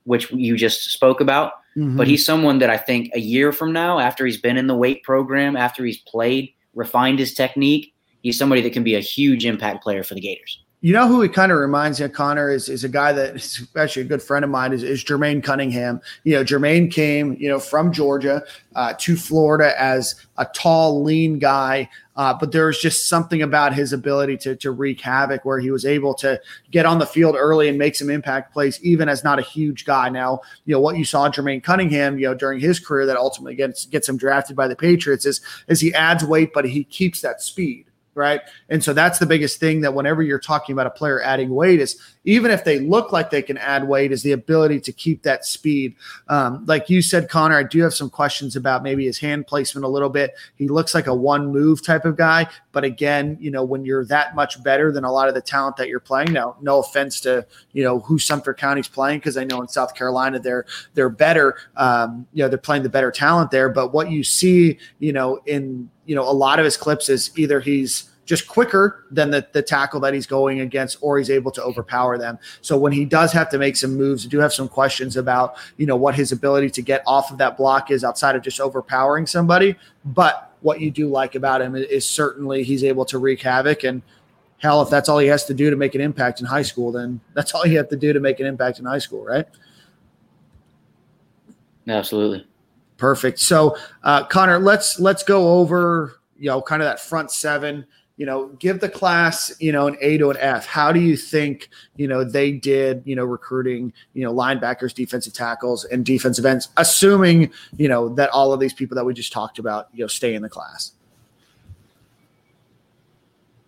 which 0.03 0.31
you 0.31 0.55
just 0.55 0.91
spoke 0.91 1.19
about. 1.19 1.53
Mm-hmm. 1.75 1.97
But 1.97 2.07
he's 2.07 2.23
someone 2.23 2.59
that 2.59 2.69
I 2.69 2.77
think 2.77 3.09
a 3.13 3.19
year 3.19 3.51
from 3.51 3.73
now, 3.73 3.99
after 3.99 4.25
he's 4.25 4.39
been 4.39 4.57
in 4.57 4.67
the 4.67 4.75
weight 4.75 5.01
program, 5.03 5.55
after 5.55 5.83
he's 5.83 5.99
played, 5.99 6.53
refined 6.75 7.17
his 7.17 7.33
technique, 7.33 7.93
he's 8.27 8.37
somebody 8.37 8.61
that 8.61 8.73
can 8.73 8.83
be 8.83 8.95
a 8.95 8.99
huge 8.99 9.45
impact 9.45 9.81
player 9.81 10.03
for 10.03 10.13
the 10.13 10.21
Gators. 10.21 10.59
You 10.81 10.93
know 10.93 11.07
who 11.07 11.21
he 11.21 11.29
kind 11.29 11.51
of 11.51 11.57
reminds 11.57 11.99
me 11.99 12.05
of, 12.05 12.11
Conner, 12.13 12.51
is, 12.51 12.69
is 12.69 12.83
a 12.83 12.89
guy 12.89 13.11
that 13.11 13.35
is 13.35 13.67
actually 13.75 14.03
a 14.03 14.05
good 14.05 14.21
friend 14.21 14.45
of 14.45 14.51
mine, 14.51 14.73
is, 14.73 14.83
is 14.83 15.03
Jermaine 15.03 15.43
Cunningham. 15.43 16.01
You 16.23 16.35
know, 16.35 16.43
Jermaine 16.43 16.91
came, 16.91 17.35
you 17.39 17.49
know, 17.49 17.57
from 17.57 17.91
Georgia 17.91 18.43
uh, 18.75 18.93
to 18.99 19.15
Florida 19.15 19.73
as 19.81 20.13
a 20.37 20.45
tall, 20.53 21.03
lean 21.03 21.39
guy. 21.39 21.89
Uh, 22.15 22.35
but 22.39 22.51
there's 22.51 22.77
just 22.77 23.09
something 23.09 23.41
about 23.41 23.73
his 23.73 23.91
ability 23.91 24.37
to, 24.37 24.55
to 24.57 24.69
wreak 24.69 25.01
havoc 25.01 25.45
where 25.45 25.59
he 25.59 25.71
was 25.71 25.83
able 25.83 26.13
to 26.15 26.39
get 26.69 26.85
on 26.85 26.99
the 26.99 27.07
field 27.07 27.35
early 27.35 27.69
and 27.69 27.79
make 27.79 27.95
some 27.95 28.11
impact 28.11 28.53
plays, 28.53 28.79
even 28.83 29.09
as 29.09 29.23
not 29.23 29.39
a 29.39 29.43
huge 29.43 29.83
guy. 29.83 30.09
Now, 30.09 30.41
you 30.65 30.75
know, 30.75 30.79
what 30.79 30.97
you 30.97 31.05
saw 31.05 31.27
Jermaine 31.27 31.63
Cunningham, 31.63 32.19
you 32.19 32.27
know, 32.27 32.35
during 32.35 32.59
his 32.59 32.79
career 32.79 33.07
that 33.07 33.17
ultimately 33.17 33.55
gets, 33.55 33.85
gets 33.87 34.07
him 34.07 34.15
drafted 34.15 34.55
by 34.55 34.67
the 34.67 34.75
Patriots 34.75 35.25
is, 35.25 35.41
is 35.67 35.79
he 35.79 35.91
adds 35.95 36.23
weight, 36.23 36.51
but 36.53 36.65
he 36.65 36.83
keeps 36.83 37.21
that 37.21 37.41
speed 37.41 37.86
right? 38.17 38.41
And 38.67 38.83
so 38.83 38.93
that's 38.93 39.19
the 39.19 39.25
biggest 39.25 39.59
thing 39.59 39.81
that 39.81 39.93
whenever 39.93 40.21
you're 40.21 40.39
talking 40.39 40.73
about 40.73 40.87
a 40.87 40.91
player 40.91 41.21
adding 41.21 41.49
weight 41.49 41.79
is 41.79 42.01
even 42.27 42.51
if 42.51 42.65
they 42.65 42.79
look 42.79 43.13
like 43.13 43.29
they 43.29 43.41
can 43.41 43.57
add 43.57 43.87
weight, 43.87 44.11
is 44.11 44.21
the 44.21 44.33
ability 44.33 44.81
to 44.81 44.91
keep 44.91 45.23
that 45.23 45.45
speed. 45.45 45.95
Um, 46.27 46.65
like 46.65 46.89
you 46.89 47.01
said, 47.01 47.29
Conner, 47.29 47.55
I 47.55 47.63
do 47.63 47.81
have 47.81 47.93
some 47.93 48.09
questions 48.09 48.57
about 48.57 48.83
maybe 48.83 49.05
his 49.05 49.17
hand 49.17 49.47
placement 49.47 49.85
a 49.85 49.87
little 49.87 50.09
bit. 50.09 50.35
He 50.57 50.67
looks 50.67 50.93
like 50.93 51.07
a 51.07 51.15
one 51.15 51.53
move 51.53 51.81
type 51.81 52.03
of 52.03 52.17
guy, 52.17 52.47
but 52.73 52.83
again, 52.83 53.37
you 53.39 53.49
know, 53.49 53.63
when 53.63 53.85
you're 53.85 54.03
that 54.07 54.35
much 54.35 54.61
better 54.61 54.91
than 54.91 55.05
a 55.05 55.11
lot 55.11 55.29
of 55.29 55.35
the 55.35 55.41
talent 55.41 55.77
that 55.77 55.87
you're 55.87 56.01
playing 56.01 56.33
now, 56.33 56.57
no 56.61 56.79
offense 56.79 57.21
to 57.21 57.47
you 57.71 57.81
know 57.81 57.99
who 58.01 58.19
Sumter 58.19 58.53
County's 58.53 58.89
playing 58.89 59.19
because 59.19 59.37
I 59.37 59.45
know 59.45 59.61
in 59.61 59.69
South 59.69 59.95
Carolina 59.95 60.37
they're 60.37 60.65
they're 60.95 61.09
better. 61.09 61.55
Um, 61.77 62.27
you 62.33 62.43
know, 62.43 62.49
they're 62.49 62.57
playing 62.57 62.83
the 62.83 62.89
better 62.89 63.09
talent 63.09 63.51
there, 63.51 63.69
but 63.69 63.93
what 63.93 64.11
you 64.11 64.25
see, 64.25 64.79
you 64.99 65.13
know, 65.13 65.39
in 65.45 65.89
you 66.05 66.15
know 66.15 66.29
a 66.29 66.33
lot 66.33 66.59
of 66.59 66.65
his 66.65 66.75
clips 66.75 67.07
is 67.07 67.31
either 67.37 67.61
he's 67.61 68.11
just 68.27 68.47
quicker 68.47 69.05
than 69.09 69.31
the, 69.31 69.47
the 69.53 69.61
tackle 69.61 70.01
that 70.01 70.13
he's 70.13 70.27
going 70.27 70.59
against, 70.59 70.97
or 71.01 71.17
he's 71.17 71.29
able 71.29 71.49
to 71.49 71.63
overpower 71.63 72.17
them. 72.17 72.37
So 72.61 72.77
when 72.77 72.91
he 72.91 73.05
does 73.05 73.31
have 73.31 73.49
to 73.51 73.57
make 73.57 73.77
some 73.77 73.95
moves, 73.95 74.25
I 74.25 74.29
do 74.29 74.37
have 74.39 74.53
some 74.53 74.67
questions 74.67 75.15
about, 75.15 75.55
you 75.77 75.85
know, 75.85 75.95
what 75.95 76.13
his 76.13 76.33
ability 76.33 76.69
to 76.71 76.81
get 76.81 77.01
off 77.07 77.31
of 77.31 77.37
that 77.37 77.57
block 77.57 77.89
is 77.89 78.03
outside 78.03 78.35
of 78.35 78.43
just 78.43 78.59
overpowering 78.59 79.25
somebody. 79.25 79.75
But 80.03 80.53
what 80.59 80.81
you 80.81 80.91
do 80.91 81.07
like 81.07 81.35
about 81.35 81.61
him 81.61 81.73
is 81.75 82.05
certainly 82.05 82.63
he's 82.63 82.83
able 82.83 83.05
to 83.05 83.17
wreak 83.17 83.41
havoc. 83.41 83.85
And 83.85 84.01
hell, 84.57 84.81
if 84.81 84.89
that's 84.89 85.07
all 85.07 85.19
he 85.19 85.27
has 85.27 85.45
to 85.45 85.53
do 85.53 85.69
to 85.69 85.77
make 85.77 85.95
an 85.95 86.01
impact 86.01 86.41
in 86.41 86.45
high 86.45 86.63
school, 86.63 86.91
then 86.91 87.21
that's 87.33 87.55
all 87.55 87.65
you 87.65 87.77
have 87.77 87.87
to 87.89 87.97
do 87.97 88.11
to 88.11 88.19
make 88.19 88.41
an 88.41 88.45
impact 88.45 88.79
in 88.79 88.85
high 88.85 88.99
school, 88.99 89.23
right? 89.23 89.45
Absolutely. 91.87 92.45
Perfect. 92.97 93.39
So, 93.39 93.77
uh, 94.03 94.25
Conner, 94.25 94.59
let's 94.59 94.99
let's 94.99 95.23
go 95.23 95.59
over 95.59 96.19
you 96.37 96.47
know 96.47 96.61
kind 96.61 96.81
of 96.81 96.87
that 96.87 96.99
front 96.99 97.31
seven 97.31 97.85
you 98.17 98.25
know, 98.25 98.47
give 98.59 98.79
the 98.79 98.89
class, 98.89 99.55
you 99.59 99.71
know, 99.71 99.87
an 99.87 99.95
A 100.01 100.17
to 100.17 100.31
an 100.31 100.37
F. 100.39 100.65
How 100.65 100.91
do 100.91 100.99
you 100.99 101.15
think, 101.15 101.69
you 101.95 102.07
know, 102.07 102.23
they 102.23 102.51
did, 102.51 103.03
you 103.05 103.15
know, 103.15 103.23
recruiting, 103.23 103.93
you 104.13 104.23
know, 104.23 104.33
linebackers, 104.33 104.93
defensive 104.93 105.33
tackles, 105.33 105.85
and 105.85 106.03
defensive 106.03 106.45
ends, 106.45 106.69
assuming, 106.77 107.51
you 107.77 107.87
know, 107.87 108.09
that 108.15 108.31
all 108.31 108.51
of 108.51 108.59
these 108.59 108.73
people 108.73 108.95
that 108.95 109.05
we 109.05 109.13
just 109.13 109.31
talked 109.31 109.59
about, 109.59 109.87
you 109.93 110.03
know, 110.03 110.07
stay 110.07 110.33
in 110.33 110.41
the 110.41 110.49
class? 110.49 110.93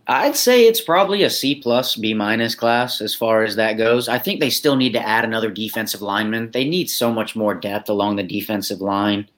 I'd 0.07 0.35
say 0.35 0.65
it's 0.65 0.81
probably 0.81 1.21
a 1.21 1.29
C 1.29 1.53
plus, 1.53 1.95
B 1.95 2.15
minus 2.15 2.55
class 2.55 2.99
as 2.99 3.13
far 3.13 3.43
as 3.43 3.55
that 3.57 3.73
goes. 3.73 4.09
I 4.09 4.17
think 4.17 4.39
they 4.39 4.49
still 4.49 4.75
need 4.75 4.93
to 4.93 5.07
add 5.07 5.23
another 5.23 5.51
defensive 5.51 6.01
lineman. 6.01 6.49
They 6.49 6.67
need 6.67 6.89
so 6.89 7.13
much 7.13 7.35
more 7.35 7.53
depth 7.53 7.87
along 7.87 8.15
the 8.15 8.23
defensive 8.23 8.81
line. 8.81 9.29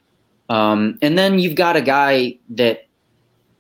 Um, 0.48 0.98
and 1.02 1.18
then 1.18 1.40
you've 1.40 1.56
got 1.56 1.76
a 1.76 1.82
guy 1.82 2.38
that 2.52 2.88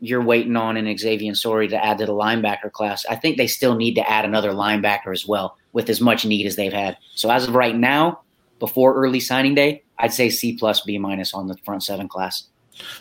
you're 0.01 0.23
waiting 0.23 0.55
on 0.55 0.77
an 0.77 0.97
Xavier 0.97 1.35
Sorey 1.35 1.67
to 1.67 1.85
add 1.85 1.99
to 1.99 2.07
the 2.07 2.11
linebacker 2.11 2.71
class. 2.71 3.05
I 3.05 3.15
think 3.15 3.37
they 3.37 3.47
still 3.47 3.75
need 3.75 3.93
to 3.95 4.09
add 4.09 4.25
another 4.25 4.51
linebacker 4.51 5.13
as 5.13 5.27
well 5.27 5.57
with 5.73 5.89
as 5.89 6.01
much 6.01 6.25
need 6.25 6.45
as 6.47 6.55
they've 6.55 6.73
had. 6.73 6.97
So 7.13 7.29
as 7.29 7.47
of 7.47 7.55
right 7.55 7.75
now, 7.75 8.21
before 8.59 8.95
early 8.95 9.19
signing 9.19 9.53
day, 9.53 9.83
I'd 9.99 10.11
say 10.11 10.29
C 10.29 10.57
plus 10.57 10.81
B 10.81 10.97
minus 10.97 11.33
on 11.33 11.47
the 11.47 11.55
front 11.57 11.83
seven 11.83 12.09
class. 12.09 12.47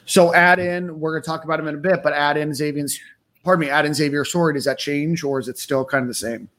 So 0.05 0.35
add 0.35 0.59
in, 0.59 1.01
we're 1.01 1.13
going 1.13 1.23
to 1.23 1.27
talk 1.27 1.45
about 1.45 1.59
him 1.59 1.69
in 1.69 1.75
a 1.75 1.79
bit, 1.79 2.03
but 2.03 2.13
add 2.13 2.37
in 2.37 2.53
Xavier's, 2.53 3.01
pardon 3.45 3.67
me, 3.67 3.71
add 3.71 3.87
in 3.87 3.95
Xavier 3.95 4.25
Sorey. 4.25 4.53
Does 4.53 4.67
that 4.67 4.79
change 4.79 5.25
or 5.25 5.39
is 5.39 5.49
it 5.49 5.59
still 5.59 5.87
kind 5.87 6.03
of 6.03 6.09
the 6.09 6.15
same? 6.15 6.51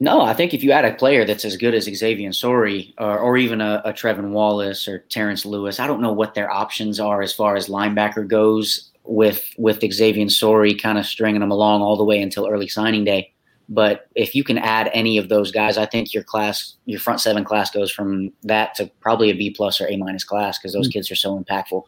No, 0.00 0.20
I 0.20 0.34
think 0.34 0.52
if 0.52 0.64
you 0.64 0.72
add 0.72 0.84
a 0.84 0.94
player 0.94 1.24
that's 1.24 1.44
as 1.44 1.56
good 1.56 1.74
as 1.74 1.84
Xavier 1.84 2.32
Sorey 2.32 2.92
or, 2.98 3.16
or 3.16 3.36
even 3.36 3.60
a, 3.60 3.80
a 3.84 3.92
Trevin 3.92 4.30
Wallace 4.30 4.88
or 4.88 4.98
Terrence 5.08 5.46
Lewis, 5.46 5.78
I 5.78 5.86
don't 5.86 6.00
know 6.00 6.12
what 6.12 6.34
their 6.34 6.50
options 6.50 6.98
are 6.98 7.22
as 7.22 7.32
far 7.32 7.54
as 7.54 7.68
linebacker 7.68 8.26
goes 8.26 8.90
with 9.04 9.52
with 9.58 9.80
Xavier 9.92 10.28
Sorey 10.28 10.74
kind 10.74 10.98
of 10.98 11.06
stringing 11.06 11.40
them 11.40 11.50
along 11.50 11.82
all 11.82 11.96
the 11.96 12.04
way 12.04 12.20
until 12.20 12.48
early 12.48 12.68
signing 12.68 13.04
day. 13.04 13.30
But 13.68 14.08
if 14.14 14.34
you 14.34 14.44
can 14.44 14.58
add 14.58 14.90
any 14.92 15.16
of 15.16 15.28
those 15.28 15.50
guys, 15.50 15.78
I 15.78 15.86
think 15.86 16.12
your 16.12 16.22
class, 16.22 16.76
your 16.84 17.00
front 17.00 17.20
seven 17.20 17.44
class 17.44 17.70
goes 17.70 17.90
from 17.90 18.30
that 18.42 18.74
to 18.74 18.90
probably 19.00 19.30
a 19.30 19.34
B 19.34 19.50
plus 19.50 19.80
or 19.80 19.88
A 19.88 19.96
minus 19.96 20.24
class 20.24 20.58
because 20.58 20.74
those 20.74 20.88
mm-hmm. 20.88 20.92
kids 20.92 21.10
are 21.10 21.16
so 21.16 21.38
impactful. 21.38 21.82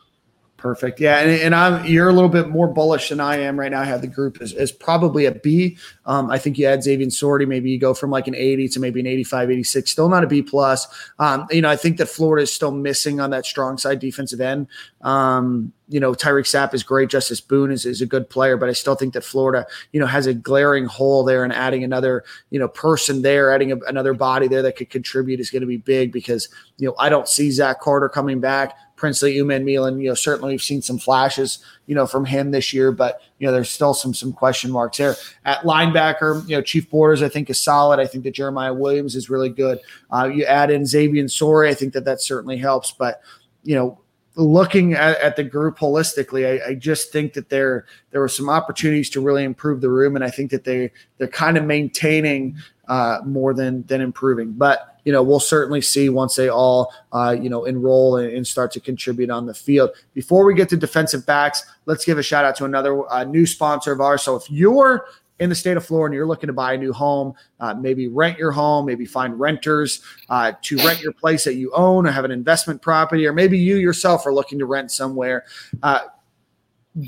Perfect. 0.56 1.00
Yeah, 1.00 1.18
and, 1.18 1.30
and 1.30 1.54
I'm 1.54 1.84
you're 1.84 2.08
a 2.08 2.12
little 2.12 2.30
bit 2.30 2.48
more 2.48 2.66
bullish 2.66 3.10
than 3.10 3.20
I 3.20 3.36
am 3.36 3.60
right 3.60 3.70
now. 3.70 3.82
I 3.82 3.84
have 3.84 4.00
the 4.00 4.06
group 4.06 4.40
is, 4.40 4.54
as 4.54 4.72
probably 4.72 5.26
a 5.26 5.32
B. 5.32 5.76
Um, 6.06 6.30
I 6.30 6.38
think 6.38 6.56
you 6.56 6.66
add 6.66 6.82
Xavier 6.82 7.10
Sorey, 7.10 7.44
maybe 7.44 7.70
you 7.70 7.78
go 7.78 7.92
from 7.92 8.10
like 8.10 8.26
an 8.26 8.34
80 8.34 8.68
to 8.68 8.80
maybe 8.80 9.00
an 9.00 9.06
85, 9.06 9.50
86. 9.50 9.90
Still 9.90 10.08
not 10.08 10.24
a 10.24 10.26
B 10.26 10.40
plus. 10.40 10.86
Um, 11.18 11.46
you 11.50 11.60
know, 11.60 11.68
I 11.68 11.76
think 11.76 11.98
that 11.98 12.06
Florida 12.06 12.42
is 12.42 12.52
still 12.52 12.70
missing 12.70 13.20
on 13.20 13.30
that 13.30 13.44
strong 13.44 13.76
side 13.76 13.98
defensive 13.98 14.40
end. 14.40 14.68
Um, 15.02 15.72
you 15.88 16.00
know, 16.00 16.12
Tyreak 16.12 16.46
Sapp 16.46 16.74
is 16.74 16.82
great. 16.82 17.10
Justice 17.10 17.40
Boone 17.40 17.70
is, 17.70 17.86
is 17.86 18.00
a 18.00 18.06
good 18.06 18.28
player, 18.28 18.56
but 18.56 18.68
I 18.68 18.72
still 18.72 18.94
think 18.94 19.14
that 19.14 19.22
Florida, 19.22 19.66
you 19.92 20.00
know, 20.00 20.06
has 20.06 20.26
a 20.26 20.34
glaring 20.34 20.86
hole 20.86 21.22
there 21.22 21.44
and 21.44 21.52
adding 21.52 21.84
another, 21.84 22.24
you 22.50 22.58
know, 22.58 22.66
person 22.66 23.22
there, 23.22 23.52
adding 23.52 23.72
a, 23.72 23.76
another 23.86 24.14
body 24.14 24.48
there 24.48 24.62
that 24.62 24.76
could 24.76 24.90
contribute 24.90 25.38
is 25.38 25.50
going 25.50 25.60
to 25.60 25.66
be 25.66 25.76
big 25.76 26.12
because, 26.12 26.48
you 26.78 26.88
know, 26.88 26.94
I 26.98 27.08
don't 27.08 27.28
see 27.28 27.50
Zach 27.50 27.80
Carter 27.80 28.08
coming 28.08 28.40
back. 28.40 28.76
Princely 28.96 29.36
Umanmielen, 29.36 30.02
you 30.02 30.08
know, 30.08 30.14
certainly 30.14 30.54
we've 30.54 30.62
seen 30.62 30.80
some 30.80 30.98
flashes, 30.98 31.58
you 31.86 31.94
know, 31.94 32.06
from 32.06 32.24
him 32.24 32.50
this 32.50 32.72
year, 32.72 32.90
but 32.90 33.20
you 33.38 33.46
know, 33.46 33.52
there's 33.52 33.70
still 33.70 33.94
some 33.94 34.14
some 34.14 34.32
question 34.32 34.70
marks 34.70 34.96
there. 34.98 35.14
At 35.44 35.60
linebacker, 35.60 36.48
you 36.48 36.56
know, 36.56 36.62
Chief 36.62 36.88
Borders, 36.90 37.22
I 37.22 37.28
think 37.28 37.50
is 37.50 37.60
solid. 37.60 38.00
I 38.00 38.06
think 38.06 38.24
that 38.24 38.34
Jeremiah 38.34 38.72
Williams 38.72 39.14
is 39.14 39.28
really 39.30 39.50
good. 39.50 39.78
Uh, 40.10 40.30
you 40.32 40.44
add 40.44 40.70
in 40.70 40.86
Xavier 40.86 41.28
Sorey, 41.28 41.68
I 41.68 41.74
think 41.74 41.92
that 41.92 42.06
that 42.06 42.22
certainly 42.22 42.56
helps. 42.56 42.90
But 42.90 43.20
you 43.62 43.74
know, 43.74 44.00
looking 44.36 44.94
at, 44.94 45.18
at, 45.20 45.36
the 45.36 45.42
group 45.42 45.78
holistically, 45.78 46.62
I, 46.62 46.70
I, 46.70 46.74
just 46.74 47.10
think 47.10 47.32
that 47.32 47.48
there 47.48 47.86
there 48.10 48.20
were 48.20 48.28
some 48.28 48.48
opportunities 48.48 49.10
to 49.10 49.20
really 49.20 49.44
improve 49.44 49.80
the 49.80 49.90
room, 49.90 50.14
and 50.14 50.24
I 50.24 50.30
think 50.30 50.50
that 50.50 50.64
they 50.64 50.90
they're 51.18 51.28
kind 51.28 51.56
of 51.56 51.64
maintaining 51.64 52.56
uh, 52.88 53.18
more 53.24 53.54
than 53.54 53.84
than 53.86 54.00
improving. 54.00 54.52
But 54.52 54.96
you 55.04 55.12
know, 55.12 55.22
we'll 55.22 55.38
certainly 55.38 55.80
see 55.80 56.08
once 56.08 56.34
they 56.34 56.48
all, 56.48 56.92
uh, 57.12 57.36
you 57.40 57.48
know, 57.48 57.64
enroll 57.64 58.16
and, 58.16 58.32
and, 58.32 58.44
start 58.44 58.72
to 58.72 58.80
contribute 58.80 59.30
on 59.30 59.46
the 59.46 59.54
field. 59.54 59.90
Before 60.14 60.44
we 60.44 60.52
get 60.52 60.68
to 60.70 60.76
defensive 60.76 61.24
backs, 61.24 61.64
let's 61.84 62.04
give 62.04 62.18
a 62.18 62.24
shout 62.24 62.44
out 62.44 62.56
to 62.56 62.64
another 62.64 63.08
uh, 63.12 63.22
new 63.22 63.46
sponsor 63.46 63.92
of 63.92 64.00
ours. 64.00 64.22
So 64.22 64.34
if 64.34 64.50
you're 64.50 65.06
in 65.38 65.48
the 65.48 65.54
state 65.54 65.76
of 65.76 65.86
Florida 65.86 66.10
and 66.10 66.16
you're 66.16 66.26
looking 66.26 66.48
to 66.48 66.52
buy 66.52 66.72
a 66.72 66.76
new 66.76 66.92
home, 66.92 67.34
uh, 67.60 67.74
maybe 67.74 68.08
rent 68.08 68.36
your 68.36 68.50
home, 68.50 68.86
maybe 68.86 69.06
find 69.06 69.38
renters 69.38 70.02
uh, 70.28 70.52
to 70.62 70.76
rent 70.78 71.00
your 71.00 71.12
place 71.12 71.44
that 71.44 71.54
you 71.54 71.70
own 71.72 72.04
or 72.04 72.10
have 72.10 72.24
an 72.24 72.32
investment 72.32 72.82
property, 72.82 73.26
or 73.26 73.32
maybe 73.32 73.56
you 73.56 73.76
yourself 73.76 74.26
are 74.26 74.34
looking 74.34 74.58
to 74.58 74.66
rent 74.66 74.90
somewhere. 74.90 75.44
Uh, 75.84 76.00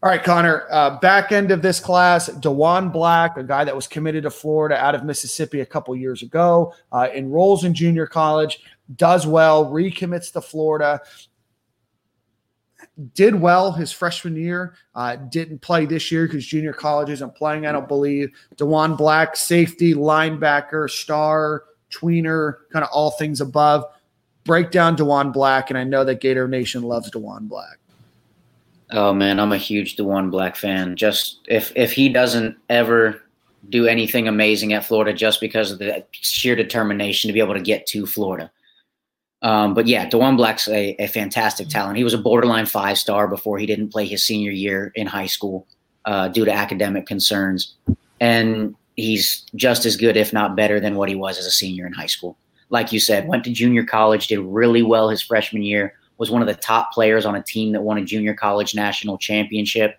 All 0.03 0.11
right, 0.11 0.23
Conner, 0.23 0.67
uh, 0.71 0.99
back 1.01 1.33
end 1.33 1.51
of 1.51 1.63
this 1.63 1.81
class, 1.81 2.29
Diwun 2.29 2.93
Black, 2.93 3.39
a 3.39 3.43
guy 3.43 3.65
that 3.65 3.75
was 3.75 3.89
committed 3.89 4.25
to 4.25 4.31
Florida 4.31 4.77
out 4.77 4.95
of 4.95 5.05
Mississippi 5.05 5.63
a 5.63 5.67
couple 5.67 5.97
years 5.97 6.23
ago, 6.23 6.75
uh, 6.93 7.09
enrolls 7.15 7.65
in 7.65 7.73
junior 7.73 8.07
college, 8.07 8.61
does 8.95 9.27
well, 9.27 9.67
recommits 9.67 10.33
to 10.33 10.41
Florida. 10.41 11.01
Did 13.15 13.35
well 13.35 13.73
his 13.73 13.93
freshman 13.93 14.37
year, 14.37 14.75
uh, 14.95 15.17
didn't 15.17 15.61
play 15.61 15.85
this 15.87 16.11
year 16.11 16.27
because 16.27 16.47
junior 16.47 16.73
college 16.73 17.11
isn't 17.11 17.35
playing, 17.35 17.67
I 17.67 17.73
don't 17.73 17.89
believe. 17.89 18.31
Diwun 18.57 18.97
Black, 18.97 19.37
safety, 19.37 19.93
linebacker, 19.93 20.89
star, 20.89 21.65
tweener, 21.91 22.57
kind 22.73 22.85
of 22.85 22.91
all 22.93 23.11
things 23.13 23.41
above. 23.41 23.85
Break 24.45 24.71
down 24.71 24.97
Diwun 24.97 25.33
Black, 25.33 25.71
and 25.71 25.79
I 25.79 25.85
know 25.85 26.05
that 26.05 26.21
Gator 26.21 26.49
Nation 26.49 26.83
loves 26.83 27.11
Diwun 27.11 27.49
Black. 27.49 27.79
Oh 28.93 29.13
man, 29.13 29.41
I'm 29.41 29.53
a 29.53 29.59
huge 29.59 29.97
Diwun 29.97 30.31
Black 30.31 30.57
fan. 30.57 30.97
Just 30.97 31.41
if 31.49 31.73
if 31.75 31.93
he 31.93 32.09
doesn't 32.09 32.57
ever 32.71 33.23
do 33.69 33.87
anything 33.87 34.29
amazing 34.29 34.73
at 34.73 34.85
Florida 34.85 35.13
just 35.13 35.41
because 35.41 35.73
of 35.73 35.79
the 35.79 36.05
sheer 36.13 36.55
determination 36.55 37.29
to 37.29 37.33
be 37.33 37.41
able 37.41 37.55
to 37.55 37.61
get 37.61 37.87
to 37.89 38.07
Florida. 38.07 38.51
Um, 39.47 39.75
but 39.75 39.87
yeah, 39.87 40.09
Diwun 40.09 40.37
Black's 40.37 40.67
a, 40.67 40.97
a, 40.99 41.07
fantastic 41.07 41.69
talent. 41.69 41.97
He 41.97 42.03
was 42.03 42.15
a 42.15 42.19
borderline 42.19 42.67
five 42.67 42.99
star 42.99 43.29
before 43.29 43.59
he 43.59 43.67
didn't 43.67 43.91
play 43.91 44.05
his 44.05 44.27
senior 44.27 44.51
year 44.51 44.91
in 44.97 45.07
high 45.07 45.27
school 45.27 45.69
uh, 46.05 46.27
due 46.27 46.45
to 46.45 46.51
academic 46.51 47.07
concerns. 47.07 47.77
And 48.21 48.75
he's 48.97 49.47
just 49.55 49.87
as 49.87 49.97
good, 49.97 50.17
if 50.17 50.33
not 50.33 50.57
better, 50.57 50.81
than 50.81 50.97
what 50.97 51.09
he 51.09 51.15
was 51.15 51.39
as 51.39 51.47
a 51.47 51.53
senior 51.53 51.87
in 51.87 51.93
high 51.93 52.07
school. 52.07 52.37
Like 52.71 52.91
you 52.91 52.99
said, 52.99 53.29
went 53.29 53.45
to 53.45 53.53
junior 53.53 53.85
college, 53.85 54.27
did 54.27 54.41
really 54.41 54.83
well 54.83 55.11
his 55.11 55.23
freshman 55.23 55.63
year, 55.63 55.95
was 56.19 56.29
one 56.29 56.43
of 56.43 56.49
the 56.49 56.55
top 56.55 56.93
players 56.93 57.25
on 57.25 57.37
a 57.37 57.43
team 57.43 57.71
that 57.71 57.83
won 57.83 57.99
a 57.99 58.05
junior 58.05 58.35
college 58.35 58.75
national 58.75 59.17
championship. 59.17 59.97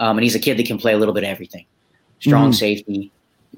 Um, 0.00 0.18
and 0.18 0.24
he's 0.24 0.34
a 0.34 0.40
kid 0.40 0.58
that 0.58 0.66
can 0.66 0.76
play 0.76 0.92
a 0.92 0.98
little 0.98 1.14
bit 1.14 1.22
of 1.22 1.30
everything 1.30 1.66
strong 2.18 2.50
mm. 2.50 2.54
safety, 2.56 3.12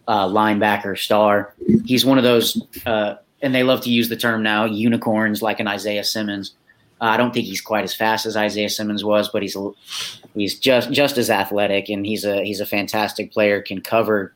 uh, 0.07 0.26
linebacker, 0.26 0.98
star. 0.98 1.55
He's 1.87 2.05
one 2.05 2.18
of 2.18 2.24
those, 2.24 2.62
uh, 2.85 3.14
and 3.42 3.55
they 3.55 3.62
love 3.62 3.81
to 3.83 3.90
use 3.90 4.09
the 4.09 4.16
term 4.16 4.42
now, 4.42 4.64
unicorns 4.64 5.42
like 5.42 5.61
an 5.61 5.68
Isaiah 5.68 6.05
Simmons. 6.05 6.55
Uh, 7.00 7.05
I 7.05 7.16
don't 7.16 7.33
think 7.33 7.46
he's 7.46 7.61
quite 7.61 7.85
as 7.85 7.94
fast 7.94 8.26
as 8.26 8.37
Isaiah 8.37 8.68
Simmons 8.68 9.05
was, 9.05 9.29
but 9.31 9.42
he's 9.42 9.57
he's 10.35 10.59
just 10.59 10.90
just 10.92 11.16
as 11.16 11.31
athletic, 11.31 11.88
and 11.88 12.05
he's 12.05 12.24
a 12.24 12.44
he's 12.44 12.61
a 12.61 12.66
fantastic 12.66 13.33
player. 13.33 13.62
Can 13.62 13.81
cover. 13.81 14.35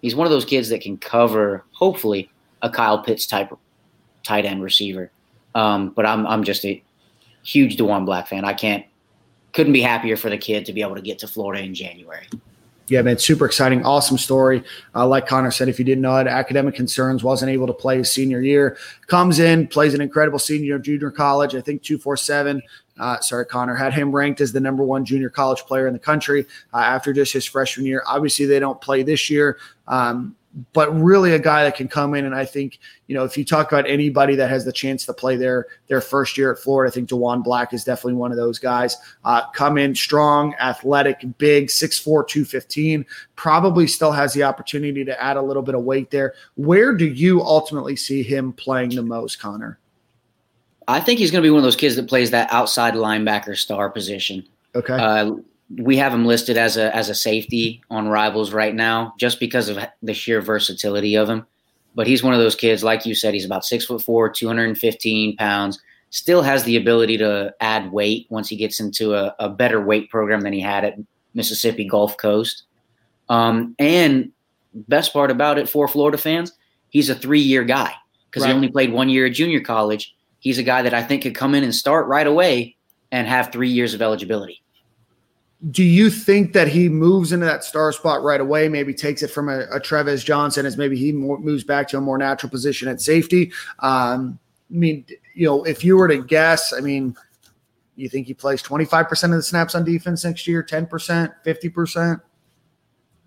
He's 0.00 0.14
one 0.14 0.26
of 0.26 0.30
those 0.30 0.44
kids 0.44 0.68
that 0.68 0.82
can 0.82 0.98
cover, 0.98 1.64
hopefully, 1.72 2.30
a 2.62 2.70
Kyle 2.70 3.02
Pitts 3.02 3.26
type 3.26 3.52
tight 4.22 4.44
end 4.44 4.62
receiver. 4.62 5.10
Um, 5.54 5.90
but 5.90 6.06
I'm 6.06 6.26
I'm 6.26 6.44
just 6.44 6.64
a 6.64 6.82
huge 7.42 7.76
Diwun 7.76 8.06
Black 8.06 8.28
fan. 8.28 8.44
I 8.44 8.52
can't 8.52 8.84
couldn't 9.52 9.72
be 9.72 9.80
happier 9.80 10.16
for 10.16 10.30
the 10.30 10.38
kid 10.38 10.66
to 10.66 10.72
be 10.72 10.82
able 10.82 10.96
to 10.96 11.02
get 11.02 11.18
to 11.20 11.28
Florida 11.28 11.62
in 11.62 11.74
January. 11.74 12.26
Yeah, 12.88 13.00
man, 13.00 13.16
super 13.16 13.46
exciting, 13.46 13.82
awesome 13.84 14.18
story. 14.18 14.62
Uh, 14.94 15.06
like 15.06 15.26
Conner 15.26 15.50
said, 15.50 15.70
if 15.70 15.78
you 15.78 15.86
didn't 15.86 16.02
know 16.02 16.16
it, 16.18 16.26
academic 16.26 16.74
concerns, 16.74 17.24
wasn't 17.24 17.50
able 17.50 17.66
to 17.66 17.72
play 17.72 17.96
his 17.96 18.12
senior 18.12 18.42
year, 18.42 18.76
comes 19.06 19.38
in, 19.38 19.66
plays 19.68 19.94
an 19.94 20.02
incredible 20.02 20.38
senior 20.38 20.78
junior 20.78 21.10
college. 21.10 21.54
I 21.54 21.62
think 21.62 21.82
two 21.82 21.96
four 21.96 22.16
seven. 22.16 22.62
Uh, 23.00 23.18
sorry, 23.20 23.46
Conner 23.46 23.74
had 23.74 23.94
him 23.94 24.14
ranked 24.14 24.40
as 24.40 24.52
the 24.52 24.60
number 24.60 24.84
one 24.84 25.04
junior 25.04 25.30
college 25.30 25.60
player 25.60 25.86
in 25.86 25.94
the 25.94 25.98
country 25.98 26.46
uh, 26.74 26.78
after 26.78 27.12
just 27.12 27.32
his 27.32 27.46
freshman 27.46 27.86
year. 27.86 28.02
Obviously, 28.06 28.44
they 28.44 28.60
don't 28.60 28.80
play 28.80 29.02
this 29.02 29.30
year. 29.30 29.58
Um, 29.88 30.36
but 30.72 30.94
really 30.94 31.32
a 31.32 31.38
guy 31.38 31.64
that 31.64 31.76
can 31.76 31.88
come 31.88 32.14
in 32.14 32.24
and 32.24 32.34
I 32.34 32.44
think 32.44 32.78
you 33.08 33.14
know 33.14 33.24
if 33.24 33.36
you 33.36 33.44
talk 33.44 33.72
about 33.72 33.88
anybody 33.88 34.36
that 34.36 34.48
has 34.50 34.64
the 34.64 34.72
chance 34.72 35.04
to 35.06 35.12
play 35.12 35.36
their 35.36 35.66
their 35.88 36.00
first 36.00 36.38
year 36.38 36.52
at 36.52 36.58
Florida, 36.58 36.90
I 36.90 36.94
think 36.94 37.08
Diwun 37.08 37.42
Black 37.42 37.72
is 37.72 37.82
definitely 37.82 38.14
one 38.14 38.30
of 38.30 38.36
those 38.36 38.58
guys. 38.58 38.96
Uh, 39.24 39.42
come 39.50 39.78
in 39.78 39.94
strong, 39.94 40.54
athletic, 40.60 41.24
big, 41.38 41.68
6'4", 41.68 42.04
215, 42.04 43.04
probably 43.36 43.86
still 43.86 44.12
has 44.12 44.32
the 44.32 44.42
opportunity 44.42 45.04
to 45.04 45.22
add 45.22 45.36
a 45.36 45.42
little 45.42 45.62
bit 45.62 45.74
of 45.74 45.82
weight 45.82 46.10
there. 46.10 46.34
Where 46.54 46.94
do 46.94 47.06
you 47.06 47.42
ultimately 47.42 47.96
see 47.96 48.22
him 48.22 48.52
playing 48.52 48.90
the 48.90 49.02
most, 49.02 49.40
Conner? 49.40 49.78
I 50.86 51.00
think 51.00 51.18
he's 51.18 51.30
going 51.30 51.42
to 51.42 51.46
be 51.46 51.50
one 51.50 51.58
of 51.58 51.64
those 51.64 51.76
kids 51.76 51.96
that 51.96 52.08
plays 52.08 52.30
that 52.30 52.52
outside 52.52 52.94
linebacker 52.94 53.56
star 53.56 53.90
position. 53.90 54.46
Okay. 54.74 54.94
Uh, 54.94 55.36
we 55.78 55.96
have 55.96 56.12
him 56.12 56.26
listed 56.26 56.56
as 56.56 56.76
a 56.76 56.94
as 56.94 57.08
a 57.08 57.14
safety 57.14 57.82
on 57.90 58.08
Rivals 58.08 58.52
right 58.52 58.74
now, 58.74 59.14
just 59.18 59.40
because 59.40 59.68
of 59.68 59.78
the 60.02 60.14
sheer 60.14 60.40
versatility 60.40 61.16
of 61.16 61.28
him. 61.28 61.46
But 61.94 62.06
he's 62.06 62.22
one 62.22 62.34
of 62.34 62.40
those 62.40 62.56
kids, 62.56 62.82
like 62.82 63.06
you 63.06 63.14
said, 63.14 63.34
he's 63.34 63.44
about 63.44 63.64
six 63.64 63.84
foot 63.84 64.02
four, 64.02 64.28
two 64.28 64.46
hundred 64.46 64.68
and 64.68 64.78
fifteen 64.78 65.36
pounds. 65.36 65.80
Still 66.10 66.42
has 66.42 66.64
the 66.64 66.76
ability 66.76 67.18
to 67.18 67.52
add 67.60 67.90
weight 67.90 68.26
once 68.30 68.48
he 68.48 68.56
gets 68.56 68.78
into 68.78 69.14
a, 69.14 69.34
a 69.38 69.48
better 69.48 69.84
weight 69.84 70.10
program 70.10 70.42
than 70.42 70.52
he 70.52 70.60
had 70.60 70.84
at 70.84 70.94
Mississippi 71.34 71.84
Gulf 71.88 72.16
Coast. 72.18 72.64
Um, 73.28 73.74
and 73.78 74.30
best 74.74 75.12
part 75.12 75.30
about 75.30 75.58
it 75.58 75.68
for 75.68 75.88
Florida 75.88 76.18
fans, 76.18 76.52
he's 76.90 77.10
a 77.10 77.14
three 77.14 77.40
year 77.40 77.64
guy 77.64 77.92
because 78.30 78.42
right. 78.42 78.50
he 78.50 78.54
only 78.54 78.70
played 78.70 78.92
one 78.92 79.08
year 79.08 79.26
at 79.26 79.32
junior 79.32 79.60
college. 79.60 80.14
He's 80.38 80.58
a 80.58 80.62
guy 80.62 80.82
that 80.82 80.94
I 80.94 81.02
think 81.02 81.22
could 81.22 81.34
come 81.34 81.54
in 81.54 81.64
and 81.64 81.74
start 81.74 82.06
right 82.06 82.26
away 82.26 82.76
and 83.10 83.26
have 83.26 83.50
three 83.50 83.70
years 83.70 83.94
of 83.94 84.02
eligibility 84.02 84.63
do 85.70 85.82
you 85.82 86.10
think 86.10 86.52
that 86.52 86.68
he 86.68 86.88
moves 86.88 87.32
into 87.32 87.46
that 87.46 87.64
star 87.64 87.92
spot 87.92 88.22
right 88.22 88.40
away? 88.40 88.68
Maybe 88.68 88.92
takes 88.92 89.22
it 89.22 89.28
from 89.28 89.48
a, 89.48 89.60
a 89.70 89.80
Tre'Vez 89.80 90.24
Johnson 90.24 90.66
as 90.66 90.76
maybe 90.76 90.96
he 90.96 91.12
more, 91.12 91.38
moves 91.38 91.64
back 91.64 91.88
to 91.88 91.98
a 91.98 92.00
more 92.00 92.18
natural 92.18 92.50
position 92.50 92.88
at 92.88 93.00
safety. 93.00 93.52
Um, 93.78 94.38
I 94.70 94.74
mean, 94.74 95.06
you 95.34 95.46
know, 95.46 95.64
if 95.64 95.84
you 95.84 95.96
were 95.96 96.08
to 96.08 96.22
guess, 96.22 96.72
I 96.72 96.80
mean, 96.80 97.16
you 97.96 98.08
think 98.08 98.26
he 98.26 98.34
plays 98.34 98.62
25% 98.62 99.24
of 99.24 99.30
the 99.30 99.42
snaps 99.42 99.74
on 99.74 99.84
defense 99.84 100.24
next 100.24 100.46
year, 100.46 100.62
10%, 100.62 101.32
50%? 101.46 102.20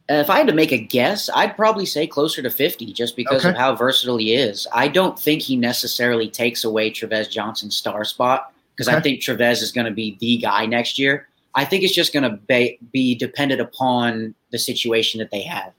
If 0.10 0.30
I 0.30 0.38
had 0.38 0.48
to 0.48 0.54
make 0.54 0.72
a 0.72 0.78
guess, 0.78 1.30
I'd 1.34 1.56
probably 1.56 1.86
say 1.86 2.08
closer 2.08 2.42
to 2.42 2.50
50 2.50 2.94
just 2.94 3.16
because 3.16 3.42
okay. 3.42 3.50
of 3.50 3.56
how 3.56 3.76
versatile 3.76 4.18
he 4.18 4.36
is. 4.36 4.66
I 4.74 4.88
don't 4.88 5.20
think 5.20 5.42
he 5.42 5.56
necessarily 5.56 6.30
takes 6.30 6.64
away 6.64 6.92
Tre'Vez 6.92 7.30
Johnson's 7.30 7.76
star 7.76 8.06
spot 8.06 8.54
because 8.74 8.88
okay. 8.88 8.98
I 8.98 9.02
think 9.02 9.22
Tre'Vez 9.22 9.62
is 9.62 9.72
going 9.72 9.86
to 9.86 9.92
be 9.92 10.18
the 10.20 10.38
guy 10.38 10.66
next 10.66 10.98
year. 10.98 11.28
I 11.58 11.66
think 11.66 11.84
it's 11.84 11.94
just 11.94 12.14
going 12.14 12.24
to 12.24 12.38
be, 12.38 12.78
be 12.94 13.16
dependent 13.16 13.60
upon 13.60 14.36
the 14.52 14.60
situation 14.60 15.18
that 15.18 15.32
they 15.32 15.42
have. 15.42 15.74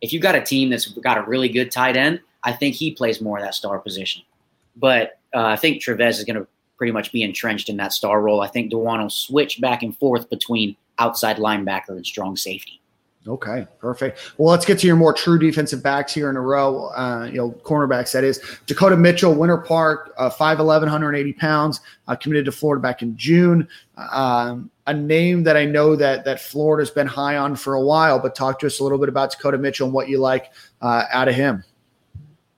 If 0.00 0.12
you've 0.12 0.22
got 0.22 0.36
a 0.36 0.40
team 0.40 0.70
that's 0.70 0.86
got 0.86 1.18
a 1.18 1.22
really 1.22 1.48
good 1.48 1.72
tight 1.72 1.96
end, 1.96 2.20
I 2.44 2.52
think 2.52 2.76
he 2.76 2.92
plays 2.92 3.20
more 3.20 3.36
of 3.36 3.44
that 3.44 3.56
star 3.56 3.80
position. 3.80 4.22
But 4.76 5.18
uh, 5.34 5.46
I 5.46 5.56
think 5.56 5.82
Tre'Vez 5.82 6.10
is 6.10 6.24
going 6.24 6.36
to 6.36 6.46
pretty 6.78 6.92
much 6.92 7.10
be 7.10 7.24
entrenched 7.24 7.68
in 7.68 7.76
that 7.78 7.92
star 7.92 8.20
role. 8.20 8.40
I 8.40 8.46
think 8.46 8.70
Diwun 8.70 9.02
will 9.02 9.10
switch 9.10 9.60
back 9.60 9.82
and 9.82 9.96
forth 9.98 10.30
between 10.30 10.76
outside 11.00 11.38
linebacker 11.38 11.88
and 11.90 12.06
strong 12.06 12.36
safety. 12.36 12.80
Okay, 13.26 13.66
perfect. 13.80 14.34
Well, 14.38 14.50
let's 14.50 14.64
get 14.64 14.78
to 14.78 14.86
your 14.86 14.94
more 14.94 15.12
true 15.12 15.40
defensive 15.40 15.82
backs 15.82 16.14
here 16.14 16.30
in 16.30 16.36
a 16.36 16.40
row. 16.40 16.86
Uh, 16.96 17.28
you 17.28 17.38
know, 17.38 17.50
cornerbacks, 17.64 18.12
that 18.12 18.22
is. 18.22 18.40
Dakota 18.66 18.96
Mitchell, 18.96 19.34
Winter 19.34 19.58
Park, 19.58 20.14
uh, 20.18 20.30
5'11, 20.30 20.82
180 20.82 21.32
pounds, 21.32 21.80
uh, 22.06 22.14
committed 22.14 22.44
to 22.44 22.52
Florida 22.52 22.80
back 22.80 23.02
in 23.02 23.16
June. 23.16 23.66
Um, 24.12 24.70
a 24.86 24.94
name 24.94 25.42
that 25.44 25.56
I 25.56 25.64
know 25.64 25.96
that 25.96 26.24
that 26.24 26.40
Florida's 26.40 26.90
been 26.90 27.06
high 27.06 27.36
on 27.36 27.56
for 27.56 27.74
a 27.74 27.80
while, 27.80 28.18
but 28.18 28.34
talk 28.34 28.58
to 28.60 28.66
us 28.66 28.80
a 28.80 28.82
little 28.82 28.98
bit 28.98 29.08
about 29.08 29.32
Dakota 29.32 29.58
Mitchell 29.58 29.86
and 29.86 29.94
what 29.94 30.08
you 30.08 30.18
like 30.18 30.52
uh, 30.80 31.04
out 31.10 31.28
of 31.28 31.34
him. 31.34 31.64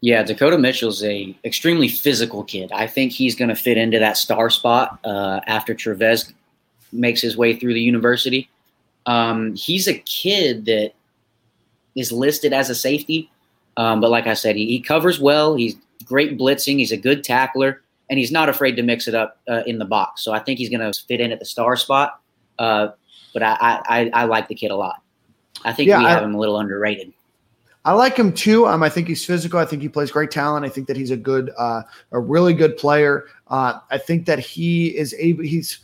Yeah, 0.00 0.22
Dakota 0.22 0.58
Mitchell's 0.58 1.02
a 1.02 1.36
extremely 1.44 1.88
physical 1.88 2.44
kid. 2.44 2.70
I 2.72 2.86
think 2.86 3.12
he's 3.12 3.34
going 3.34 3.48
to 3.48 3.56
fit 3.56 3.76
into 3.76 3.98
that 3.98 4.16
star 4.16 4.48
spot 4.48 5.00
uh, 5.04 5.40
after 5.46 5.74
Tre'Vez 5.74 6.32
makes 6.92 7.20
his 7.20 7.36
way 7.36 7.56
through 7.56 7.74
the 7.74 7.80
university. 7.80 8.48
Um, 9.06 9.56
he's 9.56 9.88
a 9.88 9.94
kid 9.94 10.66
that 10.66 10.92
is 11.96 12.12
listed 12.12 12.52
as 12.52 12.70
a 12.70 12.74
safety, 12.74 13.30
um, 13.76 14.00
but 14.00 14.10
like 14.10 14.26
I 14.26 14.34
said, 14.34 14.54
he, 14.54 14.66
he, 14.66 14.80
covers 14.80 15.18
well. 15.18 15.56
He's 15.56 15.76
great 16.04 16.38
blitzing. 16.38 16.78
He's 16.78 16.92
a 16.92 16.96
good 16.96 17.24
tackler, 17.24 17.82
and 18.10 18.18
he's 18.18 18.32
not 18.32 18.48
afraid 18.48 18.76
to 18.76 18.82
mix 18.82 19.08
it 19.08 19.14
up 19.14 19.38
uh, 19.48 19.62
in 19.66 19.78
the 19.78 19.84
box. 19.84 20.22
So 20.22 20.32
I 20.32 20.38
think 20.38 20.58
he's 20.58 20.70
going 20.70 20.80
to 20.80 20.98
fit 21.06 21.20
in 21.20 21.32
at 21.32 21.38
the 21.38 21.44
star 21.44 21.76
spot. 21.76 22.20
Uh, 22.58 22.88
but 23.32 23.42
I, 23.42 23.82
I, 23.86 24.10
I, 24.12 24.24
like 24.24 24.48
the 24.48 24.54
kid 24.54 24.70
a 24.70 24.76
lot. 24.76 25.02
I 25.64 25.72
think 25.72 25.88
yeah, 25.88 25.98
we 25.98 26.04
have 26.04 26.22
I, 26.22 26.24
him 26.24 26.34
a 26.34 26.38
little 26.38 26.58
underrated. 26.58 27.12
I 27.84 27.92
like 27.92 28.16
him 28.16 28.32
too. 28.32 28.66
Um, 28.66 28.82
I 28.82 28.88
think 28.88 29.06
he's 29.06 29.24
physical. 29.24 29.58
I 29.60 29.64
think 29.64 29.82
he 29.82 29.88
plays 29.88 30.10
great 30.10 30.30
talent. 30.30 30.66
I 30.66 30.68
think 30.68 30.88
that 30.88 30.96
he's 30.96 31.10
a 31.10 31.16
good, 31.16 31.50
uh, 31.56 31.82
a 32.10 32.18
really 32.18 32.52
good 32.52 32.76
player. 32.76 33.26
Uh, 33.48 33.78
I 33.90 33.98
think 33.98 34.26
that 34.26 34.38
he 34.38 34.88
is 34.96 35.14
able. 35.18 35.44
He's 35.44 35.80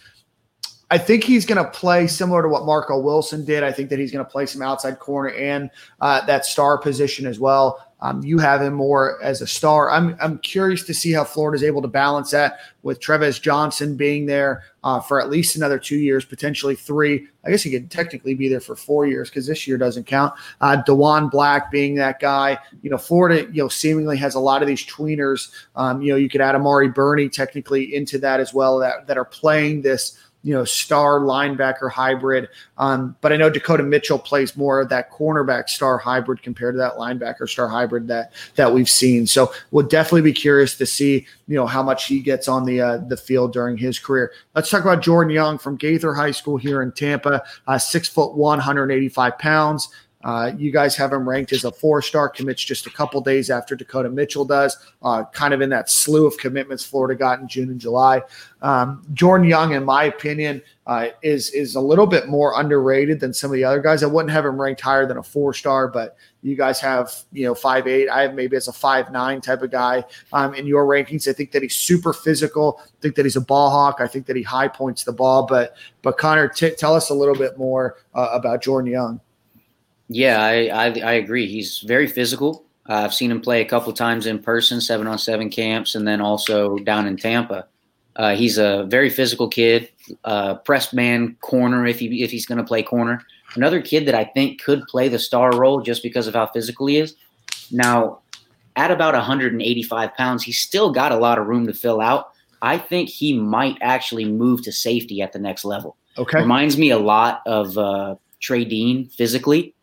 I 0.90 0.98
think 0.98 1.24
he's 1.24 1.46
going 1.46 1.64
to 1.64 1.70
play 1.70 2.06
similar 2.06 2.42
to 2.42 2.48
what 2.48 2.64
Marco 2.64 2.98
Wilson 2.98 3.44
did. 3.44 3.62
I 3.62 3.72
think 3.72 3.88
that 3.90 3.98
he's 3.98 4.12
going 4.12 4.24
to 4.24 4.30
play 4.30 4.46
some 4.46 4.62
outside 4.62 4.98
corner 4.98 5.30
and 5.30 5.70
uh, 6.00 6.24
that 6.26 6.44
star 6.44 6.78
position 6.78 7.26
as 7.26 7.40
well. 7.40 7.84
Um, 8.00 8.22
you 8.22 8.38
have 8.38 8.61
him 8.61 8.74
more 8.74 9.22
as 9.22 9.40
a 9.40 9.46
star. 9.46 9.90
I'm 9.90 10.16
I'm 10.20 10.38
curious 10.38 10.83
to 10.85 10.94
see 10.94 11.12
how 11.12 11.24
Florida 11.24 11.57
is 11.57 11.62
able 11.62 11.80
to 11.83 11.88
balance 11.88 12.30
that 12.33 12.59
with 12.83 13.00
Travis 13.00 13.38
Johnson 13.38 13.96
being 13.96 14.26
there 14.26 14.64
uh, 14.83 15.00
for 15.00 15.20
at 15.20 15.30
least 15.30 15.57
another 15.57 15.78
two 15.78 15.96
years, 15.96 16.24
potentially 16.24 16.74
three. 16.74 17.26
I 17.44 17.50
guess 17.50 17.62
he 17.62 17.70
could 17.70 17.90
technically 17.90 18.35
be 18.35 18.48
there 18.48 18.61
for 18.61 18.76
four 18.76 19.07
years 19.07 19.30
because 19.30 19.46
this 19.46 19.66
year 19.66 19.78
doesn't 19.78 20.07
count. 20.07 20.35
Uh, 20.61 20.83
Diwun 20.87 21.30
Black 21.30 21.70
being 21.70 21.94
that 21.94 22.20
guy. 22.20 22.59
You 22.83 22.90
know, 22.90 22.98
Florida, 22.98 23.50
you 23.50 23.62
know, 23.62 23.68
seemingly 23.68 24.18
has 24.18 24.35
a 24.35 24.40
lot 24.40 24.61
of 24.61 24.68
these 24.68 24.85
tweeners. 24.85 25.50
Um, 25.74 26.02
you 26.02 26.12
know, 26.12 26.16
you 26.16 26.28
could 26.28 26.42
add 26.42 26.54
Amari 26.54 26.88
Burney 26.88 27.30
technically 27.30 27.94
into 27.94 28.18
that 28.18 28.40
as 28.40 28.52
well 28.52 28.78
that 28.80 29.07
that 29.07 29.16
are 29.16 29.24
playing 29.24 29.80
this 29.80 30.18
you 30.44 30.54
know, 30.54 30.64
star 30.64 31.20
linebacker 31.20 31.90
hybrid. 31.90 32.48
Um, 32.76 33.16
but 33.22 33.33
I 33.33 33.37
know 33.37 33.48
Dakota 33.48 33.83
Mitchell 33.83 34.18
plays 34.18 34.57
more 34.57 34.80
of 34.80 34.90
that 34.90 35.11
cornerback 35.11 35.70
star 35.70 35.96
hybrid 35.96 36.42
compared 36.42 36.74
to 36.74 36.78
that 36.78 36.92
linebacker 36.92 37.48
star 37.48 37.66
hybrid 37.66 38.07
that 38.09 38.33
that 38.54 38.72
we've 38.72 38.88
seen. 38.88 39.26
So 39.26 39.52
we'll 39.70 39.87
definitely 39.87 40.22
be 40.22 40.35
curious 40.35 40.76
to 40.76 40.87
see, 40.87 41.26
you 41.48 41.57
know, 41.57 41.66
how 41.66 41.83
much 41.83 42.07
he 42.07 42.20
gets 42.20 42.46
on 42.46 42.66
the 42.66 42.80
uh, 42.80 42.98
the 42.98 43.16
field 43.16 43.54
during 43.54 43.78
his 43.78 43.98
career. 43.98 44.33
Let's 44.54 44.68
talk 44.68 44.83
about 44.83 45.02
Jordan 45.02 45.33
Young 45.33 45.57
from 45.57 45.76
Gaither 45.76 46.12
High 46.12 46.30
School 46.30 46.59
here 46.59 46.83
in 46.83 46.92
Tampa, 46.92 47.42
uh, 47.66 47.78
six 47.78 48.09
foot 48.09 48.35
one, 48.35 48.59
185 48.59 49.38
pounds. 49.38 49.88
Uh, 50.24 50.52
you 50.56 50.72
guys 50.72 50.96
have 50.96 51.12
him 51.12 51.28
ranked 51.28 51.52
as 51.52 51.64
a 51.64 51.70
four 51.70 52.00
star, 52.00 52.30
commits 52.30 52.64
just 52.64 52.87
a 52.87 52.90
couple 52.90 53.20
days 53.20 53.50
after 53.50 53.76
Dakota 53.76 54.08
Mitchell 54.08 54.46
does, 54.46 54.76
uh, 55.02 55.24
kind 55.32 55.52
of 55.52 55.60
in 55.60 55.68
that 55.68 55.90
slew 55.90 56.26
of 56.26 56.38
commitments 56.38 56.82
Florida 56.82 57.14
got 57.14 57.40
in 57.40 57.46
June 57.46 57.68
and 57.68 57.78
July. 57.78 58.22
Um, 58.62 59.02
Jordan 59.12 59.46
Young, 59.46 59.74
in 59.74 59.84
my 59.84 60.04
opinion, 60.04 60.62
uh, 60.87 61.08
is 61.22 61.50
is 61.50 61.74
a 61.74 61.80
little 61.80 62.06
bit 62.06 62.26
more 62.26 62.58
underrated 62.58 63.20
than 63.20 63.34
some 63.34 63.50
of 63.50 63.54
the 63.54 63.64
other 63.64 63.80
guys. 63.80 64.02
I 64.02 64.06
wouldn't 64.06 64.32
have 64.32 64.46
him 64.46 64.58
ranked 64.58 64.80
higher 64.80 65.06
than 65.06 65.18
a 65.18 65.22
four 65.22 65.52
star, 65.52 65.88
but 65.88 66.16
you 66.42 66.56
guys 66.56 66.80
have 66.80 67.12
you 67.32 67.44
know 67.44 67.54
five 67.54 67.87
eight. 67.87 68.08
I 68.08 68.22
have 68.22 68.34
maybe 68.34 68.56
as 68.56 68.68
a 68.68 68.72
five 68.72 69.12
nine 69.12 69.42
type 69.42 69.60
of 69.60 69.70
guy 69.70 70.04
um, 70.32 70.54
in 70.54 70.66
your 70.66 70.87
rankings. 70.87 71.28
I 71.28 71.34
think 71.34 71.52
that 71.52 71.62
he's 71.62 71.76
super 71.76 72.14
physical. 72.14 72.80
I 72.82 72.88
think 73.02 73.14
that 73.16 73.26
he's 73.26 73.37
a 73.37 73.42
ball 73.42 73.70
hawk. 73.70 73.96
I 74.00 74.06
think 74.06 74.24
that 74.26 74.37
he 74.37 74.42
high 74.42 74.68
points 74.68 75.04
the 75.04 75.12
ball. 75.12 75.46
But 75.46 75.76
but 76.00 76.16
Conner, 76.16 76.48
t- 76.48 76.74
tell 76.76 76.94
us 76.94 77.10
a 77.10 77.14
little 77.14 77.34
bit 77.34 77.58
more 77.58 77.96
uh, 78.14 78.30
about 78.32 78.62
Jordan 78.62 78.90
Young. 78.90 79.20
Yeah, 80.08 80.42
I, 80.42 80.66
I, 80.66 80.86
I 80.86 81.12
agree. 81.14 81.46
He's 81.46 81.80
very 81.80 82.06
physical. 82.06 82.64
Uh, 82.88 83.04
I've 83.04 83.14
seen 83.14 83.30
him 83.30 83.40
play 83.40 83.62
a 83.62 83.64
couple 83.64 83.92
times 83.92 84.26
in 84.26 84.38
person, 84.38 84.80
seven 84.80 85.06
on 85.06 85.18
seven 85.18 85.48
camps, 85.48 85.94
and 85.94 86.06
then 86.06 86.20
also 86.20 86.76
down 86.78 87.06
in 87.06 87.16
Tampa. 87.16 87.66
Uh, 88.16 88.34
he's 88.36 88.58
a 88.58 88.84
very 88.88 89.10
physical 89.10 89.48
kid, 89.48 89.88
uh, 90.24 90.56
pressed 90.56 90.92
man 90.94 91.36
corner 91.40 91.86
if 91.86 91.98
he 91.98 92.22
if 92.22 92.30
he's 92.30 92.46
going 92.46 92.58
to 92.58 92.64
play 92.64 92.82
corner. 92.82 93.22
Another 93.56 93.80
kid 93.80 94.06
that 94.06 94.14
I 94.14 94.24
think 94.24 94.60
could 94.60 94.86
play 94.86 95.08
the 95.08 95.18
star 95.18 95.56
role 95.56 95.80
just 95.80 96.02
because 96.02 96.26
of 96.26 96.34
how 96.34 96.46
physical 96.46 96.86
he 96.86 96.98
is. 96.98 97.16
Now, 97.70 98.20
at 98.76 98.90
about 98.90 99.14
185 99.14 100.14
pounds, 100.14 100.42
he's 100.42 100.58
still 100.58 100.92
got 100.92 101.12
a 101.12 101.16
lot 101.16 101.38
of 101.38 101.46
room 101.46 101.66
to 101.66 101.74
fill 101.74 102.00
out. 102.00 102.32
I 102.62 102.78
think 102.78 103.08
he 103.08 103.38
might 103.38 103.78
actually 103.80 104.24
move 104.24 104.62
to 104.62 104.72
safety 104.72 105.22
at 105.22 105.32
the 105.32 105.38
next 105.38 105.64
level. 105.64 105.96
Okay, 106.18 106.38
reminds 106.38 106.76
me 106.76 106.90
a 106.90 106.98
lot 106.98 107.42
of 107.46 107.76
uh, 107.78 108.14
Trey 108.40 108.64
Dean 108.64 109.08
physically 109.08 109.73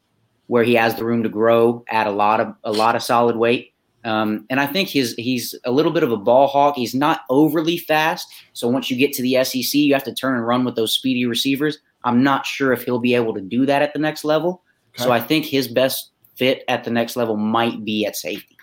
where 0.52 0.66
he 0.66 0.74
has 0.74 0.96
the 0.96 1.06
room 1.06 1.24
to 1.24 1.30
grow, 1.30 1.82
add 1.88 2.08
a 2.08 2.12
lot 2.12 2.42
of 2.42 2.54
a 2.66 2.74
lot 2.74 2.94
of 2.94 3.02
solid 3.02 3.38
weight. 3.38 3.74
Um, 4.04 4.46
and 4.50 4.60
I 4.60 4.68
think 4.68 4.90
his 4.90 5.16
he's 5.18 5.56
a 5.64 5.72
little 5.72 5.94
bit 5.94 6.04
of 6.04 6.12
a 6.12 6.18
ball 6.18 6.48
hawk. 6.48 6.76
He's 6.76 6.94
not 6.94 7.22
overly 7.30 7.78
fast, 7.78 8.28
so 8.52 8.68
once 8.68 8.92
you 8.92 8.98
get 8.98 9.14
to 9.14 9.22
the 9.22 9.42
SEC, 9.46 9.74
you 9.74 9.94
have 9.94 10.04
to 10.04 10.14
turn 10.14 10.36
and 10.36 10.46
run 10.46 10.66
with 10.66 10.76
those 10.76 10.94
speedy 10.94 11.26
receivers. 11.26 11.78
I'm 12.04 12.22
not 12.22 12.46
sure 12.46 12.74
if 12.74 12.84
he'll 12.84 13.00
be 13.00 13.16
able 13.16 13.34
to 13.34 13.40
do 13.40 13.66
that 13.66 13.82
at 13.82 13.94
the 13.94 14.00
next 14.00 14.26
level. 14.26 14.62
Okay. 14.96 15.06
So 15.06 15.14
I 15.14 15.22
think 15.22 15.46
his 15.46 15.70
best 15.70 16.12
fit 16.36 16.66
at 16.68 16.84
the 16.84 16.92
next 16.92 17.16
level 17.16 17.38
might 17.38 17.86
be 17.86 18.06
at 18.06 18.18
safety. 18.18 18.58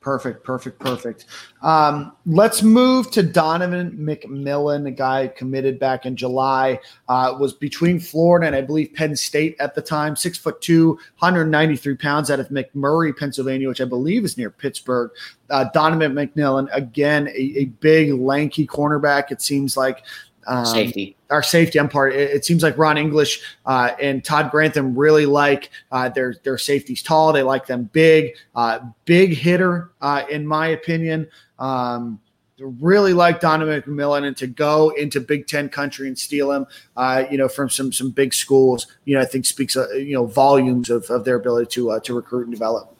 Perfect, 0.00 0.42
perfect, 0.44 0.78
perfect. 0.78 1.26
Um, 1.60 2.12
let's 2.24 2.62
move 2.62 3.10
to 3.10 3.22
Donovan 3.22 3.92
McMillon, 4.00 4.86
a 4.86 4.90
guy 4.90 5.28
committed 5.28 5.78
back 5.78 6.06
in 6.06 6.16
July. 6.16 6.80
Uh, 7.06 7.36
was 7.38 7.52
between 7.52 8.00
Florida 8.00 8.46
and 8.46 8.56
I 8.56 8.62
believe 8.62 8.94
Penn 8.94 9.14
State 9.14 9.56
at 9.60 9.74
the 9.74 9.82
time. 9.82 10.16
Six 10.16 10.38
foot 10.38 10.62
two, 10.62 10.92
193 11.18 11.96
pounds 11.96 12.30
out 12.30 12.40
of 12.40 12.48
McMurray, 12.48 13.14
Pennsylvania, 13.14 13.68
which 13.68 13.82
I 13.82 13.84
believe 13.84 14.24
is 14.24 14.38
near 14.38 14.48
Pittsburgh. 14.48 15.10
Uh, 15.50 15.64
Donovan 15.74 16.14
McMillon, 16.14 16.68
again, 16.72 17.28
a, 17.28 17.58
a 17.58 17.64
big, 17.66 18.14
lanky 18.14 18.66
cornerback. 18.66 19.30
It 19.30 19.42
seems 19.42 19.76
like 19.76 20.06
um, 20.46 20.64
safety. 20.64 21.14
Our 21.30 21.42
safety. 21.42 21.78
I'm 21.78 21.88
part. 21.88 22.12
It, 22.12 22.30
it 22.30 22.44
seems 22.44 22.62
like 22.62 22.76
Ron 22.76 22.98
English 22.98 23.42
uh, 23.66 23.92
and 24.00 24.24
Todd 24.24 24.50
Grantham 24.50 24.98
really 24.98 25.26
like 25.26 25.70
uh, 25.92 26.08
their 26.08 26.34
their 26.42 26.58
safeties 26.58 27.02
tall. 27.02 27.32
They 27.32 27.42
like 27.42 27.66
them 27.66 27.84
big, 27.92 28.34
uh, 28.54 28.80
big 29.04 29.34
hitter, 29.34 29.90
uh, 30.00 30.24
in 30.30 30.46
my 30.46 30.68
opinion. 30.68 31.28
Um, 31.58 32.20
really 32.58 33.12
like 33.14 33.40
Donovan 33.40 33.82
McMillon 33.82 34.24
and 34.26 34.36
to 34.36 34.46
go 34.46 34.90
into 34.90 35.20
Big 35.20 35.46
Ten 35.46 35.68
country 35.68 36.08
and 36.08 36.18
steal 36.18 36.52
him, 36.52 36.66
uh, 36.96 37.24
you 37.30 37.38
know, 37.38 37.48
from 37.48 37.70
some 37.70 37.92
some 37.92 38.10
big 38.10 38.34
schools, 38.34 38.86
you 39.04 39.14
know, 39.14 39.22
I 39.22 39.24
think 39.24 39.46
speaks 39.46 39.76
uh, 39.76 39.88
you 39.90 40.14
know 40.14 40.26
volumes 40.26 40.90
of, 40.90 41.08
of 41.10 41.24
their 41.24 41.36
ability 41.36 41.70
to 41.74 41.98
to 42.00 42.14
recruit 42.14 42.42
and 42.42 42.52
develop. 42.52 42.94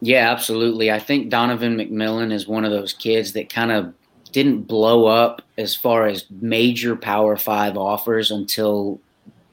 Yeah, 0.00 0.30
absolutely. 0.30 0.92
I 0.92 1.00
think 1.00 1.28
Donovan 1.28 1.76
McMillon 1.76 2.32
is 2.32 2.46
one 2.46 2.64
of 2.64 2.70
those 2.70 2.92
kids 2.92 3.32
that 3.32 3.48
kind 3.50 3.72
of 3.72 3.92
didn't 4.32 4.62
blow 4.62 5.06
up 5.06 5.42
as 5.56 5.74
far 5.74 6.06
as 6.06 6.24
major 6.30 6.96
Power 6.96 7.36
Five 7.36 7.76
offers 7.76 8.30
until 8.30 9.00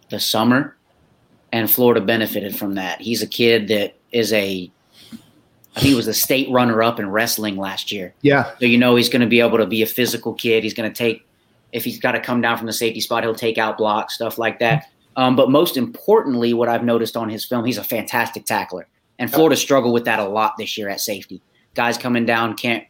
the 0.10 0.20
summer, 0.20 0.76
and 1.52 1.70
Florida 1.70 2.02
benefited 2.02 2.56
from 2.56 2.76
that. 2.76 3.02
He's 3.02 3.22
a 3.22 3.28
kid 3.28 3.68
that 3.70 3.96
is 4.12 4.32
a, 4.34 4.72
I 5.76 5.80
think 5.80 5.88
he 5.88 5.96
was 5.96 6.08
a 6.08 6.14
state 6.14 6.50
runner 6.50 6.84
up 6.84 7.00
in 7.00 7.10
wrestling 7.10 7.58
last 7.58 7.92
year. 7.92 8.14
Yeah. 8.22 8.52
So 8.60 8.66
you 8.66 8.78
know 8.78 8.96
he's 8.96 9.10
going 9.10 9.22
to 9.22 9.28
be 9.28 9.40
able 9.40 9.58
to 9.58 9.66
be 9.66 9.82
a 9.82 9.88
physical 9.88 10.34
kid. 10.34 10.64
He's 10.64 10.74
going 10.74 10.90
to 10.90 10.96
take, 10.96 11.28
if 11.72 11.84
he's 11.84 12.00
got 12.00 12.14
to 12.14 12.20
come 12.20 12.42
down 12.42 12.58
from 12.58 12.68
the 12.68 12.74
safety 12.74 13.02
spot, 13.02 13.24
he'll 13.24 13.36
take 13.36 13.58
out 13.58 13.78
blocks, 13.78 14.16
stuff 14.16 14.38
like 14.38 14.60
that. 14.60 14.90
Um, 15.18 15.36
but 15.36 15.50
most 15.50 15.78
importantly, 15.78 16.54
what 16.54 16.70
I've 16.70 16.84
noticed 16.84 17.16
on 17.18 17.30
his 17.30 17.46
film, 17.46 17.66
he's 17.66 17.78
a 17.78 17.84
fantastic 17.84 18.46
tackler. 18.46 18.88
And 19.18 19.32
Florida 19.32 19.56
struggled 19.56 19.94
with 19.94 20.06
that 20.06 20.20
a 20.20 20.28
lot 20.28 20.58
this 20.58 20.78
year 20.78 20.90
at 20.90 21.00
safety. 21.00 21.42
Guys 21.74 21.98
coming 21.98 22.26
down 22.26 22.56
can't 22.56 22.86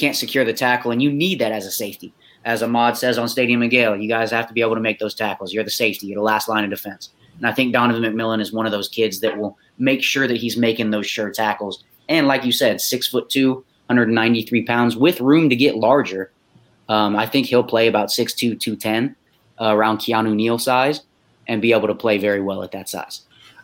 can't 0.00 0.16
secure 0.16 0.44
the 0.44 0.52
tackle, 0.52 0.90
and 0.90 1.02
you 1.02 1.12
need 1.12 1.38
that 1.38 1.52
as 1.52 1.66
a 1.66 1.70
safety. 1.70 2.12
As 2.44 2.62
Ahmad 2.62 2.96
says 2.96 3.18
on 3.18 3.28
Stadium 3.28 3.62
and 3.62 3.70
Gale, 3.70 3.96
you 3.96 4.08
guys 4.08 4.30
have 4.30 4.48
to 4.48 4.54
be 4.54 4.62
able 4.62 4.74
to 4.74 4.80
make 4.80 4.98
those 4.98 5.14
tackles. 5.14 5.52
You're 5.52 5.64
the 5.64 5.70
safety. 5.70 6.06
You're 6.06 6.16
the 6.16 6.22
last 6.22 6.48
line 6.48 6.64
of 6.64 6.70
defense. 6.70 7.10
And 7.36 7.46
I 7.46 7.52
think 7.52 7.72
Donovan 7.72 8.02
McMillon 8.02 8.40
is 8.40 8.52
one 8.52 8.66
of 8.66 8.72
those 8.72 8.88
kids 8.88 9.20
that 9.20 9.38
will 9.38 9.56
make 9.78 10.02
sure 10.02 10.26
that 10.26 10.36
he's 10.36 10.56
making 10.56 10.90
those 10.90 11.06
sure 11.06 11.30
tackles. 11.30 11.84
And 12.08 12.26
like 12.26 12.44
you 12.44 12.52
said, 12.52 12.80
six 12.80 13.06
foot 13.08 13.28
two, 13.28 13.64
193 13.86 14.64
pounds, 14.64 14.96
with 14.96 15.20
room 15.20 15.48
to 15.48 15.56
get 15.56 15.76
larger. 15.76 16.32
Um, 16.88 17.14
I 17.16 17.26
think 17.26 17.46
he'll 17.46 17.62
play 17.62 17.86
about 17.86 18.08
6'2", 18.08 18.58
210, 18.58 19.14
uh, 19.60 19.74
around 19.74 19.98
Keanu 19.98 20.34
Neal 20.34 20.58
size, 20.58 21.02
and 21.46 21.62
be 21.62 21.72
able 21.72 21.86
to 21.86 21.94
play 21.94 22.18
very 22.18 22.40
well 22.40 22.62
at 22.62 22.72
that 22.72 22.88
size. 22.88 23.22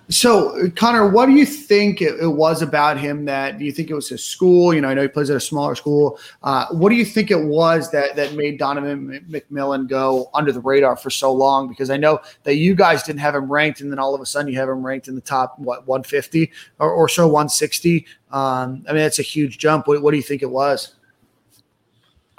So, 0.09 0.71
Conner, 0.77 1.09
what 1.09 1.27
do 1.27 1.33
you 1.33 1.45
think 1.45 2.01
it, 2.01 2.21
it, 2.21 2.29
was 2.29 2.63
about 2.63 2.97
him 2.97 3.25
that 3.25 3.59
do 3.59 3.65
you 3.65 3.73
think 3.73 3.91
it 3.91 3.95
was 3.95 4.09
his 4.09 4.23
school? 4.23 4.73
You 4.73 4.81
know, 4.81 4.89
I 4.89 4.95
know 4.95 5.03
he 5.03 5.09
plays 5.09 5.31
at 5.31 5.37
a 5.37 5.41
smaller 5.41 5.75
school. 5.75 6.21
Uh, 6.45 6.67
what 6.71 6.91
do 6.91 6.95
you 6.95 7.05
think 7.05 7.33
it 7.33 7.43
was 7.43 7.91
that 7.91 8.15
that 8.15 8.35
made 8.35 8.57
Donovan 8.57 9.27
McMillon 9.29 9.89
go 9.89 10.31
under 10.33 10.53
the 10.53 10.61
radar 10.61 10.97
for 10.97 11.11
so 11.11 11.33
long? 11.33 11.67
Because 11.69 11.91
I 11.91 11.97
know 11.97 12.21
that 12.45 12.55
you 12.55 12.77
guys 12.77 13.03
didn't 13.03 13.19
have 13.19 13.35
him 13.35 13.51
ranked, 13.51 13.81
and 13.81 13.91
then 13.91 13.99
all 13.99 14.15
of 14.15 14.21
a 14.21 14.27
sudden 14.27 14.53
you 14.53 14.59
have 14.61 14.69
him 14.69 14.87
ranked 14.87 15.09
in 15.09 15.17
the 15.17 15.21
top 15.21 15.59
what 15.59 15.89
150 15.89 16.53
or, 16.79 16.89
or 16.89 17.09
so 17.09 17.27
160. 17.27 18.07
Um, 18.31 18.85
I 18.89 18.93
mean, 18.93 19.03
that's 19.03 19.19
a 19.19 19.23
huge 19.23 19.59
jump. 19.59 19.89
What, 19.89 20.03
what 20.03 20.13
do 20.13 20.19
you 20.19 20.23
think 20.23 20.43
it 20.43 20.51
was? 20.51 20.95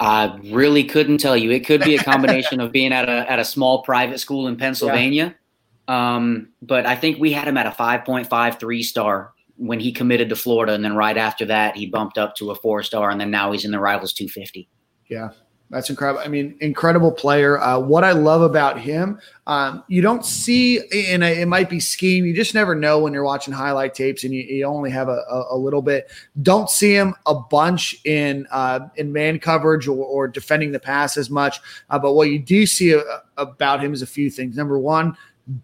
I 0.00 0.38
really 0.44 0.84
couldn't 0.84 1.18
tell 1.18 1.36
you. 1.36 1.50
It 1.50 1.66
could 1.66 1.82
be 1.82 1.96
a 1.96 2.02
combination 2.02 2.60
of 2.62 2.72
being 2.72 2.94
at 2.94 3.10
a 3.10 3.30
at 3.30 3.38
a 3.38 3.44
small 3.44 3.82
private 3.82 4.20
school 4.20 4.48
in 4.48 4.56
Pennsylvania. 4.56 5.24
Yeah 5.24 5.32
um, 5.88 6.50
but 6.62 6.86
I 6.86 6.94
think 6.94 7.18
we 7.18 7.32
had 7.32 7.48
him 7.48 7.56
at 7.56 7.66
a 7.66 7.70
5.53 7.70 8.82
star 8.82 9.32
when 9.56 9.80
he 9.80 9.90
committed 9.90 10.28
to 10.28 10.36
Florida. 10.36 10.72
And 10.74 10.84
then 10.84 10.94
right 10.94 11.16
after 11.16 11.44
that, 11.46 11.76
he 11.76 11.86
bumped 11.86 12.18
up 12.18 12.36
to 12.36 12.50
a 12.50 12.54
four 12.54 12.82
star. 12.82 13.10
And 13.10 13.20
then 13.20 13.30
now 13.30 13.50
he's 13.50 13.64
in 13.64 13.72
the 13.72 13.80
Rivals 13.80 14.12
250. 14.12 14.68
Yeah. 15.08 15.30
That's 15.70 15.90
incredible. 15.90 16.22
I 16.24 16.28
mean, 16.28 16.56
incredible 16.60 17.12
player. 17.12 17.60
Uh, 17.60 17.78
what 17.78 18.02
I 18.02 18.12
love 18.12 18.40
about 18.40 18.80
him, 18.80 19.20
um, 19.46 19.84
you 19.86 20.00
don't 20.00 20.24
see, 20.24 20.78
and 21.10 21.22
it 21.22 21.46
might 21.46 21.68
be 21.68 21.78
scheme. 21.78 22.24
You 22.24 22.34
just 22.34 22.54
never 22.54 22.74
know 22.74 23.00
when 23.00 23.12
you're 23.12 23.24
watching 23.24 23.52
highlight 23.52 23.92
tapes, 23.92 24.24
and 24.24 24.32
you, 24.32 24.42
you 24.44 24.64
only 24.64 24.90
have 24.90 25.08
a, 25.08 25.22
a, 25.30 25.56
a, 25.56 25.58
little 25.58 25.82
bit. 25.82 26.10
Don't 26.40 26.70
see 26.70 26.94
him 26.94 27.14
a 27.26 27.34
bunch 27.34 28.00
in 28.06 28.46
uh, 28.50 28.88
in 28.96 29.12
man 29.12 29.38
coverage 29.38 29.86
or, 29.86 29.98
or, 30.02 30.26
defending 30.26 30.72
the 30.72 30.80
pass 30.80 31.18
as 31.18 31.28
much. 31.28 31.60
Uh, 31.90 31.98
but 31.98 32.14
what 32.14 32.30
you 32.30 32.38
do 32.38 32.64
see 32.64 32.92
a, 32.92 33.00
uh, 33.00 33.20
about 33.36 33.84
him 33.84 33.92
is 33.92 34.00
a 34.00 34.06
few 34.06 34.30
things. 34.30 34.56
Number 34.56 34.78
one, 34.78 35.14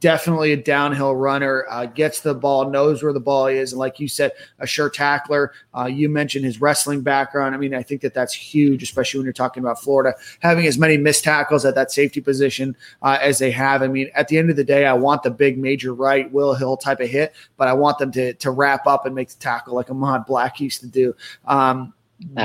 definitely 0.01 0.53
a 0.53 0.57
downhill 0.57 1.15
runner, 1.15 1.67
uh, 1.71 1.87
gets 1.87 2.21
the 2.21 2.35
ball, 2.35 2.71
knows 2.71 3.03
where 3.03 3.13
the 3.13 3.21
ball 3.21 3.47
is. 3.47 3.73
And 3.73 3.79
like 3.79 4.01
you 4.01 4.09
said, 4.09 4.33
a 4.59 4.67
sure 4.67 4.89
tackler. 4.89 5.53
Uh, 5.77 5.87
you 5.87 6.09
mentioned 6.09 6.45
his 6.45 6.61
wrestling 6.61 7.03
background. 7.03 7.55
I 7.55 7.59
mean, 7.59 7.75
I 7.75 7.83
think 7.83 8.01
that 8.01 8.15
that's 8.15 8.33
huge, 8.33 8.83
especially 8.83 9.19
when 9.19 9.27
you're 9.27 9.33
talking 9.33 9.63
about 9.63 9.81
Florida 9.81 10.15
having 10.41 10.67
as 10.67 10.79
many 10.79 10.97
missed 10.97 11.25
tackles 11.25 11.65
at 11.65 11.75
that 11.75 11.91
safety 11.91 12.21
position 12.21 12.77
uh, 13.03 13.19
as 13.21 13.39
they 13.39 13.51
have. 13.51 13.83
I 13.83 13.89
mean, 13.89 14.11
at 14.15 14.29
the 14.29 14.39
end 14.39 14.51
of 14.51 14.57
the 14.57 14.65
day, 14.65 14.87
I 14.87 14.95
want 14.95 15.23
the 15.23 15.31
big 15.31 15.59
major 15.59 15.93
right, 15.93 16.31
Will 16.33 16.55
Hill 16.55 16.77
type 16.77 17.01
of 17.01 17.09
hit, 17.09 17.35
but 17.57 17.69
I 17.69 17.75
want 17.75 17.99
them 17.99 18.11
to, 18.13 18.35
to 18.35 18.51
wrap 18.51 18.87
up 18.87 19.07
and 19.07 19.15
make 19.15 19.29
the 19.29 19.39
tackle 19.39 19.75
like 19.75 19.91
Ahmad 19.91 20.27
Black 20.27 20.61
used 20.61 20.81
to 20.81 20.87
do. 20.87 21.15
Um, 21.45 21.93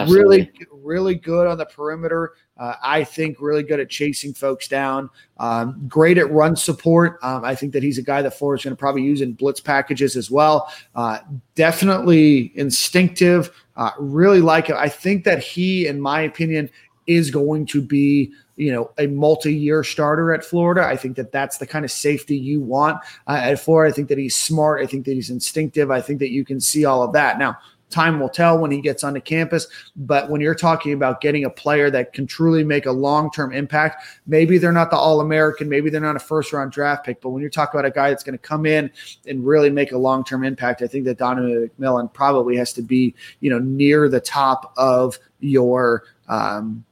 really, 0.08 0.52
really 0.72 1.16
good 1.16 1.48
on 1.48 1.58
the 1.58 1.66
perimeter. 1.66 2.34
Uh, 2.58 2.74
I 2.84 3.04
think 3.04 3.38
really 3.40 3.64
good 3.64 3.80
at 3.80 3.90
chasing 3.90 4.34
folks 4.34 4.68
down. 4.68 5.10
Um, 5.38 5.86
great 5.88 6.18
at 6.18 6.30
run 6.32 6.56
support. 6.56 7.18
Um, 7.22 7.46
I 7.46 7.56
think 7.56 7.74
that 7.74 7.84
he's 7.84 7.98
a 7.98 8.04
guy 8.04 8.22
that 8.22 8.38
Florida's 8.38 8.66
going 8.66 8.76
to 8.76 8.80
probably 8.80 9.04
use 9.04 9.22
in 9.22 9.34
blitz 9.34 9.62
packages 9.62 10.16
as 10.16 10.30
well. 10.30 10.72
Uh, 10.96 11.20
definitely 11.56 12.52
instinctive. 12.56 13.52
Uh, 13.78 13.92
really 13.98 14.42
like 14.42 14.70
it. 14.70 14.76
I 14.76 14.90
think 14.90 15.24
that 15.24 15.40
he, 15.40 15.88
in 15.88 16.02
my 16.02 16.22
opinion, 16.22 16.70
is 17.08 17.32
going 17.32 17.66
to 17.66 17.82
be 17.82 18.32
you 18.56 18.74
know 18.74 18.92
a 18.98 19.08
multi-year 19.08 19.84
starter 19.84 20.34
at 20.34 20.44
Florida. 20.44 20.86
I 20.86 20.98
think 20.98 21.16
that 21.16 21.32
that's 21.32 21.58
the 21.58 21.66
kind 21.66 21.86
of 21.86 21.92
safety 21.92 22.38
you 22.38 22.62
want 22.62 22.98
uh, 23.28 23.40
at 23.42 23.60
Florida. 23.60 23.92
I 23.92 23.96
think 23.96 24.10
that 24.10 24.18
he's 24.18 24.36
smart. 24.36 24.82
I 24.82 24.86
think 24.86 25.06
that 25.06 25.14
he's 25.14 25.30
instinctive. 25.30 25.90
I 25.90 26.02
think 26.02 26.20
that 26.20 26.32
you 26.32 26.44
can 26.44 26.60
see 26.60 26.84
all 26.84 27.02
of 27.02 27.14
that. 27.14 27.40
Now, 27.40 27.58
time 27.90 28.20
will 28.20 28.30
tell 28.30 28.58
when 28.58 28.72
he 28.72 28.82
gets 28.82 29.04
onto 29.04 29.20
campus. 29.20 29.68
But 29.96 30.30
when 30.30 30.42
you're 30.42 30.56
talking 30.56 30.94
about 30.94 31.22
getting 31.22 31.46
a 31.46 31.50
player 31.50 31.90
that 31.92 32.14
can 32.14 32.28
truly 32.28 32.64
make 32.64 32.86
a 32.86 32.92
long 32.92 33.32
term 33.32 33.52
impact, 33.52 34.04
maybe 34.28 34.58
they're 34.58 34.72
not 34.72 34.92
the 34.92 34.98
All 34.98 35.22
American, 35.22 35.70
maybe 35.70 35.90
they're 35.90 36.02
not 36.02 36.16
a 36.16 36.20
first 36.20 36.54
round 36.54 36.72
draft 36.72 37.06
pick. 37.06 37.22
But 37.22 37.30
when 37.30 37.42
you're 37.42 37.50
talking 37.50 37.80
about 37.80 37.88
a 37.88 37.94
guy 37.94 38.10
that's 38.10 38.24
going 38.24 38.38
to 38.38 38.42
come 38.42 38.66
in 38.66 38.92
and 39.28 39.46
really 39.46 39.70
make 39.70 39.92
a 39.92 39.98
long 39.98 40.24
term 40.24 40.44
impact, 40.44 40.82
I 40.82 40.88
think 40.88 41.06
that 41.06 41.18
Donovan 41.18 41.70
McMillon 41.80 42.12
probably 42.14 42.56
has 42.58 42.74
to 42.74 42.82
be, 42.82 43.16
you 43.40 43.50
know, 43.50 43.60
near 43.60 44.10
the 44.10 44.22
top 44.22 44.74
of 44.78 45.18
your 45.40 46.04
um, 46.28 46.86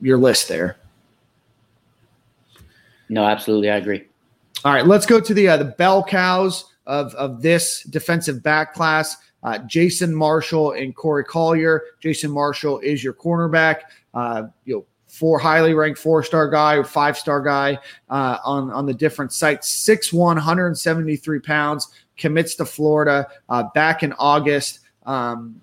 your 0.00 0.18
list 0.18 0.48
there. 0.48 0.76
No, 3.08 3.24
absolutely, 3.24 3.70
I 3.70 3.76
agree. 3.76 4.04
All 4.64 4.72
right, 4.72 4.86
let's 4.86 5.06
go 5.06 5.20
to 5.20 5.34
the 5.34 5.48
uh, 5.48 5.56
the 5.56 5.64
bell 5.64 6.02
cows 6.02 6.64
of 6.86 7.14
of 7.14 7.42
this 7.42 7.82
defensive 7.84 8.42
back 8.42 8.74
class 8.74 9.16
uh, 9.42 9.58
Jason 9.58 10.14
Marshall 10.14 10.72
and 10.72 10.94
Corey 10.94 11.24
Collier. 11.24 11.82
Jason 12.00 12.30
Marshall 12.30 12.80
is 12.80 13.02
your 13.04 13.14
cornerback. 13.14 13.80
Uh, 14.14 14.44
you 14.64 14.76
know, 14.76 14.86
four 15.06 15.38
highly 15.38 15.74
ranked 15.74 15.98
four 15.98 16.22
star 16.22 16.48
guy 16.48 16.82
five 16.82 17.16
star 17.16 17.40
guy 17.40 17.78
uh, 18.10 18.38
on 18.44 18.70
on 18.70 18.86
the 18.86 18.94
different 18.94 19.32
sites. 19.32 19.86
6'1", 19.86 20.12
173 20.12 21.40
pounds, 21.40 21.88
commits 22.16 22.54
to 22.56 22.64
Florida 22.64 23.28
uh, 23.48 23.64
back 23.74 24.02
in 24.02 24.12
August. 24.14 24.80
Um, 25.06 25.60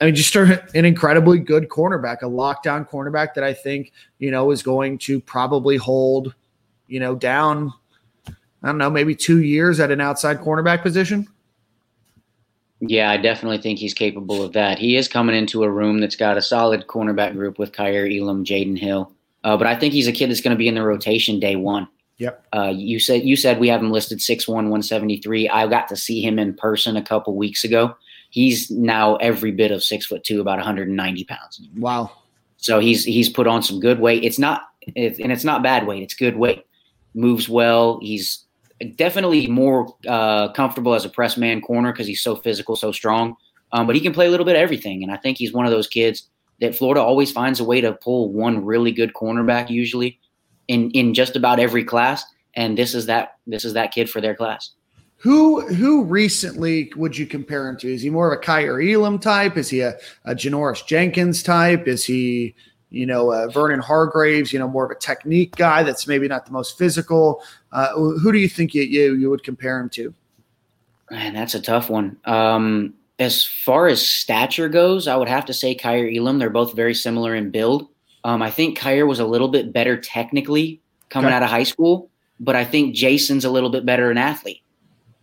I 0.00 0.06
mean, 0.06 0.14
just 0.14 0.34
an 0.36 0.84
incredibly 0.84 1.38
good 1.38 1.68
cornerback, 1.68 2.18
a 2.22 2.26
lockdown 2.26 2.88
cornerback 2.88 3.34
that 3.34 3.44
I 3.44 3.54
think 3.54 3.92
you 4.18 4.30
know 4.30 4.50
is 4.50 4.62
going 4.62 4.98
to 4.98 5.20
probably 5.20 5.76
hold, 5.76 6.34
you 6.88 7.00
know, 7.00 7.14
down. 7.14 7.72
I 8.62 8.70
don't 8.70 8.78
know, 8.78 8.90
maybe 8.90 9.14
two 9.14 9.42
years 9.42 9.80
at 9.80 9.90
an 9.90 10.00
outside 10.00 10.40
cornerback 10.40 10.82
position. 10.82 11.28
Yeah, 12.80 13.10
I 13.10 13.16
definitely 13.16 13.58
think 13.58 13.78
he's 13.78 13.94
capable 13.94 14.42
of 14.42 14.52
that. 14.52 14.78
He 14.78 14.96
is 14.96 15.08
coming 15.08 15.34
into 15.34 15.64
a 15.64 15.70
room 15.70 16.00
that's 16.00 16.16
got 16.16 16.36
a 16.36 16.42
solid 16.42 16.86
cornerback 16.86 17.32
group 17.32 17.58
with 17.58 17.72
Kaiir 17.72 18.06
Elam, 18.06 18.44
Jaydon 18.44 18.78
Hill. 18.78 19.12
Uh, 19.44 19.56
but 19.56 19.66
I 19.66 19.76
think 19.76 19.94
he's 19.94 20.08
a 20.08 20.12
kid 20.12 20.28
that's 20.28 20.40
going 20.40 20.54
to 20.54 20.58
be 20.58 20.68
in 20.68 20.74
the 20.74 20.82
rotation 20.82 21.40
day 21.40 21.56
one. 21.56 21.88
Yep. 22.18 22.46
Uh, 22.54 22.72
you 22.74 22.98
said 22.98 23.22
you 23.24 23.36
said 23.36 23.60
we 23.60 23.68
have 23.68 23.80
him 23.80 23.90
listed 23.90 24.18
6'1", 24.18 24.48
173. 24.48 25.48
I 25.48 25.66
got 25.66 25.88
to 25.88 25.96
see 25.96 26.22
him 26.22 26.38
in 26.38 26.54
person 26.54 26.96
a 26.96 27.02
couple 27.02 27.34
weeks 27.36 27.62
ago. 27.62 27.94
He's 28.30 28.70
now 28.70 29.16
every 29.16 29.52
bit 29.52 29.70
of 29.70 29.82
six 29.84 30.06
foot 30.06 30.24
two, 30.24 30.40
about 30.40 30.56
190 30.56 31.24
pounds. 31.24 31.60
Wow. 31.76 32.10
So 32.56 32.78
he's 32.78 33.04
he's 33.04 33.28
put 33.28 33.46
on 33.46 33.62
some 33.62 33.80
good 33.80 34.00
weight. 34.00 34.24
It's 34.24 34.38
not 34.38 34.62
it, 34.82 35.18
and 35.18 35.30
it's 35.30 35.44
not 35.44 35.62
bad 35.62 35.86
weight. 35.86 36.02
It's 36.02 36.14
good 36.14 36.36
weight. 36.36 36.66
Moves 37.14 37.48
well. 37.48 38.00
He's 38.02 38.45
definitely 38.96 39.46
more 39.46 39.94
uh, 40.06 40.52
comfortable 40.52 40.94
as 40.94 41.04
a 41.04 41.08
press 41.08 41.36
man 41.36 41.60
corner 41.60 41.92
because 41.92 42.06
he's 42.06 42.20
so 42.20 42.36
physical, 42.36 42.76
so 42.76 42.92
strong. 42.92 43.36
Um, 43.72 43.86
but 43.86 43.96
he 43.96 44.00
can 44.00 44.12
play 44.12 44.26
a 44.26 44.30
little 44.30 44.46
bit 44.46 44.56
of 44.56 44.62
everything, 44.62 45.02
and 45.02 45.12
I 45.12 45.16
think 45.16 45.38
he's 45.38 45.52
one 45.52 45.66
of 45.66 45.72
those 45.72 45.88
kids 45.88 46.28
that 46.60 46.76
Florida 46.76 47.02
always 47.02 47.32
finds 47.32 47.60
a 47.60 47.64
way 47.64 47.80
to 47.80 47.92
pull 47.92 48.32
one 48.32 48.64
really 48.64 48.92
good 48.92 49.12
cornerback 49.12 49.70
usually 49.70 50.18
in 50.68 50.90
in 50.92 51.14
just 51.14 51.36
about 51.36 51.58
every 51.58 51.84
class. 51.84 52.24
And 52.54 52.78
this 52.78 52.94
is 52.94 53.06
that 53.06 53.36
this 53.46 53.64
is 53.64 53.74
that 53.74 53.92
kid 53.92 54.08
for 54.08 54.20
their 54.20 54.34
class. 54.34 54.70
Who 55.18 55.66
who 55.66 56.04
recently 56.04 56.92
would 56.96 57.16
you 57.16 57.26
compare 57.26 57.68
him 57.68 57.76
to? 57.78 57.92
Is 57.92 58.02
he 58.02 58.10
more 58.10 58.32
of 58.32 58.38
a 58.38 58.42
Kaiir 58.42 58.80
Elam 58.80 59.18
type? 59.18 59.56
Is 59.56 59.68
he 59.68 59.80
a, 59.80 59.96
a 60.24 60.34
Janoris 60.34 60.86
Jenkins 60.86 61.42
type? 61.42 61.88
Is 61.88 62.04
he 62.04 62.54
you 62.90 63.06
know, 63.06 63.48
Vernon 63.50 63.80
Hargreaves, 63.80 64.52
you 64.52 64.58
know, 64.58 64.68
more 64.68 64.84
of 64.84 64.90
a 64.90 64.98
technique 64.98 65.56
guy 65.56 65.82
that's 65.82 66.06
maybe 66.06 66.28
not 66.28 66.46
the 66.46 66.52
most 66.52 66.78
physical. 66.78 67.42
Uh, 67.76 67.92
who 67.92 68.32
do 68.32 68.38
you 68.38 68.48
think 68.48 68.72
you, 68.72 68.82
you, 68.82 69.14
you 69.16 69.28
would 69.28 69.44
compare 69.44 69.78
him 69.78 69.90
to? 69.90 70.14
Man, 71.10 71.34
that's 71.34 71.54
a 71.54 71.60
tough 71.60 71.90
one. 71.90 72.16
Um, 72.24 72.94
as 73.18 73.44
far 73.44 73.86
as 73.86 74.06
stature 74.06 74.70
goes, 74.70 75.06
I 75.06 75.14
would 75.14 75.28
have 75.28 75.44
to 75.44 75.52
say 75.52 75.74
Kaiir 75.74 76.10
Elam. 76.16 76.38
They're 76.38 76.48
both 76.48 76.74
very 76.74 76.94
similar 76.94 77.34
in 77.34 77.50
build. 77.50 77.88
Um, 78.24 78.40
I 78.40 78.50
think 78.50 78.78
Kaiir 78.78 79.06
was 79.06 79.20
a 79.20 79.26
little 79.26 79.48
bit 79.48 79.74
better 79.74 80.00
technically 80.00 80.80
coming 81.10 81.28
okay. 81.28 81.36
out 81.36 81.42
of 81.42 81.50
high 81.50 81.64
school, 81.64 82.08
but 82.40 82.56
I 82.56 82.64
think 82.64 82.94
Jason's 82.94 83.44
a 83.44 83.50
little 83.50 83.70
bit 83.70 83.84
better 83.84 84.10
an 84.10 84.16
athlete. 84.16 84.62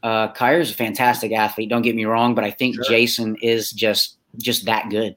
Uh, 0.04 0.32
Kaiir's 0.32 0.70
a 0.70 0.76
fantastic 0.76 1.32
athlete. 1.32 1.70
Don't 1.70 1.82
get 1.82 1.95
me 1.95 2.06
wrong, 2.06 2.36
but 2.36 2.43
I 2.43 2.51
think 2.51 2.76
sure. 2.76 2.84
Jason 2.86 3.36
is 3.41 3.72
just 3.72 4.18
just 4.38 4.66
that 4.66 4.89
good. 4.91 5.16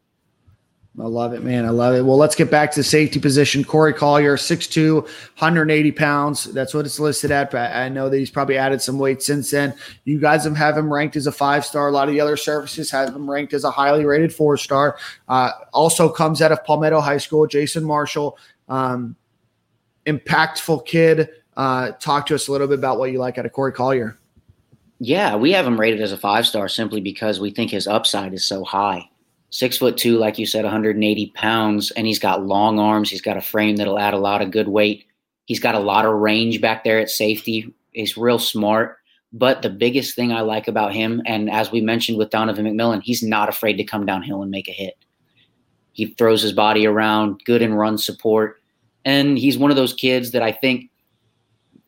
I 0.99 1.05
love 1.05 1.35
it, 1.35 1.43
man. 1.43 1.67
I 1.67 1.71
love 1.71 1.95
it. 1.95 2.03
Well, 2.03 2.17
let's 2.17 2.35
get 2.35 2.51
back 2.51 2.71
to 2.71 2.81
the 2.81 2.85
safety 2.85 3.21
position. 3.21 3.63
Corey 3.63 3.93
Collier, 3.93 4.37
6'2, 4.37 5.03
180 5.03 5.93
pounds. 5.93 6.45
That's 6.45 6.73
what 6.73 6.87
it's 6.87 6.99
listed 6.99 7.31
at. 7.31 7.51
But 7.51 7.73
I 7.73 7.91
know 7.91 8.09
that 8.09 8.17
he's 8.17 8.31
probably 8.31 8.57
added 8.57 8.81
some 8.81 8.99
weight 8.99 9.23
since 9.23 9.51
then. 9.51 9.75
You 10.05 10.19
guys 10.19 10.45
have, 10.45 10.77
him 10.77 10.91
ranked 10.91 11.15
as 11.17 11.27
a 11.27 11.33
five 11.33 11.67
star. 11.67 11.89
A 11.89 11.91
lot 11.91 12.09
of 12.09 12.15
the 12.15 12.21
other 12.21 12.39
services 12.39 12.91
have 12.93 13.15
him 13.15 13.31
ranked 13.31 13.53
as 13.53 13.65
a 13.65 13.71
highly 13.71 14.07
rated 14.07 14.33
four 14.33 14.57
star. 14.57 14.97
Uh, 15.29 15.51
also 15.75 16.09
comes 16.09 16.41
out 16.41 16.51
of 16.51 16.65
Palmetto 16.65 17.01
High 17.01 17.19
School. 17.19 17.47
Jason 17.47 17.85
Marshall, 17.85 18.39
um, 18.71 19.17
impactful 20.07 20.87
kid. 20.87 21.29
Uh, 21.59 21.93
talk 21.93 22.25
to 22.27 22.35
us 22.35 22.49
a 22.49 22.53
little 22.53 22.69
bit 22.69 22.79
about 22.79 22.99
what 22.99 23.13
you 23.13 23.19
like 23.19 23.37
out 23.37 23.45
of 23.45 23.53
Corey 23.53 23.73
Collier. 23.73 24.19
Yeah, 24.99 25.37
we 25.37 25.53
have 25.53 25.67
him 25.67 25.79
rated 25.79 26.01
as 26.01 26.13
a 26.13 26.17
five 26.17 26.47
star 26.47 26.71
simply 26.71 27.03
because 27.03 27.39
we 27.39 27.51
think 27.51 27.71
his 27.71 27.87
upside 27.87 28.33
is 28.33 28.47
so 28.47 28.65
high 28.65 29.11
six 29.57 29.79
foot 29.79 29.97
two, 29.97 30.19
like 30.19 30.39
you 30.39 30.45
said, 30.45 30.65
180 30.65 31.33
pounds, 31.35 31.91
and 31.93 32.07
he's 32.07 32.19
got 32.19 32.45
long 32.45 32.79
arms. 32.79 33.09
He's 33.09 33.23
got 33.23 33.39
a 33.39 33.41
frame 33.41 33.77
that'll 33.77 33.99
add 33.99 34.13
a 34.13 34.19
lot 34.19 34.43
of 34.43 34.51
good 34.51 34.69
weight. 34.69 35.07
He's 35.47 35.61
got 35.61 35.75
a 35.75 35.81
lot 35.81 36.05
of 36.05 36.13
range 36.13 36.61
back 36.61 36.85
there 36.85 36.99
at 36.99 37.09
safety. 37.09 37.73
He's 37.93 38.19
real 38.19 38.39
smart. 38.39 38.99
But 39.33 39.63
the 39.63 39.71
biggest 39.71 40.15
thing 40.15 40.31
I 40.31 40.43
like 40.43 40.69
about 40.69 40.93
him, 40.93 41.23
and 41.25 41.51
as 41.51 41.73
we 41.73 41.81
mentioned 41.81 42.19
with 42.19 42.31
Donovan 42.31 42.67
McMillon, 42.67 43.03
he's 43.03 43.23
not 43.23 43.49
afraid 43.49 43.79
to 43.79 43.85
come 43.85 44.05
downhill 44.05 44.43
and 44.43 44.51
make 44.51 44.69
a 44.69 44.73
hit. 44.73 44.95
He 45.93 46.07
throws 46.07 46.43
his 46.43 46.53
body 46.53 46.87
around, 46.87 47.41
good 47.47 47.63
in 47.63 47.73
run 47.73 47.97
support. 47.97 48.61
And 49.07 49.39
he's 49.39 49.57
one 49.57 49.71
of 49.71 49.77
those 49.77 49.95
kids 49.95 50.33
that 50.33 50.43
I 50.43 50.53
think 50.53 50.91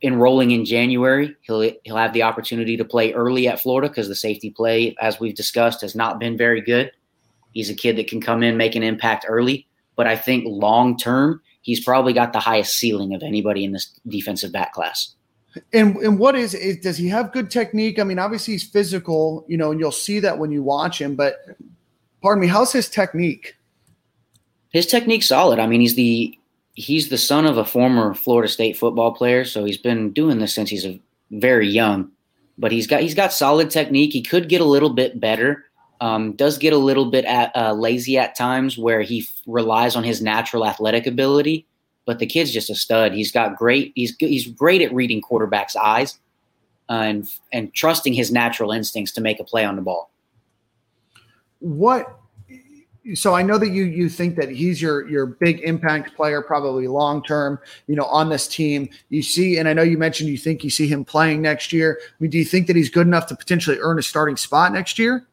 enrolling 0.02 0.52
in 0.52 0.64
January, 0.64 1.36
he'll 1.42 1.70
he'll 1.84 1.96
have 1.96 2.14
the 2.14 2.22
opportunity 2.22 2.78
to 2.78 2.84
play 2.84 3.12
early 3.12 3.46
at 3.46 3.60
Florida 3.60 3.88
because 3.88 4.08
the 4.08 4.14
safety 4.14 4.50
play, 4.50 4.96
as 5.00 5.20
we've 5.20 5.34
discussed, 5.34 5.82
has 5.82 5.94
not 5.94 6.18
been 6.18 6.38
very 6.38 6.62
good. 6.62 6.92
He's 7.52 7.70
a 7.70 7.74
kid 7.74 7.96
that 7.96 8.08
can 8.08 8.20
come 8.20 8.42
in, 8.42 8.56
make 8.56 8.74
an 8.74 8.82
impact 8.82 9.24
early. 9.28 9.66
But 9.96 10.06
I 10.06 10.16
think 10.16 10.44
long 10.46 10.96
term, 10.96 11.42
he's 11.62 11.82
probably 11.82 12.12
got 12.12 12.32
the 12.32 12.40
highest 12.40 12.76
ceiling 12.76 13.14
of 13.14 13.22
anybody 13.22 13.64
in 13.64 13.72
this 13.72 13.92
defensive 14.06 14.52
back 14.52 14.72
class. 14.72 15.14
And 15.72 15.96
and 15.96 16.18
what 16.18 16.36
is, 16.36 16.54
is 16.54 16.78
does 16.78 16.96
he 16.96 17.08
have 17.08 17.32
good 17.32 17.50
technique? 17.50 17.98
I 17.98 18.04
mean, 18.04 18.18
obviously 18.18 18.54
he's 18.54 18.68
physical, 18.68 19.44
you 19.48 19.56
know, 19.56 19.70
and 19.70 19.80
you'll 19.80 19.90
see 19.90 20.20
that 20.20 20.38
when 20.38 20.52
you 20.52 20.62
watch 20.62 21.00
him. 21.00 21.16
But 21.16 21.36
pardon 22.22 22.42
me, 22.42 22.46
how's 22.46 22.72
his 22.72 22.88
technique? 22.88 23.56
His 24.70 24.86
technique's 24.86 25.26
solid. 25.26 25.58
I 25.58 25.66
mean, 25.66 25.80
he's 25.80 25.96
the 25.96 26.38
he's 26.74 27.08
the 27.08 27.18
son 27.18 27.46
of 27.46 27.58
a 27.58 27.64
former 27.64 28.14
Florida 28.14 28.48
State 28.48 28.76
football 28.76 29.12
player, 29.12 29.44
so 29.44 29.64
he's 29.64 29.78
been 29.78 30.12
doing 30.12 30.38
this 30.38 30.54
since 30.54 30.70
he's 30.70 30.86
a 30.86 31.00
very 31.30 31.68
young. 31.68 32.10
But 32.56 32.72
he's 32.72 32.86
got 32.86 33.00
he's 33.00 33.14
got 33.14 33.32
solid 33.32 33.70
technique. 33.70 34.12
He 34.12 34.22
could 34.22 34.48
get 34.48 34.60
a 34.60 34.66
little 34.66 34.90
bit 34.90 35.18
better. 35.18 35.64
Um, 36.00 36.32
does 36.32 36.58
get 36.58 36.72
a 36.72 36.78
little 36.78 37.10
bit 37.10 37.24
at, 37.24 37.50
uh, 37.56 37.72
lazy 37.72 38.18
at 38.18 38.36
times 38.36 38.78
where 38.78 39.02
he 39.02 39.20
f- 39.20 39.42
relies 39.46 39.96
on 39.96 40.04
his 40.04 40.22
natural 40.22 40.64
athletic 40.64 41.06
ability, 41.06 41.66
but 42.06 42.20
the 42.20 42.26
kid's 42.26 42.52
just 42.52 42.70
a 42.70 42.74
stud. 42.74 43.12
He's 43.12 43.32
got 43.32 43.56
great. 43.56 43.92
He's 43.96 44.14
he's 44.18 44.46
great 44.46 44.80
at 44.80 44.94
reading 44.94 45.20
quarterbacks' 45.20 45.74
eyes 45.76 46.18
uh, 46.88 46.92
and 46.92 47.28
and 47.52 47.74
trusting 47.74 48.12
his 48.12 48.30
natural 48.30 48.70
instincts 48.70 49.12
to 49.12 49.20
make 49.20 49.40
a 49.40 49.44
play 49.44 49.64
on 49.64 49.76
the 49.76 49.82
ball. 49.82 50.10
What 51.58 52.18
so 53.14 53.34
I 53.34 53.42
know 53.42 53.58
that 53.58 53.70
you 53.70 53.84
you 53.84 54.08
think 54.08 54.36
that 54.36 54.50
he's 54.50 54.82
your 54.82 55.08
your 55.08 55.26
big 55.26 55.60
impact 55.60 56.14
player, 56.14 56.42
probably 56.42 56.86
long 56.88 57.22
term, 57.22 57.58
you 57.86 57.96
know, 57.96 58.04
on 58.04 58.28
this 58.28 58.46
team. 58.46 58.88
You 59.08 59.22
see, 59.22 59.58
and 59.58 59.68
I 59.68 59.72
know 59.72 59.82
you 59.82 59.98
mentioned 59.98 60.28
you 60.28 60.38
think 60.38 60.64
you 60.64 60.70
see 60.70 60.86
him 60.86 61.04
playing 61.04 61.42
next 61.42 61.72
year. 61.72 61.98
I 62.02 62.14
mean, 62.20 62.30
do 62.30 62.38
you 62.38 62.44
think 62.44 62.66
that 62.66 62.76
he's 62.76 62.90
good 62.90 63.06
enough 63.06 63.26
to 63.28 63.36
potentially 63.36 63.78
earn 63.80 63.98
a 63.98 64.02
starting 64.02 64.36
spot 64.36 64.72
next 64.72 64.98
year? 64.98 65.26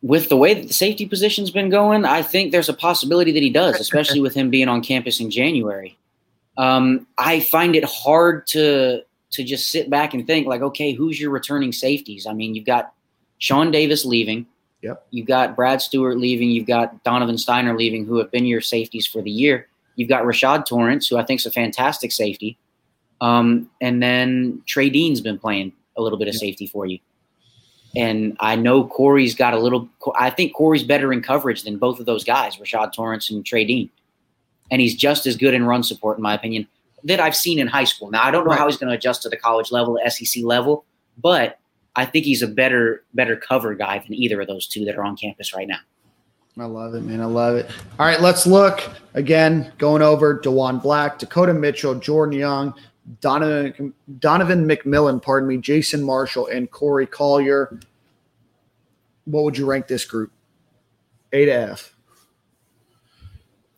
With 0.00 0.28
the 0.28 0.36
way 0.36 0.54
that 0.54 0.68
the 0.68 0.74
safety 0.74 1.06
position's 1.06 1.50
been 1.50 1.70
going, 1.70 2.04
I 2.04 2.22
think 2.22 2.52
there's 2.52 2.68
a 2.68 2.74
possibility 2.74 3.32
that 3.32 3.42
he 3.42 3.50
does, 3.50 3.80
especially 3.80 4.20
with 4.20 4.34
him 4.34 4.50
being 4.50 4.68
on 4.68 4.82
campus 4.82 5.20
in 5.20 5.30
January. 5.30 5.98
Um, 6.56 7.06
I 7.16 7.40
find 7.40 7.76
it 7.76 7.84
hard 7.84 8.46
to 8.48 9.02
to 9.30 9.44
just 9.44 9.70
sit 9.70 9.90
back 9.90 10.14
and 10.14 10.26
think 10.26 10.46
like, 10.46 10.62
okay, 10.62 10.92
who's 10.92 11.20
your 11.20 11.30
returning 11.30 11.72
safeties? 11.72 12.26
I 12.26 12.32
mean, 12.32 12.54
you've 12.54 12.64
got 12.64 12.94
Shawn 13.38 13.70
Davis 13.70 14.04
leaving. 14.04 14.46
Yep. 14.82 15.06
You've 15.10 15.26
got 15.26 15.56
Brad 15.56 15.82
Stewart 15.82 16.18
leaving. 16.18 16.50
You've 16.50 16.66
got 16.66 17.02
Donovan 17.04 17.36
Stiner 17.36 17.76
leaving, 17.76 18.06
who 18.06 18.18
have 18.18 18.30
been 18.30 18.46
your 18.46 18.60
safeties 18.60 19.06
for 19.06 19.22
the 19.22 19.30
year. 19.30 19.68
You've 19.96 20.08
got 20.08 20.22
Rashad 20.22 20.66
Torrence, 20.66 21.08
who 21.08 21.18
I 21.18 21.24
think 21.24 21.40
is 21.40 21.46
a 21.46 21.50
fantastic 21.50 22.12
safety. 22.12 22.56
Um, 23.20 23.68
and 23.80 24.02
then 24.02 24.62
Trey 24.66 24.90
Dean's 24.90 25.20
been 25.20 25.38
playing 25.38 25.72
a 25.96 26.02
little 26.02 26.18
bit 26.18 26.28
of 26.28 26.34
safety 26.34 26.66
for 26.66 26.86
you. 26.86 27.00
And 27.96 28.36
I 28.40 28.54
know 28.54 28.86
Corey's 28.86 29.34
got 29.34 29.54
a 29.54 29.58
little. 29.58 29.88
I 30.18 30.30
think 30.30 30.54
Corey's 30.54 30.82
better 30.82 31.12
in 31.12 31.22
coverage 31.22 31.62
than 31.62 31.78
both 31.78 31.98
of 32.00 32.06
those 32.06 32.22
guys, 32.22 32.56
Rashad 32.56 32.92
Torrence 32.92 33.30
and 33.30 33.44
Trey 33.44 33.64
Dean. 33.64 33.90
And 34.70 34.80
he's 34.80 34.94
just 34.94 35.26
as 35.26 35.36
good 35.36 35.54
in 35.54 35.64
run 35.64 35.82
support, 35.82 36.18
in 36.18 36.22
my 36.22 36.34
opinion 36.34 36.66
that 37.04 37.20
I've 37.20 37.36
seen 37.36 37.58
in 37.58 37.66
high 37.66 37.84
school. 37.84 38.10
Now 38.10 38.24
I 38.24 38.30
don't 38.30 38.44
know 38.44 38.50
right. 38.50 38.58
how 38.58 38.66
he's 38.66 38.76
going 38.76 38.90
to 38.90 38.96
adjust 38.96 39.22
to 39.22 39.28
the 39.28 39.36
college 39.36 39.70
level, 39.70 39.98
the 40.02 40.10
SEC 40.10 40.42
level, 40.44 40.84
but 41.16 41.58
I 41.96 42.04
think 42.04 42.24
he's 42.24 42.42
a 42.42 42.48
better 42.48 43.04
better 43.14 43.36
cover 43.36 43.74
guy 43.74 43.98
than 43.98 44.14
either 44.14 44.40
of 44.40 44.46
those 44.46 44.66
two 44.66 44.84
that 44.84 44.96
are 44.96 45.04
on 45.04 45.16
campus 45.16 45.54
right 45.54 45.68
now. 45.68 45.78
I 46.58 46.64
love 46.64 46.94
it, 46.94 47.02
man. 47.02 47.20
I 47.20 47.26
love 47.26 47.56
it. 47.56 47.70
All 48.00 48.06
right, 48.06 48.20
let's 48.20 48.44
look 48.44 48.82
again. 49.14 49.72
Going 49.78 50.02
over 50.02 50.40
Diwun 50.40 50.82
Black, 50.82 51.18
Dakota 51.18 51.54
Mitchell, 51.54 51.94
Jordan 51.94 52.36
Young, 52.38 52.74
Donovan 53.20 53.94
Donovan 54.18 54.68
McMillon, 54.68 55.22
pardon 55.22 55.48
me, 55.48 55.56
Jason 55.56 56.02
Marshall, 56.02 56.46
and 56.48 56.70
Corey 56.70 57.06
Collier. 57.06 57.78
What 59.24 59.44
would 59.44 59.58
you 59.58 59.66
rank 59.66 59.88
this 59.88 60.04
group? 60.04 60.32
A 61.32 61.44
to 61.44 61.52
F. 61.52 61.94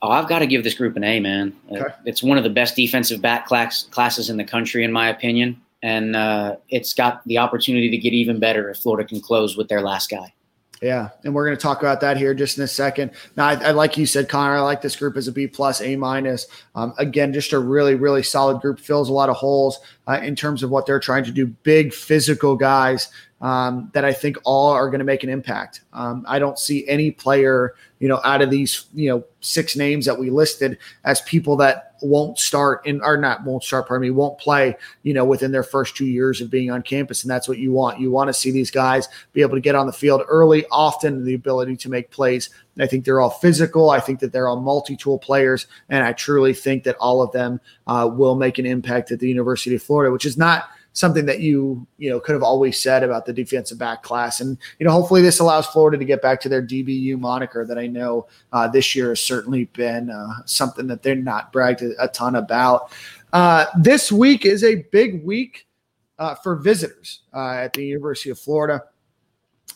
Oh, 0.02 0.10
I've 0.10 0.28
got 0.28 0.38
to 0.38 0.46
give 0.46 0.64
this 0.64 0.74
group 0.74 0.96
an 0.96 1.04
A, 1.04 1.20
man. 1.20 1.54
Okay. 1.70 1.94
It's 2.06 2.22
one 2.22 2.38
of 2.38 2.44
the 2.44 2.50
best 2.50 2.74
defensive 2.74 3.20
back 3.20 3.46
class, 3.46 3.84
classes 3.84 4.30
in 4.30 4.36
the 4.36 4.44
country, 4.44 4.82
in 4.82 4.92
my 4.92 5.08
opinion. 5.08 5.60
And 5.82 6.16
uh, 6.16 6.56
it's 6.68 6.94
got 6.94 7.26
the 7.26 7.38
opportunity 7.38 7.90
to 7.90 7.96
get 7.98 8.12
even 8.12 8.38
better 8.38 8.70
if 8.70 8.78
Florida 8.78 9.06
can 9.06 9.20
close 9.20 9.56
with 9.56 9.68
their 9.68 9.82
last 9.82 10.10
guy. 10.10 10.32
Yeah, 10.80 11.10
and 11.24 11.34
we're 11.34 11.44
going 11.44 11.56
to 11.56 11.62
talk 11.62 11.80
about 11.80 12.00
that 12.00 12.16
here 12.16 12.32
just 12.32 12.56
in 12.56 12.64
a 12.64 12.68
second. 12.68 13.10
Now, 13.36 13.48
I, 13.48 13.54
I, 13.54 13.70
like 13.72 13.98
you 13.98 14.06
said, 14.06 14.30
Conner. 14.30 14.54
I 14.54 14.60
like 14.60 14.80
this 14.80 14.96
group 14.96 15.18
as 15.18 15.28
a 15.28 15.32
B 15.32 15.46
plus, 15.46 15.82
A 15.82 15.94
minus. 15.94 16.46
Um, 16.74 16.94
again, 16.96 17.34
just 17.34 17.52
a 17.52 17.58
really, 17.58 17.96
really 17.96 18.22
solid 18.22 18.62
group. 18.62 18.80
Fills 18.80 19.10
a 19.10 19.12
lot 19.12 19.28
of 19.28 19.36
holes 19.36 19.78
uh, 20.08 20.20
in 20.22 20.34
terms 20.34 20.62
of 20.62 20.70
what 20.70 20.86
they're 20.86 20.98
trying 20.98 21.24
to 21.24 21.32
do. 21.32 21.48
Big 21.48 21.92
physical 21.92 22.56
guys 22.56 23.10
um, 23.42 23.90
that 23.92 24.06
I 24.06 24.14
think 24.14 24.38
all 24.44 24.70
are 24.70 24.88
going 24.88 25.00
to 25.00 25.04
make 25.04 25.22
an 25.22 25.28
impact. 25.28 25.82
Um, 25.92 26.24
I 26.26 26.38
don't 26.38 26.58
see 26.58 26.88
any 26.88 27.10
player, 27.10 27.74
you 27.98 28.08
know, 28.08 28.20
out 28.24 28.40
of 28.40 28.48
these, 28.50 28.86
you 28.94 29.10
know, 29.10 29.24
six 29.40 29.76
names 29.76 30.06
that 30.06 30.18
we 30.18 30.30
listed 30.30 30.78
as 31.04 31.20
people 31.22 31.56
that 31.56 31.89
won't 32.02 32.38
start 32.38 32.86
and 32.86 33.02
or 33.02 33.16
not 33.16 33.44
won't 33.44 33.64
start, 33.64 33.88
pardon 33.88 34.08
me, 34.08 34.10
won't 34.10 34.38
play, 34.38 34.76
you 35.02 35.14
know, 35.14 35.24
within 35.24 35.52
their 35.52 35.62
first 35.62 35.96
two 35.96 36.06
years 36.06 36.40
of 36.40 36.50
being 36.50 36.70
on 36.70 36.82
campus. 36.82 37.22
And 37.22 37.30
that's 37.30 37.48
what 37.48 37.58
you 37.58 37.72
want. 37.72 38.00
You 38.00 38.10
want 38.10 38.28
to 38.28 38.34
see 38.34 38.50
these 38.50 38.70
guys 38.70 39.08
be 39.32 39.42
able 39.42 39.54
to 39.54 39.60
get 39.60 39.74
on 39.74 39.86
the 39.86 39.92
field 39.92 40.22
early, 40.28 40.64
often 40.70 41.24
the 41.24 41.34
ability 41.34 41.76
to 41.78 41.88
make 41.88 42.10
plays. 42.10 42.50
I 42.78 42.86
think 42.86 43.04
they're 43.04 43.20
all 43.20 43.30
physical. 43.30 43.90
I 43.90 44.00
think 44.00 44.20
that 44.20 44.32
they're 44.32 44.48
all 44.48 44.60
multi-tool 44.60 45.18
players, 45.18 45.66
and 45.88 46.04
I 46.04 46.12
truly 46.12 46.54
think 46.54 46.84
that 46.84 46.96
all 46.96 47.22
of 47.22 47.32
them 47.32 47.60
uh, 47.86 48.10
will 48.10 48.36
make 48.36 48.58
an 48.58 48.66
impact 48.66 49.10
at 49.10 49.20
the 49.20 49.28
University 49.28 49.76
of 49.76 49.82
Florida, 49.82 50.12
which 50.12 50.24
is 50.24 50.38
not– 50.38 50.68
something 50.92 51.26
that 51.26 51.40
you 51.40 51.86
you 51.98 52.10
know 52.10 52.20
could 52.20 52.32
have 52.32 52.42
always 52.42 52.78
said 52.78 53.02
about 53.02 53.26
the 53.26 53.32
defensive 53.32 53.78
back 53.78 54.02
class. 54.02 54.40
And 54.40 54.58
you 54.78 54.86
know, 54.86 54.92
hopefully, 54.92 55.22
this 55.22 55.40
allows 55.40 55.66
Florida 55.66 55.98
to 55.98 56.04
get 56.04 56.22
back 56.22 56.40
to 56.42 56.48
their 56.48 56.62
DBU 56.62 57.18
moniker 57.18 57.64
that 57.66 57.78
I 57.78 57.86
know 57.86 58.26
uh, 58.52 58.68
this 58.68 58.94
year 58.94 59.10
has 59.10 59.20
certainly 59.20 59.64
been 59.66 60.10
uh, 60.10 60.44
something 60.44 60.86
that 60.88 61.02
they're 61.02 61.14
not 61.14 61.52
bragged 61.52 61.82
a, 61.82 62.08
ton 62.08 62.36
about. 62.36 62.92
Uh, 63.32 63.66
this 63.78 64.10
week 64.10 64.44
is 64.44 64.64
a 64.64 64.86
big 64.90 65.24
week 65.24 65.66
uh, 66.18 66.34
for 66.34 66.56
visitors 66.56 67.22
uh, 67.34 67.52
at 67.52 67.72
the 67.72 67.84
University 67.84 68.30
of 68.30 68.38
Florida. 68.38 68.82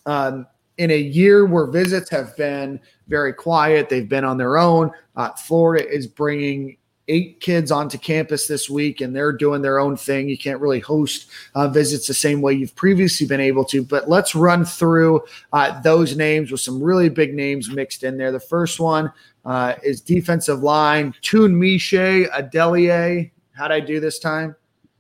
Um, 0.07 0.47
in 0.77 0.91
a 0.91 0.99
year 0.99 1.47
where 1.47 1.67
visits 1.67 2.11
have 2.11 2.37
been 2.37 2.81
very 3.07 3.33
quiet, 3.33 3.89
they've 3.89 4.09
been 4.09 4.25
on 4.25 4.37
their 4.37 4.59
own. 4.59 4.91
Uh, 5.15 5.31
Florida 5.31 5.89
is 5.89 6.07
bringing 6.09 6.77
eight 7.09 7.41
kids 7.41 7.71
onto 7.71 7.99
campus 7.99 8.47
this 8.47 8.71
week 8.71 9.01
and 9.01 9.15
they're 9.15 9.33
doing 9.33 9.63
their 9.63 9.79
own 9.79 9.97
thing. 9.97 10.29
You 10.29 10.39
can't 10.39 10.61
really 10.61 10.81
host 10.81 11.31
uh, 11.55 11.69
visits 11.69 12.07
the 12.07 12.15
same 12.15 12.41
way 12.41 12.55
you've 12.55 12.75
previously 12.77 13.27
been 13.27 13.41
able 13.41 13.65
to. 13.67 13.83
But 13.83 14.09
let's 14.09 14.35
run 14.35 14.65
through 14.65 15.23
uh, 15.53 15.81
those 15.83 16.17
names 16.17 16.51
with 16.51 16.61
some 16.61 16.83
really 16.83 17.09
big 17.09 17.35
names 17.35 17.71
mixed 17.71 18.05
in 18.05 18.17
there. 18.17 18.33
The 18.33 18.41
first 18.41 18.81
one 18.81 19.13
uh, 19.45 19.75
is 19.83 20.01
defensive 20.01 20.63
line, 20.63 21.15
Tunmise 21.23 22.31
Adeleye. 22.31 23.31
How'd 23.53 23.73
I 23.73 23.81
do 23.81 24.01
this 24.01 24.19
time? 24.19 24.57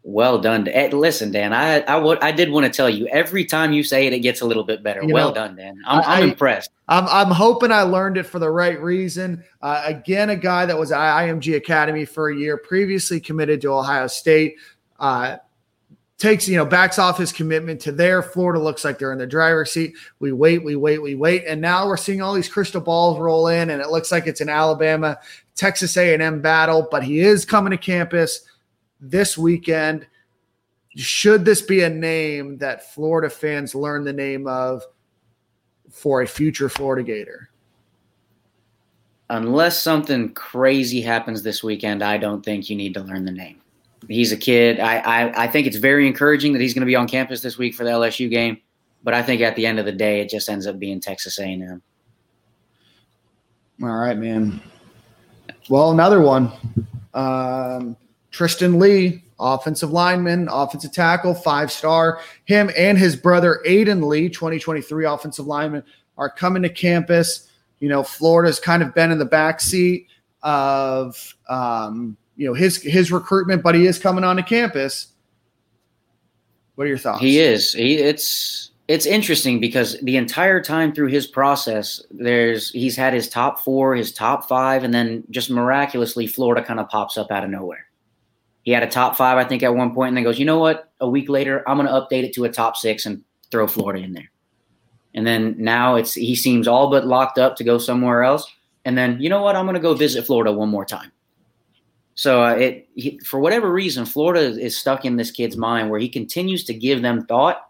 Well 0.07 0.38
done. 0.38 0.68
Listen, 0.92 1.32
Dan, 1.32 1.55
I, 1.55 1.76
I, 1.76 1.96
w- 1.96 2.18
I 2.20 2.30
did 2.30 2.50
want 2.50 2.66
to 2.66 2.70
tell 2.70 2.90
you 2.90 3.07
every 3.07 3.42
time 3.46 3.72
you 3.72 3.82
say 3.82 4.07
it, 4.07 4.12
it 4.12 4.18
gets 4.18 4.42
a 4.42 4.44
little 4.44 4.62
bit 4.62 4.82
better. 4.82 5.02
You 5.02 5.14
well 5.14 5.28
know, 5.28 5.34
done, 5.34 5.57
Dan. 5.57 5.80
I'm, 5.86 6.02
I, 6.05 6.20
am 6.20 6.28
impressed. 6.28 6.70
I'm, 6.88 7.07
I'm 7.09 7.30
hoping 7.30 7.72
I 7.72 7.82
learned 7.82 8.18
it 8.18 8.24
for 8.24 8.38
the 8.38 8.50
right 8.50 8.78
reason. 8.78 9.42
Uh, 9.62 9.82
again, 9.86 10.28
a 10.28 10.36
guy 10.36 10.66
that 10.66 10.78
was 10.78 10.92
at 10.92 10.98
IMG 10.98 11.57
Academy 11.57 12.05
for 12.05 12.28
a 12.28 12.36
year, 12.36 12.59
previously 12.59 13.18
committed 13.18 13.62
to 13.62 13.72
Ohio 13.72 14.07
State. 14.07 14.57
Uh, 15.00 15.38
takes, 16.18 16.46
you 16.46 16.57
know, 16.59 16.66
backs 16.66 16.98
off 16.98 17.16
his 17.16 17.32
commitment 17.32 17.80
to 17.80 17.92
there. 17.92 18.22
Florida 18.22 18.62
looks 18.62 18.84
like 18.84 18.98
they're 18.98 19.12
in 19.12 19.18
the 19.18 19.26
driver's 19.26 19.72
seat. 19.72 19.94
We 20.18 20.32
wait, 20.32 20.62
we 20.62 20.76
wait, 20.76 21.00
we 21.00 21.14
wait. 21.14 21.44
And 21.46 21.62
now 21.62 21.86
we're 21.86 21.96
seeing 21.96 22.20
all 22.20 22.34
these 22.34 22.48
crystal 22.48 22.82
balls 22.82 23.18
roll 23.18 23.48
in, 23.48 23.70
and 23.70 23.80
it 23.80 23.88
looks 23.88 24.12
like 24.12 24.26
it's 24.26 24.42
an 24.42 24.50
Alabama, 24.50 25.18
Texas 25.55 25.96
A&M 25.96 26.42
battle, 26.42 26.86
but 26.90 27.02
he 27.02 27.20
is 27.20 27.46
coming 27.46 27.70
to 27.70 27.78
campus 27.78 28.42
this 29.01 29.36
weekend. 29.36 30.07
Should 30.97 31.45
this 31.45 31.61
be 31.62 31.82
a 31.82 31.90
name 31.90 32.59
that 32.59 32.92
Florida 32.95 33.28
fans 33.28 33.74
learn 33.74 34.05
the 34.05 34.12
name 34.12 34.47
of 34.47 34.84
for 35.90 36.22
a 36.22 36.26
future 36.26 36.68
Florida 36.68 37.03
Gator? 37.03 37.51
Unless 39.30 39.80
something 39.80 40.32
crazy 40.34 41.01
happens 41.01 41.42
this 41.42 41.64
weekend, 41.64 42.03
I 42.03 42.18
don't 42.18 42.45
think 42.45 42.68
you 42.68 42.76
need 42.76 42.95
to 42.95 43.01
learn 43.01 43.24
the 43.24 43.32
name. 43.32 43.61
He's 44.09 44.32
a 44.32 44.36
kid. 44.36 44.80
I, 44.80 44.99
I, 44.99 45.45
I 45.45 45.47
think 45.47 45.66
it's 45.66 45.76
very 45.76 46.07
encouraging 46.07 46.53
that 46.53 46.61
he's 46.61 46.74
going 46.74 46.82
to 46.82 46.86
be 46.86 46.95
on 46.95 47.09
campus 47.09 47.40
this 47.40 47.57
week 47.57 47.74
for 47.74 47.84
the 47.84 47.90
LSU 47.90 48.28
game, 48.28 48.61
but 49.03 49.14
I 49.14 49.22
think 49.22 49.40
at 49.40 49.57
the 49.57 49.66
end 49.66 49.78
of 49.78 49.86
the 49.86 49.92
day, 49.92 50.20
it 50.20 50.28
just 50.28 50.49
ends 50.49 50.66
up 50.66 50.78
being 50.78 51.01
Texas 51.01 51.38
A&M. 51.38 51.82
All 53.82 53.88
right, 53.88 54.16
man. 54.16 54.61
Well, 55.68 55.90
another 55.90 56.20
one. 56.20 56.53
Um, 57.14 57.97
Tristan 58.35 58.80
Leigh, 58.80 59.22
offensive 59.39 59.93
lineman, 59.93 60.49
offensive 60.51 60.91
tackle, 60.91 61.37
five 61.37 61.70
star. 61.70 62.18
Him 62.47 62.68
and 62.76 62.99
his 62.99 63.14
brother 63.14 63.62
Aiden 63.64 64.05
Leigh, 64.05 64.28
2023 64.28 65.07
offensive 65.07 65.47
lineman, 65.47 65.85
are 66.18 66.28
coming 66.28 66.62
to 66.64 66.68
campus. 66.68 67.49
You 67.78 67.89
know, 67.89 68.03
Florida's 68.03 68.59
kind 68.59 68.82
of 68.82 68.93
been 68.93 69.12
in 69.12 69.18
the 69.18 69.24
back 69.24 69.61
seat 69.61 70.09
of 70.43 71.32
um, 71.49 72.16
you 72.35 72.49
know 72.49 72.55
his 72.55 72.82
his 72.82 73.12
recruitment, 73.12 73.62
but 73.62 73.76
he 73.76 73.87
is 73.87 74.01
coming 74.01 74.24
onto 74.24 74.43
campus. 74.43 75.12
What 76.74 76.85
are 76.85 76.89
your 76.89 76.99
thoughts? 76.99 77.20
He 77.20 77.39
is. 77.39 77.72
He 77.72 77.99
it's 77.99 78.72
it's 78.89 79.07
interesting 79.07 79.61
because 79.61 79.97
the 80.01 80.16
entire 80.16 80.61
time 80.61 80.93
through 80.93 81.07
his 81.07 81.28
process, 81.28 82.03
there's 82.11 82.72
he's 82.72 82.97
had 82.97 83.14
his 83.14 83.28
top 83.28 83.61
four, 83.61 83.95
his 83.95 84.12
top 84.12 84.49
five, 84.49 84.82
and 84.82 84.93
then 84.93 85.22
just 85.30 85.51
miraculously 85.51 86.26
Florida 86.26 86.64
kind 86.64 86.80
of 86.80 86.89
pops 86.89 87.16
up 87.16 87.30
out 87.30 87.45
of 87.45 87.51
nowhere. 87.51 87.87
He 88.65 88.73
had 88.73 88.83
a 88.83 88.89
top 88.89 89.17
five, 89.17 89.37
I 89.37 89.45
think, 89.45 89.62
at 89.62 89.75
one 89.75 89.95
point, 89.95 90.09
and 90.09 90.17
then 90.17 90.25
goes, 90.25 90.39
you 90.39 90.47
know 90.47 90.59
what? 90.59 90.91
A 91.01 91.09
week 91.09 91.29
later, 91.29 91.62
I'm 91.69 91.77
going 91.77 91.87
to 91.87 91.93
update 91.93 92.25
it 92.25 92.33
to 92.35 92.45
a 92.45 92.49
top 92.49 92.77
six 92.77 93.07
and 93.07 93.23
throw 93.51 93.67
Florida 93.67 94.03
in 94.03 94.15
there. 94.15 94.31
And 95.15 95.27
then 95.27 95.55
now 95.59 95.95
it's 95.95 96.15
he 96.15 96.35
seems 96.35 96.67
all 96.67 96.91
but 96.91 97.07
locked 97.07 97.39
up 97.39 97.57
to 97.57 97.65
go 97.65 97.79
somewhere 97.79 98.25
else. 98.25 98.51
And 98.85 98.99
then 98.99 99.21
you 99.21 99.29
know 99.29 99.43
what? 99.43 99.55
I'm 99.55 99.65
going 99.65 99.75
to 99.75 99.81
go 99.81 99.95
visit 99.95 100.27
Florida 100.27 100.51
one 100.51 100.71
more 100.71 100.85
time. 100.85 101.12
So 102.17 102.43
uh, 102.43 102.55
it 102.55 102.89
he, 102.95 103.19
for 103.21 103.39
whatever 103.39 103.73
reason, 103.73 104.07
Florida 104.07 104.41
is 104.41 104.77
stuck 104.77 105.05
in 105.05 105.17
this 105.17 105.31
kid's 105.31 105.57
mind 105.57 105.91
where 105.91 106.01
he 106.01 106.09
continues 106.09 106.65
to 106.65 106.75
give 106.75 107.03
them 107.03 107.27
thought. 107.27 107.69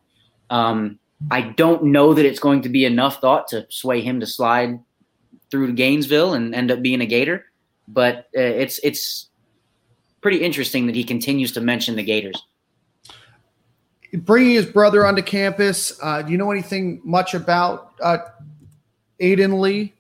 Um, 0.49 0.99
I 1.31 1.43
don't 1.43 1.85
know 1.85 2.15
that 2.15 2.27
it's 2.27 2.41
going 2.41 2.63
to 2.63 2.69
be 2.69 2.85
enough 2.85 3.21
thought 3.21 3.49
to 3.49 3.67
sway 3.71 4.01
him 4.01 4.21
to 4.21 4.27
slide 4.27 4.79
through 5.51 5.73
Gainesville 5.73 6.35
and 6.35 6.55
end 6.55 6.71
up 6.71 6.83
being 6.83 7.01
a 7.01 7.07
Gator, 7.07 7.47
but 7.89 8.29
uh, 8.37 8.41
it's 8.41 8.79
it's 8.83 9.29
pretty 10.25 10.43
interesting 10.43 10.87
that 10.87 10.95
he 10.95 11.05
continues 11.05 11.53
to 11.53 11.61
mention 11.61 11.97
the 11.97 12.03
Gators. 12.03 12.47
bringing 14.15 14.53
his 14.53 14.65
brother 14.65 15.07
onto 15.07 15.21
campus. 15.21 15.99
Uh, 16.03 16.23
do 16.23 16.33
you 16.33 16.39
know 16.39 16.51
anything 16.51 17.03
much 17.05 17.35
about 17.35 17.93
uh, 18.01 18.17
Aiden 19.21 19.61
Leigh? 19.61 19.93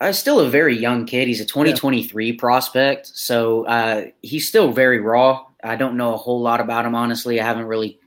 Uh, 0.00 0.12
still 0.12 0.38
a 0.38 0.48
very 0.48 0.78
young 0.78 1.04
kid. 1.04 1.26
He's 1.26 1.40
a 1.40 1.44
2023 1.44 2.26
yeah. 2.30 2.34
prospect, 2.38 3.08
so 3.08 3.66
uh, 3.66 4.04
he's 4.22 4.46
still 4.46 4.70
very 4.70 5.00
raw. 5.00 5.44
I 5.64 5.74
don't 5.74 5.96
know 5.96 6.14
a 6.14 6.16
whole 6.16 6.40
lot 6.40 6.60
about 6.60 6.86
him, 6.86 6.94
honestly. 6.94 7.40
I 7.40 7.44
haven't 7.44 7.66
really 7.66 7.98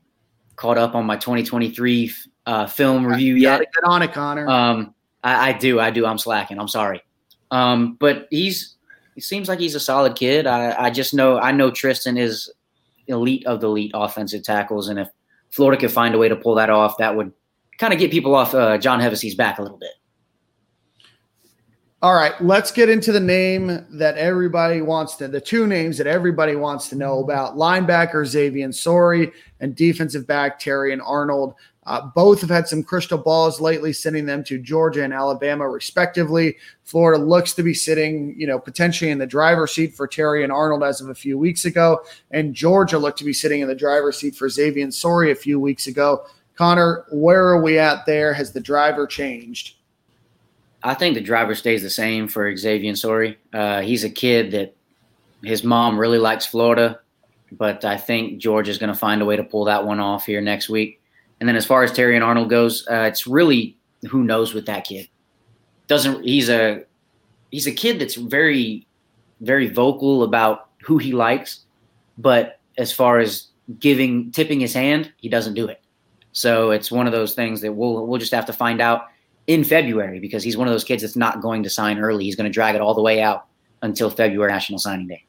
caught 0.56 0.78
up 0.78 0.96
on 0.96 1.06
my 1.06 1.18
2023 1.18 2.10
uh, 2.46 2.68
film 2.68 3.06
review 3.06 3.36
yet. 3.36 3.60
Get 3.60 3.84
on 3.84 4.02
it, 4.02 4.14
Conner. 4.14 4.48
Um, 4.48 4.96
I, 5.26 5.50
I, 5.50 5.52
do, 5.52 5.82
I 5.82 5.92
do. 5.92 6.06
I'm 6.06 6.18
slacking. 6.18 6.58
I'm 6.58 6.70
sorry. 6.70 7.04
Um, 7.52 7.98
but 8.00 8.30
he's 8.32 8.78
he 9.16 9.22
seems 9.22 9.48
like 9.48 9.60
he's 9.60 9.76
a 9.76 9.80
solid 9.80 10.16
kid. 10.16 10.48
I, 10.48 10.86
I 10.86 10.90
just 10.90 11.14
know 11.14 11.38
I 11.40 11.52
know 11.52 11.72
Tristan 11.72 12.18
is 12.18 12.52
elite 13.08 13.46
of 13.46 13.62
the 13.62 13.68
elite 13.68 13.92
offensive 13.94 14.44
tackles, 14.44 14.88
and 14.88 15.00
if 15.00 15.10
Florida 15.50 15.80
could 15.80 15.92
find 15.92 16.16
a 16.16 16.18
way 16.18 16.30
to 16.30 16.36
pull 16.36 16.56
that 16.56 16.70
off, 16.70 16.98
that 16.98 17.16
would 17.16 17.32
kind 17.78 17.94
of 17.94 18.00
get 18.00 18.12
people 18.12 18.36
off 18.36 18.54
uh, 18.54 18.78
John 18.78 19.00
Hevesy's 19.00 19.36
back 19.36 19.60
a 19.60 19.62
little 19.62 19.78
bit. 19.78 19.92
All 22.04 22.16
right, 22.16 22.34
let's 22.42 22.72
get 22.72 22.90
into 22.90 23.12
the 23.12 23.20
name 23.20 23.86
that 23.92 24.18
everybody 24.18 24.82
wants 24.82 25.16
to, 25.18 25.28
the 25.28 25.40
two 25.40 25.68
names 25.68 26.00
that 26.00 26.08
everybody 26.08 26.56
wants 26.56 26.90
to 26.90 26.96
know 26.96 27.20
about 27.20 27.58
linebacker 27.58 28.26
Xavian 28.26 28.74
Sorey 28.74 29.32
and 29.60 29.76
defensive 29.76 30.26
back 30.26 30.60
Terrion 30.60 31.00
Arnold. 31.06 31.54
Uh, 31.88 32.02
both 32.14 32.42
have 32.42 32.50
had 32.50 32.68
some 32.68 32.84
crystal 32.84 33.18
balls 33.18 33.60
lately, 33.60 33.92
sending 33.92 34.28
them 34.28 34.44
to 34.44 34.60
Georgia 34.60 35.04
and 35.04 35.14
Alabama, 35.14 35.68
respectively. 35.68 36.56
Florida 36.84 37.24
looks 37.24 37.54
to 37.54 37.64
be 37.64 37.74
sitting, 37.74 38.36
you 38.38 38.46
know, 38.46 38.60
potentially 38.60 39.10
in 39.10 39.18
the 39.18 39.26
driver's 39.26 39.72
seat 39.72 39.96
for 39.96 40.08
Terrion 40.08 40.54
Arnold 40.54 40.84
as 40.84 41.02
of 41.02 41.10
a 41.10 41.16
few 41.16 41.40
weeks 41.40 41.66
ago, 41.66 42.02
and 42.30 42.54
Georgia 42.54 43.00
looked 43.00 43.18
to 43.18 43.26
be 43.26 43.34
sitting 43.34 43.62
in 43.62 43.68
the 43.68 43.74
driver's 43.74 44.20
seat 44.20 44.36
for 44.36 44.48
Xavian 44.48 44.92
Sorey 44.92 45.32
a 45.32 45.36
few 45.36 45.60
weeks 45.60 45.88
ago. 45.88 46.24
Conner, 46.56 47.06
where 47.12 47.48
are 47.48 47.62
we 47.62 47.80
at 47.80 48.06
there? 48.06 48.32
Has 48.34 48.52
the 48.52 48.60
driver 48.60 49.08
changed? 49.08 49.76
I 50.84 50.94
think 50.94 51.16
the 51.16 51.22
driver 51.22 51.56
stays 51.56 51.82
the 51.82 51.90
same 51.90 52.28
for 52.28 52.56
Xavian 52.56 52.96
Sorey. 52.96 53.40
Uh, 53.54 53.82
he's 53.82 54.04
a 54.04 54.10
kid 54.10 54.52
that 54.52 54.76
his 55.44 55.64
mom 55.64 55.98
really 56.00 56.20
likes 56.20 56.46
Florida, 56.46 57.00
but 57.52 57.86
I 57.86 57.98
think 57.98 58.40
George 58.40 58.70
is 58.70 58.78
going 58.78 58.92
to 58.92 58.98
find 58.98 59.22
a 59.22 59.26
way 59.26 59.36
to 59.36 59.44
pull 59.44 59.66
that 59.66 59.86
one 59.86 60.00
off 60.00 60.28
here 60.28 60.42
next 60.42 60.70
week. 60.70 61.01
And 61.42 61.50
then 61.50 61.56
as 61.56 61.66
far 61.66 61.84
as 61.84 61.92
Terrion 61.92 62.24
Arnold 62.24 62.50
goes, 62.50 62.88
uh, 62.88 63.08
it's 63.10 63.26
really 63.26 63.76
who 64.08 64.24
knows 64.24 64.54
with 64.54 64.68
that 64.68 64.86
kid. 64.86 65.10
Doesn't 65.88 66.24
he's 66.24 66.50
a 66.50 66.84
he's 67.50 67.66
a 67.66 67.72
kid 67.72 68.00
that's 68.00 68.14
very 68.14 68.88
very 69.42 69.68
vocal 69.68 70.22
about 70.24 70.70
who 70.84 71.00
he 71.00 71.12
likes, 71.12 71.62
but 72.16 72.60
as 72.78 72.94
far 72.94 73.18
as 73.18 73.48
giving 73.80 74.32
tipping 74.32 74.60
his 74.60 74.74
hand, 74.74 75.12
he 75.18 75.30
doesn't 75.30 75.56
do 75.56 75.68
it. 75.68 75.82
So 76.32 76.70
it's 76.70 76.92
one 76.92 77.08
of 77.08 77.12
those 77.12 77.34
things 77.34 77.62
that 77.62 77.74
we'll 77.74 78.06
we'll 78.06 78.20
just 78.20 78.34
have 78.34 78.46
to 78.46 78.54
find 78.54 78.80
out 78.80 79.08
in 79.48 79.64
February 79.64 80.20
because 80.20 80.44
he's 80.44 80.56
one 80.56 80.68
of 80.68 80.74
those 80.74 80.84
kids 80.84 81.02
that's 81.02 81.16
not 81.16 81.42
going 81.42 81.64
to 81.64 81.72
sign 81.72 81.98
early. 81.98 82.24
He's 82.24 82.36
going 82.36 82.50
to 82.50 82.54
drag 82.54 82.76
it 82.76 82.82
all 82.82 82.94
the 82.94 83.02
way 83.02 83.20
out 83.20 83.48
until 83.82 84.12
February 84.12 84.52
National 84.52 84.78
Signing 84.78 85.08
Day. 85.08 85.26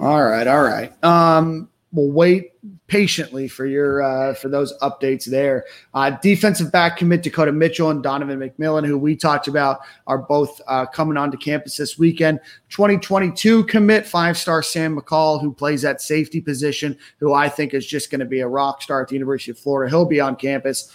All 0.00 0.24
right, 0.24 0.46
all 0.46 0.62
right. 0.62 1.04
Um, 1.04 1.68
we'll 1.92 2.10
wait 2.10 2.52
patiently 2.86 3.48
for 3.48 3.66
your 3.66 4.02
uh, 4.02 4.34
for 4.34 4.48
those 4.48 4.76
updates 4.80 5.24
there. 5.24 5.64
Uh, 5.94 6.10
defensive 6.10 6.70
back 6.70 6.96
commit 6.96 7.22
Dakota 7.22 7.52
Mitchell 7.52 7.90
and 7.90 8.02
Donovan 8.02 8.38
McMillon, 8.38 8.86
who 8.86 8.98
we 8.98 9.16
talked 9.16 9.48
about, 9.48 9.80
are 10.06 10.18
both 10.18 10.60
uh, 10.66 10.86
coming 10.86 11.16
onto 11.16 11.36
campus 11.36 11.76
this 11.76 11.98
weekend. 11.98 12.40
2022 12.70 13.64
commit 13.64 14.06
five 14.06 14.36
star 14.36 14.62
Sam 14.62 14.96
McCall, 14.96 15.40
who 15.40 15.52
plays 15.52 15.82
that 15.82 16.00
safety 16.00 16.40
position, 16.40 16.96
who 17.18 17.32
I 17.32 17.48
think 17.48 17.74
is 17.74 17.86
just 17.86 18.10
going 18.10 18.20
to 18.20 18.26
be 18.26 18.40
a 18.40 18.48
rock 18.48 18.82
star 18.82 19.02
at 19.02 19.08
the 19.08 19.14
University 19.14 19.50
of 19.50 19.58
Florida. 19.58 19.90
He'll 19.90 20.04
be 20.04 20.20
on 20.20 20.36
campus. 20.36 20.92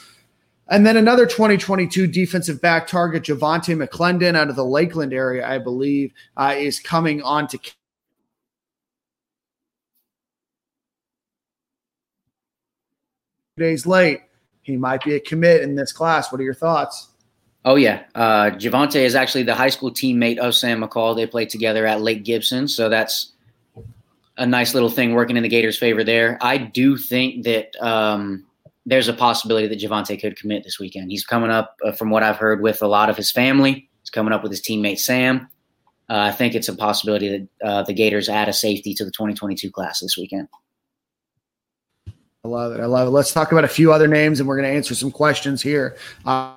And 0.69 0.85
then 0.85 0.95
another 0.95 1.25
2022 1.25 2.07
defensive 2.07 2.61
back 2.61 2.87
target, 2.87 3.23
Javante 3.23 3.75
McClendon 3.75 4.35
out 4.35 4.49
of 4.49 4.55
the 4.55 4.63
Lakeland 4.63 5.13
area, 5.13 5.45
I 5.45 5.57
believe, 5.57 6.13
uh, 6.37 6.55
is 6.57 6.79
coming 6.79 7.21
on 7.21 7.47
to 7.49 7.59
days 13.57 13.85
late. 13.85 14.21
He 14.63 14.77
might 14.77 15.03
be 15.03 15.15
a 15.15 15.19
commit 15.19 15.61
in 15.61 15.75
this 15.75 15.91
class. 15.91 16.31
What 16.31 16.41
are 16.41 16.43
your 16.43 16.53
thoughts? 16.53 17.09
Oh 17.65 17.75
yeah, 17.75 18.03
uh, 18.15 18.51
Javante 18.51 18.97
is 18.97 19.15
actually 19.15 19.43
the 19.43 19.55
high 19.55 19.69
school 19.69 19.91
teammate 19.91 20.37
of 20.37 20.55
Sam 20.55 20.81
McCall. 20.81 21.15
They 21.15 21.25
played 21.25 21.49
together 21.49 21.85
at 21.85 22.01
Lake 22.01 22.23
Gibson, 22.23 22.67
so 22.67 22.89
that's 22.89 23.31
a 24.37 24.45
nice 24.45 24.73
little 24.73 24.89
thing 24.89 25.13
working 25.13 25.37
in 25.37 25.43
the 25.43 25.49
Gators' 25.49 25.77
favor 25.77 26.03
there. 26.03 26.37
I 26.41 26.57
do 26.57 26.97
think 26.97 27.43
that 27.45 27.75
um, 27.81 28.45
there's 28.85 29.07
a 29.07 29.13
possibility 29.13 29.67
that 29.67 29.79
Javante 29.79 30.19
could 30.19 30.35
commit 30.35 30.63
this 30.63 30.79
weekend. 30.79 31.11
He's 31.11 31.25
coming 31.25 31.51
up, 31.51 31.77
uh, 31.85 31.93
from 31.93 32.09
what 32.09 32.23
I've 32.23 32.37
heard, 32.37 32.61
with 32.61 32.81
a 32.81 32.87
lot 32.87 33.09
of 33.09 33.15
his 33.15 33.31
family. 33.31 33.87
He's 34.01 34.09
coming 34.09 34.33
up 34.33 34.43
with 34.43 34.51
his 34.51 34.61
teammate 34.61 34.99
Sam. 34.99 35.47
Uh, 36.09 36.17
I 36.17 36.31
think 36.31 36.55
it's 36.55 36.67
a 36.67 36.75
possibility 36.75 37.29
that 37.29 37.67
uh, 37.67 37.83
the 37.83 37.93
Gators 37.93 38.27
add 38.27 38.49
a 38.49 38.53
safety 38.53 38.93
to 38.95 39.05
the 39.05 39.11
2022 39.11 39.71
class 39.71 40.01
this 40.01 40.17
weekend. 40.17 40.49
I 42.45 42.49
love 42.49 42.73
it. 42.73 42.81
I 42.81 42.85
love 42.85 43.07
it. 43.07 43.11
Let's 43.11 43.31
talk 43.31 43.53
about 43.53 43.63
a 43.63 43.69
few 43.69 43.93
other 43.93 44.07
names, 44.07 44.41
and 44.41 44.49
we're 44.49 44.57
going 44.57 44.69
to 44.69 44.75
answer 44.75 44.93
some 44.95 45.11
questions 45.11 45.61
here. 45.61 45.95
Uh, 46.25 46.55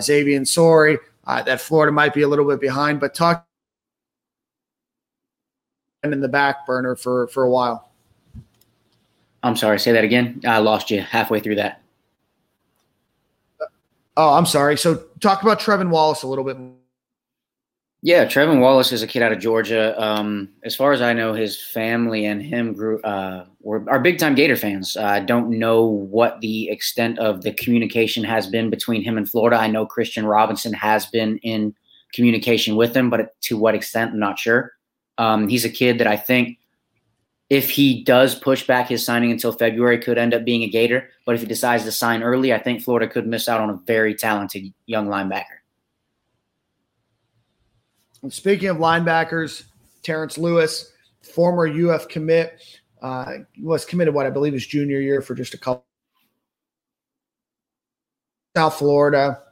Xavian 0.00 0.44
Sorey, 0.44 0.98
uh, 1.26 1.42
that 1.42 1.60
Florida 1.60 1.90
might 1.90 2.14
be 2.14 2.22
a 2.22 2.28
little 2.28 2.46
bit 2.46 2.60
behind, 2.60 3.00
but 3.00 3.14
talk 3.14 3.44
in 6.04 6.20
the 6.20 6.28
back 6.28 6.64
burner 6.64 6.94
for 6.94 7.26
for 7.26 7.42
a 7.42 7.50
while. 7.50 7.90
I'm 9.42 9.56
sorry, 9.56 9.80
say 9.80 9.90
that 9.90 10.04
again. 10.04 10.40
I 10.46 10.58
lost 10.58 10.92
you 10.92 11.00
halfway 11.00 11.40
through 11.40 11.56
that. 11.56 11.82
Oh, 14.18 14.34
I'm 14.34 14.44
sorry. 14.44 14.76
So 14.76 15.02
talk 15.20 15.42
about 15.42 15.60
Trevin 15.60 15.88
Wallace 15.88 16.22
a 16.22 16.26
little 16.26 16.44
bit 16.44 16.58
yeah, 18.00 18.26
Trevin 18.26 18.60
Wallace 18.60 18.92
is 18.92 19.02
a 19.02 19.08
kid 19.08 19.22
out 19.22 19.32
of 19.32 19.40
Georgia. 19.40 20.00
Um, 20.00 20.50
as 20.62 20.76
far 20.76 20.92
as 20.92 21.02
I 21.02 21.12
know, 21.12 21.34
his 21.34 21.60
family 21.60 22.26
and 22.26 22.40
him 22.40 22.72
grew 22.72 23.00
uh, 23.02 23.44
were 23.60 23.84
are 23.90 23.98
big 23.98 24.18
time 24.18 24.36
Gator 24.36 24.54
fans. 24.54 24.96
I 24.96 25.18
don't 25.18 25.58
know 25.58 25.84
what 25.84 26.40
the 26.40 26.70
extent 26.70 27.18
of 27.18 27.42
the 27.42 27.52
communication 27.52 28.22
has 28.22 28.46
been 28.46 28.70
between 28.70 29.02
him 29.02 29.18
and 29.18 29.28
Florida. 29.28 29.56
I 29.56 29.66
know 29.66 29.84
Christian 29.84 30.26
Robinson 30.26 30.72
has 30.74 31.06
been 31.06 31.38
in 31.38 31.74
communication 32.14 32.76
with 32.76 32.96
him, 32.96 33.10
but 33.10 33.38
to 33.42 33.58
what 33.58 33.74
extent, 33.74 34.12
I'm 34.12 34.20
not 34.20 34.38
sure. 34.38 34.74
Um, 35.18 35.48
he's 35.48 35.64
a 35.64 35.70
kid 35.70 35.98
that 35.98 36.06
I 36.06 36.16
think, 36.16 36.56
if 37.50 37.70
he 37.70 38.04
does 38.04 38.34
push 38.34 38.66
back 38.66 38.88
his 38.88 39.04
signing 39.04 39.30
until 39.30 39.52
February, 39.52 39.98
could 39.98 40.18
end 40.18 40.34
up 40.34 40.44
being 40.44 40.62
a 40.62 40.68
Gator. 40.68 41.08
But 41.24 41.34
if 41.34 41.40
he 41.40 41.46
decides 41.46 41.84
to 41.84 41.92
sign 41.92 42.22
early, 42.22 42.52
I 42.52 42.58
think 42.58 42.82
Florida 42.82 43.08
could 43.08 43.26
miss 43.26 43.48
out 43.48 43.60
on 43.60 43.70
a 43.70 43.80
very 43.86 44.14
talented 44.14 44.72
young 44.86 45.08
linebacker. 45.08 45.44
Speaking 48.28 48.68
of 48.68 48.78
linebackers, 48.78 49.64
Terrence 50.02 50.36
Lewis, 50.36 50.92
former 51.22 51.66
UF 51.66 52.08
commit, 52.08 52.60
uh, 53.00 53.34
was 53.62 53.84
committed 53.84 54.12
what 54.12 54.26
I 54.26 54.30
believe 54.30 54.52
his 54.52 54.66
junior 54.66 55.00
year 55.00 55.22
for 55.22 55.34
just 55.34 55.54
a 55.54 55.58
couple. 55.58 55.84
South 58.56 58.74
Florida 58.74 59.42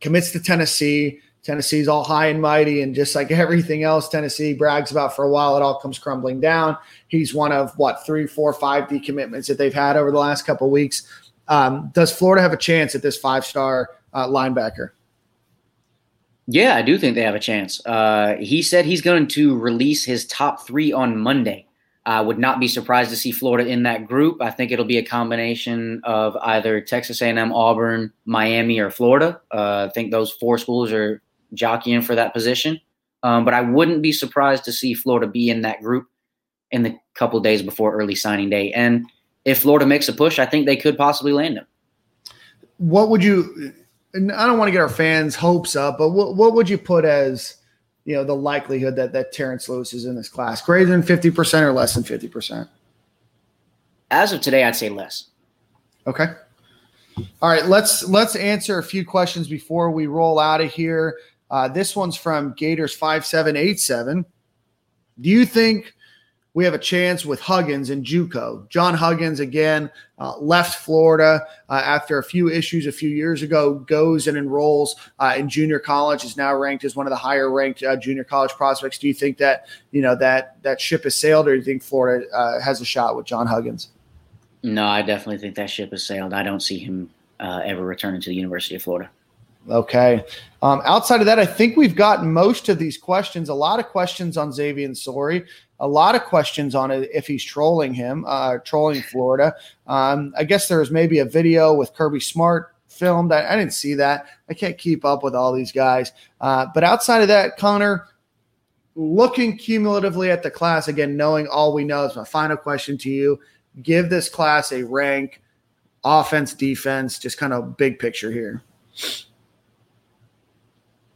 commits 0.00 0.30
to 0.32 0.40
Tennessee. 0.40 1.20
Tennessee's 1.42 1.88
all 1.88 2.04
high 2.04 2.26
and 2.26 2.40
mighty, 2.40 2.82
and 2.82 2.94
just 2.94 3.14
like 3.14 3.30
everything 3.30 3.82
else 3.82 4.08
Tennessee 4.08 4.52
brags 4.52 4.90
about 4.90 5.16
for 5.16 5.24
a 5.24 5.30
while, 5.30 5.56
it 5.56 5.62
all 5.62 5.78
comes 5.80 5.98
crumbling 5.98 6.40
down. 6.40 6.76
He's 7.08 7.34
one 7.34 7.52
of 7.52 7.72
what 7.78 8.04
three, 8.04 8.26
four, 8.26 8.52
five 8.52 8.88
decommitments 8.88 9.46
that 9.46 9.58
they've 9.58 9.74
had 9.74 9.96
over 9.96 10.10
the 10.10 10.18
last 10.18 10.44
couple 10.44 10.70
weeks. 10.70 11.06
Um, 11.48 11.90
does 11.94 12.12
Florida 12.12 12.42
have 12.42 12.52
a 12.52 12.56
chance 12.56 12.94
at 12.94 13.02
this 13.02 13.16
five-star 13.16 13.90
uh, 14.12 14.26
linebacker? 14.28 14.90
Yeah, 16.46 16.76
I 16.76 16.82
do 16.82 16.98
think 16.98 17.14
they 17.14 17.22
have 17.22 17.34
a 17.34 17.40
chance. 17.40 17.84
Uh, 17.86 18.36
he 18.40 18.60
said 18.62 18.84
he's 18.84 19.02
going 19.02 19.28
to 19.28 19.56
release 19.56 20.04
his 20.04 20.26
top 20.26 20.66
three 20.66 20.92
on 20.92 21.16
Monday. 21.16 21.66
I 22.06 22.20
would 22.20 22.38
not 22.38 22.60
be 22.60 22.66
surprised 22.66 23.10
to 23.10 23.16
see 23.16 23.30
Florida 23.30 23.68
in 23.68 23.82
that 23.84 24.06
group. 24.06 24.40
I 24.40 24.50
think 24.50 24.72
it'll 24.72 24.84
be 24.84 24.96
a 24.96 25.04
combination 25.04 26.00
of 26.02 26.36
either 26.38 26.80
Texas 26.80 27.20
A&M, 27.20 27.52
Auburn, 27.52 28.12
Miami, 28.24 28.80
or 28.80 28.90
Florida. 28.90 29.40
Uh, 29.52 29.86
I 29.88 29.92
think 29.92 30.10
those 30.10 30.32
four 30.32 30.58
schools 30.58 30.92
are 30.92 31.22
jockeying 31.54 32.02
for 32.02 32.14
that 32.14 32.32
position. 32.32 32.80
Um, 33.22 33.44
but 33.44 33.54
I 33.54 33.60
wouldn't 33.60 34.02
be 34.02 34.12
surprised 34.12 34.64
to 34.64 34.72
see 34.72 34.94
Florida 34.94 35.26
be 35.26 35.50
in 35.50 35.60
that 35.62 35.82
group 35.82 36.06
in 36.70 36.82
the 36.82 36.96
couple 37.14 37.38
days 37.40 37.62
before 37.62 37.94
early 37.94 38.14
signing 38.14 38.48
day. 38.48 38.72
And 38.72 39.06
if 39.44 39.60
Florida 39.60 39.86
makes 39.86 40.08
a 40.08 40.12
push, 40.12 40.38
I 40.38 40.46
think 40.46 40.66
they 40.66 40.76
could 40.76 40.96
possibly 40.96 41.32
land 41.32 41.58
him. 41.58 41.66
What 42.78 43.10
would 43.10 43.22
you? 43.22 43.74
and 44.14 44.32
I 44.32 44.46
don't 44.46 44.58
want 44.58 44.68
to 44.68 44.72
get 44.72 44.80
our 44.80 44.88
fans' 44.88 45.34
hopes 45.34 45.76
up, 45.76 45.98
but 45.98 46.10
what, 46.10 46.36
what 46.36 46.54
would 46.54 46.68
you 46.68 46.78
put 46.78 47.04
as 47.04 47.56
you 48.04 48.14
know 48.14 48.24
the 48.24 48.34
likelihood 48.34 48.96
that 48.96 49.12
that 49.12 49.32
Terrence 49.32 49.68
Lewis 49.68 49.92
is 49.92 50.04
in 50.04 50.16
this 50.16 50.28
class? 50.28 50.62
Greater 50.62 50.90
than 50.90 51.02
fifty 51.02 51.30
percent 51.30 51.64
or 51.64 51.72
less 51.72 51.94
than 51.94 52.02
fifty 52.02 52.28
percent? 52.28 52.68
As 54.10 54.32
of 54.32 54.40
today, 54.40 54.64
I'd 54.64 54.76
say 54.76 54.88
less. 54.88 55.26
Okay. 56.06 56.26
All 57.42 57.50
right, 57.50 57.66
let's 57.66 58.08
let's 58.08 58.34
answer 58.34 58.78
a 58.78 58.82
few 58.82 59.04
questions 59.04 59.46
before 59.46 59.90
we 59.90 60.06
roll 60.06 60.38
out 60.38 60.60
of 60.60 60.72
here. 60.72 61.16
Uh, 61.50 61.68
this 61.68 61.96
one's 61.96 62.16
from 62.16 62.54
Gators 62.56 62.94
five 62.94 63.26
seven 63.26 63.56
eight 63.56 63.80
seven. 63.80 64.24
Do 65.20 65.28
you 65.28 65.44
think 65.44 65.94
we 66.54 66.64
have 66.64 66.74
a 66.74 66.78
chance 66.78 67.24
with 67.24 67.40
Huggins 67.40 67.90
and 67.90 68.04
JUCO? 68.04 68.68
John 68.68 68.94
Huggins 68.94 69.38
again 69.38 69.90
uh, 70.18 70.36
left 70.38 70.84
Florida 70.84 71.46
uh, 71.68 71.82
after 71.84 72.18
a 72.18 72.24
few 72.24 72.48
issues 72.48 72.86
a 72.86 72.92
few 72.92 73.08
years 73.08 73.42
ago. 73.42 73.74
Goes 73.74 74.26
and 74.26 74.36
enrolls 74.38 74.96
uh, 75.18 75.34
in 75.36 75.48
junior 75.48 75.78
college. 75.78 76.24
Is 76.24 76.36
now 76.36 76.54
ranked 76.54 76.84
as 76.84 76.96
one 76.96 77.06
of 77.06 77.10
the 77.10 77.16
higher 77.16 77.50
ranked 77.50 77.82
uh, 77.82 77.96
junior 77.96 78.24
college 78.24 78.52
prospects. 78.52 78.98
Do 78.98 79.08
you 79.08 79.14
think 79.14 79.38
that 79.38 79.66
you 79.90 80.02
know 80.02 80.16
that 80.16 80.62
that 80.62 80.80
ship 80.80 81.04
has 81.04 81.16
sailed, 81.16 81.48
or 81.48 81.52
do 81.52 81.58
you 81.58 81.64
think 81.64 81.82
Florida 81.82 82.26
uh, 82.32 82.60
has 82.60 82.80
a 82.80 82.84
shot 82.84 83.16
with 83.16 83.26
John 83.26 83.46
Huggins? 83.46 83.88
No, 84.62 84.86
I 84.86 85.02
definitely 85.02 85.38
think 85.38 85.56
that 85.56 85.70
ship 85.70 85.90
has 85.90 86.04
sailed. 86.04 86.32
I 86.32 86.42
don't 86.42 86.60
see 86.60 86.78
him 86.78 87.10
ever 87.40 87.82
returning 87.82 88.20
to 88.20 88.28
the 88.28 88.36
University 88.36 88.74
of 88.76 88.82
Florida. 88.82 89.10
Okay. 89.68 90.24
Um, 90.62 90.80
outside 90.84 91.20
of 91.20 91.26
that, 91.26 91.38
I 91.38 91.46
think 91.46 91.76
we've 91.76 91.94
got 91.94 92.24
most 92.24 92.68
of 92.68 92.78
these 92.78 92.96
questions. 92.96 93.48
A 93.48 93.54
lot 93.54 93.78
of 93.78 93.86
questions 93.86 94.36
on 94.36 94.52
Xavian 94.52 94.94
Sorey. 94.94 95.44
A 95.80 95.88
lot 95.88 96.14
of 96.14 96.24
questions 96.24 96.74
on 96.74 96.90
if 96.90 97.26
he's 97.26 97.44
trolling 97.44 97.94
him, 97.94 98.24
uh, 98.26 98.58
trolling 98.58 99.02
Florida. 99.02 99.54
Um, 99.86 100.34
I 100.36 100.44
guess 100.44 100.68
there's 100.68 100.90
maybe 100.90 101.18
a 101.18 101.24
video 101.24 101.72
with 101.72 101.94
Kirby 101.94 102.20
Smart 102.20 102.74
filmed. 102.88 103.32
I, 103.32 103.50
I, 103.50 103.56
didn't 103.56 103.72
see 103.72 103.94
that. 103.94 104.26
I 104.50 104.54
can't 104.54 104.76
keep 104.76 105.04
up 105.04 105.22
with 105.22 105.34
all 105.34 105.54
these 105.54 105.72
guys. 105.72 106.12
Uh, 106.40 106.66
but 106.74 106.84
outside 106.84 107.22
of 107.22 107.28
that, 107.28 107.56
Conner, 107.56 108.06
looking 108.94 109.56
cumulatively 109.56 110.30
at 110.30 110.42
the 110.42 110.50
class 110.50 110.88
again, 110.88 111.16
knowing 111.16 111.46
all 111.46 111.72
we 111.72 111.84
know 111.84 112.04
is 112.04 112.16
my 112.16 112.24
final 112.24 112.56
question 112.56 112.98
to 112.98 113.10
you. 113.10 113.40
Give 113.82 114.10
this 114.10 114.28
class 114.28 114.72
a 114.72 114.84
rank, 114.84 115.40
offense, 116.04 116.52
defense, 116.52 117.18
just 117.18 117.38
kind 117.38 117.54
of 117.54 117.78
big 117.78 117.98
picture 117.98 118.30
here. 118.30 118.62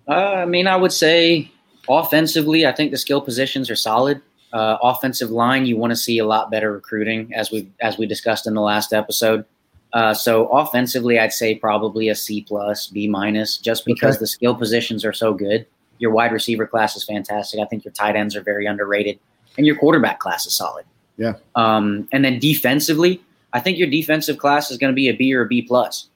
Uh, 0.09 0.13
I 0.13 0.45
mean, 0.45 0.67
I 0.67 0.77
would 0.77 0.93
say 0.93 1.51
offensively, 1.89 2.67
I 2.67 2.73
think 2.73 2.91
the 2.91 2.99
skill 2.99 3.21
positions 3.21 3.71
are 3.71 3.77
solid. 3.77 4.21
Uh, 4.53 4.79
offensive 4.83 5.31
line, 5.31 5.67
you 5.67 5.77
want 5.77 5.91
to 5.91 5.97
see 5.97 6.19
a 6.19 6.27
lot 6.27 6.51
better 6.51 6.73
recruiting, 6.73 7.35
as 7.35 7.51
we 7.51 7.69
as 7.81 7.99
we 7.99 8.07
discussed 8.07 8.47
in 8.47 8.55
the 8.55 8.61
last 8.61 8.93
episode. 8.93 9.45
Uh, 9.93 10.15
so 10.15 10.47
offensively, 10.49 11.19
I'd 11.19 11.33
say 11.33 11.55
probably 11.55 12.09
a 12.09 12.15
C 12.15 12.43
plus, 12.43 12.87
B 12.89 13.09
minus, 13.09 13.57
just 13.57 13.85
because 13.85 14.17
okay. 14.17 14.21
the 14.21 14.27
skill 14.27 14.55
positions 14.55 15.05
are 15.05 15.13
so 15.13 15.35
good. 15.35 15.67
Your 15.99 16.11
wide 16.11 16.33
receiver 16.33 16.67
class 16.67 16.97
is 16.97 17.05
fantastic. 17.05 17.61
I 17.61 17.65
think 17.67 17.85
your 17.85 17.93
tight 17.93 18.17
ends 18.17 18.37
are 18.37 18.43
very 18.43 18.67
underrated, 18.67 19.19
and 19.57 19.67
your 19.67 19.77
quarterback 19.77 20.19
class 20.21 20.47
is 20.47 20.55
solid. 20.55 20.85
Yeah. 21.17 21.35
Um, 21.55 22.09
and 22.13 22.25
then 22.25 22.39
defensively, 22.39 23.23
I 23.53 23.61
think 23.61 23.79
your 23.79 23.89
defensive 23.89 24.39
class 24.39 24.71
is 24.71 24.79
going 24.79 24.93
to 24.93 24.97
be 24.97 25.09
a 25.09 25.13
B 25.13 25.35
or 25.35 25.43
a 25.43 25.47
B 25.47 25.63
plus. 25.63 26.09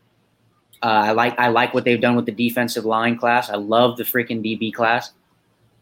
Uh, 0.82 0.86
I 1.06 1.12
like 1.12 1.38
I 1.38 1.48
like 1.48 1.74
what 1.74 1.84
they've 1.84 2.00
done 2.00 2.16
with 2.16 2.26
the 2.26 2.32
defensive 2.32 2.84
line 2.84 3.16
class. 3.18 3.50
I 3.50 3.56
love 3.56 3.96
the 3.96 4.04
freaking 4.04 4.40
DB 4.42 4.72
class. 4.72 5.12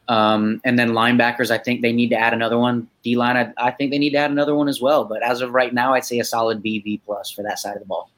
Um, 0.08 0.60
and 0.64 0.78
then 0.78 0.90
linebackers, 0.90 1.50
I 1.50 1.58
think 1.58 1.82
they 1.82 1.92
need 1.92 2.10
to 2.10 2.16
add 2.16 2.32
another 2.32 2.58
one. 2.58 2.88
D 3.02 3.16
line, 3.16 3.36
I, 3.36 3.52
I, 3.56 3.72
think 3.72 3.90
they 3.90 3.98
need 3.98 4.10
to 4.10 4.18
add 4.18 4.30
another 4.30 4.54
one 4.54 4.68
as 4.68 4.80
well. 4.80 5.04
But 5.04 5.20
as 5.22 5.40
of 5.40 5.52
right 5.52 5.74
now, 5.74 5.94
I'd 5.94 6.04
say 6.04 6.20
a 6.20 6.24
solid 6.24 6.62
B 6.62 6.78
B 6.78 7.00
plus 7.04 7.30
for 7.30 7.42
that 7.42 7.58
side 7.58 7.74
of 7.74 7.80
the 7.80 7.86
ball. 7.86 8.10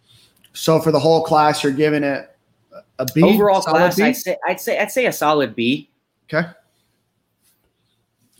So 0.52 0.80
for 0.80 0.92
the 0.92 1.00
whole 1.00 1.22
class, 1.22 1.62
you're 1.62 1.72
giving 1.72 2.04
it 2.04 2.30
a 2.98 3.06
B 3.14 3.22
overall 3.22 3.62
class. 3.62 3.96
B? 3.96 4.02
I'd 4.02 4.16
say 4.16 4.36
I'd 4.46 4.60
say 4.60 4.78
I'd 4.78 4.92
say 4.92 5.06
a 5.06 5.12
solid 5.12 5.56
B. 5.56 5.88
Okay. 6.30 6.48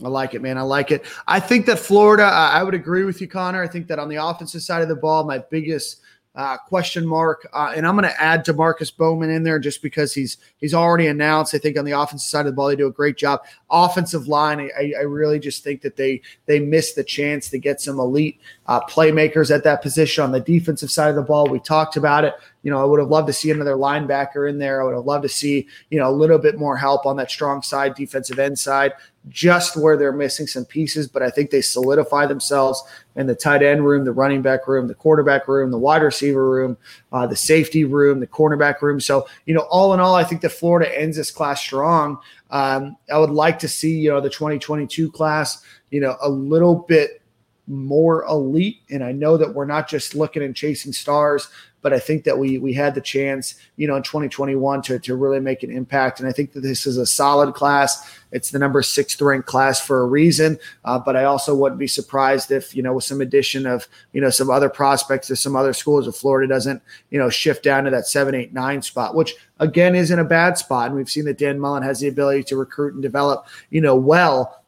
I 0.05 0.09
like 0.09 0.35
it, 0.35 0.43
man. 0.43 0.59
I 0.59 0.63
like 0.63 0.93
it. 0.93 1.05
I 1.27 1.41
think 1.41 1.67
that 1.67 1.79
Florida, 1.79 2.23
I 2.23 2.63
would 2.63 2.75
agree 2.75 3.03
with 3.03 3.21
you, 3.21 3.27
Conner. 3.27 3.61
I 3.61 3.67
think 3.67 3.89
that 3.89 3.99
on 3.99 4.09
the 4.09 4.17
offensive 4.17 4.63
side 4.63 4.81
of 4.81 4.89
the 4.89 4.95
ball, 4.95 5.25
my 5.25 5.39
biggest 5.39 6.03
uh, 6.39 6.57
question 6.57 7.05
mark. 7.05 7.49
Uh, 7.53 7.73
and 7.75 7.85
I'm 7.85 7.97
going 7.97 8.09
to 8.09 8.23
add 8.23 8.47
Demarcus 8.47 8.97
Bowman 8.97 9.29
in 9.29 9.43
there 9.43 9.59
just 9.59 9.83
because 9.83 10.15
he's 10.15 10.37
he's 10.59 10.73
already 10.73 11.09
announced. 11.09 11.53
I 11.53 11.59
think 11.59 11.77
on 11.77 11.85
the 11.85 12.01
offensive 12.01 12.31
side 12.31 12.47
of 12.47 12.47
the 12.47 12.53
ball, 12.53 12.69
they 12.69 12.77
do 12.77 12.87
a 12.87 12.93
great 12.93 13.17
job. 13.17 13.41
Offensive 13.71 14.29
line, 14.29 14.71
I, 14.79 14.95
I 14.97 15.03
really 15.03 15.41
just 15.41 15.65
think 15.65 15.83
that 15.83 15.97
they 15.97 16.23
they 16.47 16.61
missed 16.61 16.95
the 16.95 17.03
chance 17.03 17.51
to 17.51 17.59
get 17.59 17.81
some 17.81 17.99
elite 17.99 18.41
uh, 18.67 18.81
playmakers 18.83 19.53
at 19.53 19.65
that 19.65 19.83
position. 19.83 20.23
On 20.23 20.31
the 20.31 20.39
defensive 20.39 20.93
side 20.93 21.11
of 21.11 21.17
the 21.17 21.23
ball, 21.23 21.49
we 21.49 21.59
talked 21.59 21.97
about 21.97 22.25
it. 22.25 22.35
You 22.69 22.75
know, 22.75 22.83
I 22.83 22.85
would 22.85 23.01
have 23.01 23.09
loved 23.09 23.29
to 23.29 23.33
see 23.33 23.51
another 23.51 23.77
linebacker 23.77 24.47
in 24.47 24.59
there. 24.59 24.83
I 24.83 24.85
would 24.85 24.95
have 24.95 25.07
loved 25.07 25.23
to 25.23 25.29
see 25.31 25.67
you 25.89 25.99
know 25.99 26.11
a 26.11 26.13
little 26.13 26.37
bit 26.37 26.59
more 26.59 26.77
help 26.77 27.07
on 27.07 27.17
that 27.17 27.31
strong 27.31 27.63
side, 27.63 27.95
defensive 27.95 28.39
end 28.39 28.59
side 28.59 28.93
just 29.31 29.77
where 29.77 29.97
they're 29.97 30.13
missing 30.13 30.47
some 30.47 30.65
pieces, 30.65 31.09
but 31.09 31.23
I 31.23 31.31
think 31.31 31.51
they 31.51 31.61
solidify 31.61 32.27
themselves 32.27 32.83
in 33.17 33.27
the 33.27 33.35
tight 33.35 33.63
end 33.63 33.85
room, 33.85 34.05
the 34.05 34.13
running 34.13 34.43
back 34.43 34.69
room, 34.69 34.87
the 34.87 34.95
quarterback 34.95 35.49
room, 35.49 35.71
the 35.71 35.79
wide 35.79 36.03
receiver 36.03 36.49
room, 36.49 36.77
uh, 37.13 37.27
the 37.27 37.37
safety 37.37 37.85
room, 37.85 38.21
the 38.21 38.27
cornerback 38.27 38.81
room. 38.83 39.01
So, 39.01 39.27
you 39.47 39.55
know, 39.55 39.67
all 39.71 39.95
in 39.95 40.01
all, 40.01 40.15
I 40.15 40.25
think 40.25 40.41
that 40.43 40.51
Florida 40.51 40.99
ends 40.99 41.17
this 41.17 41.31
class 41.31 41.61
strong. 41.61 42.19
Um, 42.51 42.97
I 43.13 43.19
would 43.19 43.31
like 43.31 43.59
to 43.61 43.69
see, 43.69 43.99
you 43.99 44.11
know, 44.11 44.21
the 44.21 44.31
2022 44.31 45.11
class, 45.11 45.63
you 45.91 46.01
know, 46.01 46.17
a 46.21 46.29
little 46.29 46.77
bit 46.77 47.23
more 47.67 48.25
elite. 48.25 48.81
And 48.91 49.05
I 49.05 49.13
know 49.13 49.37
that 49.37 49.55
we're 49.55 49.67
not 49.67 49.89
just 49.89 50.15
looking 50.15 50.43
and 50.43 50.57
chasing 50.57 50.93
stars, 50.93 51.49
but 51.81 51.93
I 51.93 51.99
think 51.99 52.25
that 52.25 52.39
we 52.39 52.59
we 52.59 52.73
had 52.73 52.95
the 52.95 53.01
chance, 53.01 53.55
you 53.77 53.87
know, 53.87 53.97
in 53.97 54.03
2021 54.03 54.83
to, 54.83 54.99
to 54.99 55.17
really 55.17 55.41
make 55.41 55.63
an 55.63 55.71
impact. 55.71 56.19
And 56.19 56.29
I 56.29 56.33
think 56.33 56.53
that 56.53 56.61
this 56.61 56.87
is 56.87 56.97
a 56.97 57.07
solid 57.07 57.55
class. 57.55 58.19
It's 58.33 58.51
the 58.51 58.59
number 58.59 58.83
sixth 58.83 59.21
ranked 59.21 59.47
class 59.47 59.81
for 59.81 60.01
a 60.01 60.07
reason. 60.07 60.59
Uh, 60.85 60.99
but 60.99 61.17
I 61.17 61.25
also 61.25 61.55
wouldn't 61.55 61.79
be 61.79 61.87
surprised 61.87 62.51
if, 62.51 62.75
you 62.75 62.83
know, 62.83 62.95
with 62.95 63.05
some 63.05 63.21
addition 63.21 63.67
of, 63.67 63.87
you 64.13 64.21
know, 64.21 64.31
some 64.31 64.51
other 64.51 64.69
prospects 64.69 65.31
or 65.31 65.37
some 65.37 65.55
other 65.55 65.73
schools, 65.73 66.09
if 66.09 66.17
Florida 66.17 66.53
doesn't, 66.53 66.83
you 67.11 67.19
know, 67.19 67.31
shift 67.31 67.63
down 67.63 67.85
to 67.85 67.91
that 67.91 68.07
seven, 68.07 68.35
eight, 68.35 68.53
nine 68.53 68.83
spot, 68.83 69.15
which 69.15 69.35
again 69.61 69.95
isn't 69.95 70.19
a 70.19 70.25
bad 70.25 70.59
spot. 70.59 70.89
And 70.89 70.97
we've 70.97 71.11
seen 71.11 71.27
that 71.27 71.39
Dan 71.39 71.61
Mullen 71.61 71.85
has 71.85 72.01
the 72.01 72.09
ability 72.09 72.43
to 72.45 72.57
recruit 72.57 72.95
and 72.95 73.03
develop, 73.03 73.47
you 73.71 73.81
know, 73.81 73.95
well, 73.95 74.63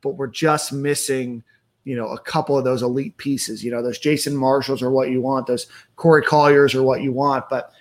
but 0.00 0.10
we're 0.10 0.28
just 0.28 0.72
missing– 0.72 1.42
you 1.88 1.96
know, 1.96 2.08
a 2.08 2.18
couple 2.18 2.58
of 2.58 2.64
those 2.64 2.82
elite 2.82 3.16
pieces. 3.16 3.64
You 3.64 3.70
know, 3.70 3.82
those 3.82 3.98
Jason 3.98 4.36
Marshalls 4.36 4.82
are 4.82 4.90
what 4.90 5.08
you 5.08 5.22
want, 5.22 5.46
those 5.46 5.66
Corey 5.96 6.22
Colliers 6.22 6.74
are 6.74 6.82
what 6.82 7.00
you 7.00 7.14
want, 7.14 7.48
but 7.48 7.72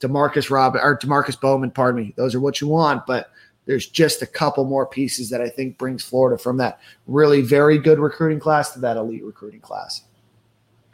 Demarcus 0.00 0.48
Rob 0.48 0.76
or 0.76 0.96
Demarcus 0.96 1.38
Bowman, 1.38 1.70
pardon 1.70 2.02
me, 2.02 2.14
those 2.16 2.34
are 2.34 2.40
what 2.40 2.62
you 2.62 2.68
want. 2.68 3.06
But 3.06 3.30
there's 3.66 3.86
just 3.86 4.22
a 4.22 4.26
couple 4.26 4.64
more 4.64 4.86
pieces 4.86 5.28
that 5.28 5.42
I 5.42 5.50
think 5.50 5.76
brings 5.76 6.02
Florida 6.02 6.42
from 6.42 6.56
that 6.56 6.80
really 7.06 7.42
very 7.42 7.76
good 7.76 7.98
recruiting 7.98 8.40
class 8.40 8.72
to 8.72 8.78
that 8.80 8.96
elite 8.96 9.22
recruiting 9.22 9.60
class. 9.60 10.04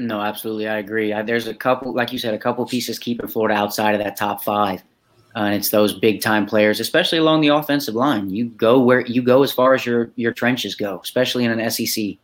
No, 0.01 0.21
absolutely, 0.21 0.67
I 0.67 0.79
agree. 0.79 1.13
There's 1.23 1.47
a 1.47 1.55
couple, 1.55 1.95
like 1.95 2.13
you 2.13 2.19
said, 2.19 2.35
a 2.35 2.39
couple 2.39 2.67
pieces 2.67 2.99
keeping 2.99 3.29
Florida 3.29 3.55
outside 3.55 3.95
of 3.95 4.03
that 4.03 4.17
top 4.17 4.43
five. 4.43 4.83
Uh, 5.37 5.45
and 5.45 5.55
it's 5.55 5.71
those 5.71 5.97
big 5.97 6.21
time 6.21 6.47
players, 6.47 6.81
especially 6.81 7.19
along 7.19 7.43
the 7.43 7.49
offensive 7.49 7.95
line. 7.95 8.29
You 8.29 8.47
go 8.47 8.81
where 8.81 9.07
you 9.07 9.23
go 9.23 9.45
as 9.45 9.53
far 9.53 9.73
as 9.75 9.87
your 9.87 10.11
your 10.17 10.33
trenches 10.33 10.75
go, 10.75 10.99
especially 11.01 11.45
in 11.45 11.57
an 11.57 11.71
SEC. 11.71 12.17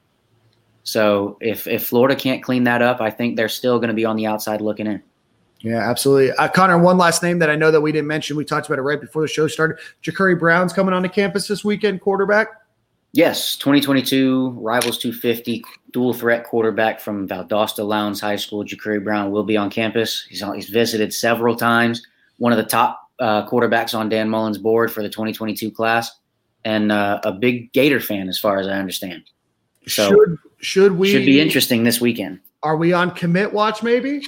So 0.85 1.39
if 1.41 1.66
if 1.66 1.87
Florida 1.87 2.16
can't 2.16 2.43
clean 2.43 2.64
that 2.64 2.83
up, 2.83 3.01
I 3.01 3.11
think 3.11 3.37
they're 3.37 3.49
still 3.49 3.78
going 3.78 3.89
to 3.89 3.95
be 3.95 4.05
on 4.05 4.16
the 4.16 4.26
outside 4.26 4.61
looking 4.61 4.87
in. 4.87 5.03
Yeah, 5.61 5.89
absolutely. 5.89 6.33
Uh, 6.33 6.49
Conner, 6.49 6.76
one 6.76 6.99
last 6.99 7.22
name 7.22 7.39
that 7.39 7.49
I 7.49 7.55
know 7.55 7.70
that 7.70 7.80
we 7.80 7.93
didn't 7.93 8.09
mention. 8.09 8.37
We 8.37 8.45
talked 8.45 8.66
about 8.66 8.80
it 8.80 8.83
right 8.83 9.01
before 9.01 9.22
the 9.22 9.28
show 9.28 9.47
started. 9.47 9.78
Jacurri 10.03 10.37
Brown's 10.37 10.72
coming 10.72 10.93
on 10.93 11.05
to 11.05 11.09
campus 11.09 11.47
this 11.47 11.64
weekend, 11.64 12.01
quarterback. 12.01 12.49
Yes, 13.12 13.57
2022 13.57 14.57
Rivals 14.59 14.99
250 14.99 15.62
dual 15.93 16.14
threat 16.14 16.45
quarterback 16.45 16.99
from 16.99 17.28
Valdosta 17.28 17.87
Lowndes 17.87 18.20
High 18.20 18.37
School. 18.37 18.64
Jacurri 18.64 19.05
Brown 19.05 19.30
will 19.30 19.45
be 19.45 19.57
on 19.57 19.70
campus. 19.70 20.26
He's 20.28 20.43
on, 20.43 20.55
he's 20.55 20.70
visited 20.70 21.12
several 21.12 21.55
times. 21.55 22.05
One 22.39 22.53
of 22.53 22.59
the 22.59 22.64
top 22.64 23.11
uh, 23.20 23.47
quarterbacks 23.47 23.97
on 23.97 24.09
Dan 24.09 24.30
Mullen's 24.30 24.59
board 24.59 24.91
for 24.91 25.03
the 25.03 25.11
2022 25.11 25.70
class, 25.70 26.11
and 26.64 26.91
uh, 26.91 27.20
a 27.22 27.33
big 27.33 27.70
Gator 27.72 28.01
fan, 28.01 28.28
as 28.28 28.39
far 28.39 28.59
as 28.59 28.66
I 28.66 28.72
understand. 28.72 29.24
So 29.87 30.09
should 30.11 30.39
should 30.59 30.93
we 30.93 31.11
should 31.11 31.26
be 31.26 31.41
interesting 31.41 31.85
this 31.85 32.01
weekend? 32.01 32.41
Are 32.62 32.76
we 32.76 32.93
on 32.93 33.11
commit 33.12 33.53
watch? 33.53 33.83
Maybe. 33.83 34.26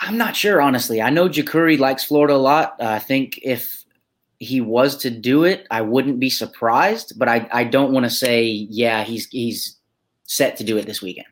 I'm 0.00 0.18
not 0.18 0.34
sure, 0.34 0.60
honestly. 0.60 1.00
I 1.00 1.10
know 1.10 1.28
Jacurri 1.28 1.78
likes 1.78 2.04
Florida 2.04 2.34
a 2.34 2.36
lot. 2.36 2.74
Uh, 2.80 2.88
I 2.88 2.98
think 2.98 3.38
if 3.42 3.84
he 4.38 4.60
was 4.60 4.96
to 4.98 5.10
do 5.10 5.44
it, 5.44 5.66
I 5.70 5.82
wouldn't 5.82 6.18
be 6.18 6.28
surprised. 6.28 7.18
But 7.18 7.28
I, 7.28 7.48
I 7.52 7.64
don't 7.64 7.92
want 7.92 8.04
to 8.04 8.10
say, 8.10 8.44
yeah, 8.44 9.04
he's 9.04 9.28
he's 9.28 9.78
set 10.24 10.56
to 10.56 10.64
do 10.64 10.76
it 10.76 10.86
this 10.86 11.00
weekend. 11.00 11.28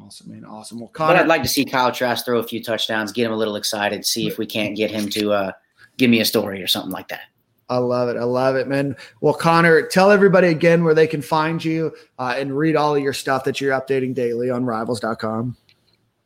Awesome, 0.00 0.30
man. 0.30 0.44
Awesome. 0.44 0.80
Well, 0.80 0.88
Conner, 0.88 1.14
but 1.14 1.22
I'd 1.22 1.28
like 1.28 1.42
to 1.42 1.48
see 1.48 1.64
Kyle 1.64 1.92
Trask 1.92 2.24
throw 2.24 2.38
a 2.38 2.46
few 2.46 2.62
touchdowns, 2.62 3.12
get 3.12 3.26
him 3.26 3.32
a 3.32 3.36
little 3.36 3.56
excited, 3.56 4.04
see 4.06 4.26
if 4.26 4.38
we 4.38 4.46
can't 4.46 4.76
get 4.76 4.90
him 4.90 5.08
to 5.10 5.32
uh, 5.32 5.52
give 5.96 6.10
me 6.10 6.20
a 6.20 6.24
story 6.24 6.62
or 6.62 6.66
something 6.66 6.92
like 6.92 7.08
that. 7.08 7.22
I 7.70 7.78
love 7.78 8.08
it. 8.08 8.16
I 8.16 8.24
love 8.24 8.56
it, 8.56 8.66
man. 8.66 8.96
Well, 9.20 9.32
Conner, 9.32 9.82
tell 9.82 10.10
everybody 10.10 10.48
again 10.48 10.82
where 10.82 10.94
they 10.94 11.06
can 11.06 11.22
find 11.22 11.64
you 11.64 11.94
uh, 12.18 12.34
and 12.36 12.58
read 12.58 12.74
all 12.74 12.96
of 12.96 13.02
your 13.02 13.12
stuff 13.12 13.44
that 13.44 13.60
you're 13.60 13.78
updating 13.78 14.12
daily 14.12 14.50
on 14.50 14.64
rivals.com. 14.64 15.56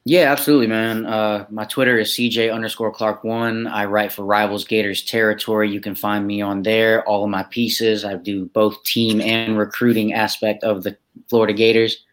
Yeah, 0.07 0.33
absolutely, 0.33 0.67
man. 0.67 1.07
Uh, 1.07 1.47
my 1.51 1.65
Twitter 1.65 1.99
is 1.99 2.11
CJ 2.11 2.53
underscore 2.53 2.93
Clark 2.93 3.25
one. 3.25 3.67
I 3.67 3.85
write 3.85 4.13
for 4.13 4.25
Rivals 4.25 4.65
Gators 4.65 5.03
Territory. 5.03 5.71
You 5.71 5.81
can 5.81 5.95
find 5.95 6.27
me 6.27 6.41
on 6.41 6.63
there. 6.63 7.07
All 7.07 7.25
of 7.25 7.31
my 7.31 7.43
pieces. 7.45 8.05
I 8.05 8.17
do 8.17 8.47
both 8.47 8.83
team 8.85 9.21
and 9.21 9.59
recruiting 9.59 10.15
aspect 10.15 10.65
of 10.65 10.83
the 10.83 10.97
Florida 11.29 11.53
Gators. 11.53 12.05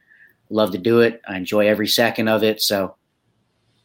Love 0.49 0.71
to 0.71 0.77
do 0.77 0.99
it. 0.99 1.21
I 1.27 1.37
enjoy 1.37 1.67
every 1.67 1.87
second 1.87 2.27
of 2.27 2.43
it. 2.43 2.61
So 2.61 2.95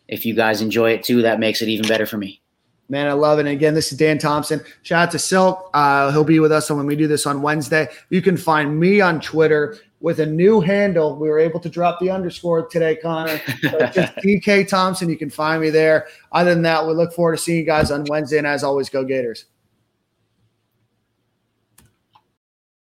if 0.09 0.27
you 0.27 0.35
guys 0.35 0.61
enjoy 0.61 0.91
it 0.91 1.05
too, 1.05 1.23
that 1.23 1.41
makes 1.41 1.63
it 1.63 1.69
even 1.69 1.87
better 1.87 2.07
for 2.07 2.17
me. 2.17 2.41
Man, 2.89 3.09
I 3.09 3.13
love 3.13 3.39
it. 3.39 3.43
And 3.43 3.49
again, 3.51 3.75
this 3.75 3.91
is 3.91 3.99
Dan 3.99 4.19
Thompson. 4.19 4.61
Shout 4.83 5.09
out 5.09 5.11
to 5.13 5.19
Silk. 5.19 5.71
Uh, 5.75 6.13
he'll 6.13 6.25
be 6.25 6.39
with 6.39 6.53
us 6.53 6.71
when 6.71 6.87
we 6.87 6.95
do 6.95 7.09
this 7.09 7.27
on 7.27 7.43
Wednesday. 7.43 7.89
You 8.11 8.23
can 8.23 8.37
find 8.37 8.79
me 8.79 9.01
on 9.01 9.21
Twitter 9.21 9.77
with 10.01 10.21
a 10.21 10.27
new 10.27 10.61
handle. 10.61 11.17
We 11.17 11.29
were 11.29 11.41
able 11.41 11.59
to 11.61 11.69
drop 11.69 11.99
the 11.99 12.11
underscore 12.11 12.69
today, 12.69 12.97
Conner. 12.97 13.41
So 13.63 13.79
just 13.87 14.15
DK 14.17 14.69
Thompson. 14.69 15.09
You 15.09 15.17
can 15.17 15.31
find 15.31 15.61
me 15.61 15.71
there. 15.71 16.07
Other 16.31 16.55
than 16.55 16.63
that, 16.63 16.87
we 16.87 16.95
look 16.95 17.13
forward 17.13 17.37
to 17.37 17.43
seeing 17.43 17.59
you 17.59 17.65
guys 17.65 17.91
on 17.91 18.05
Wednesday. 18.05 18.39
And 18.39 18.47
as 18.47 18.63
always, 18.63 18.89
go 18.89 19.05
Gators. 19.05 19.47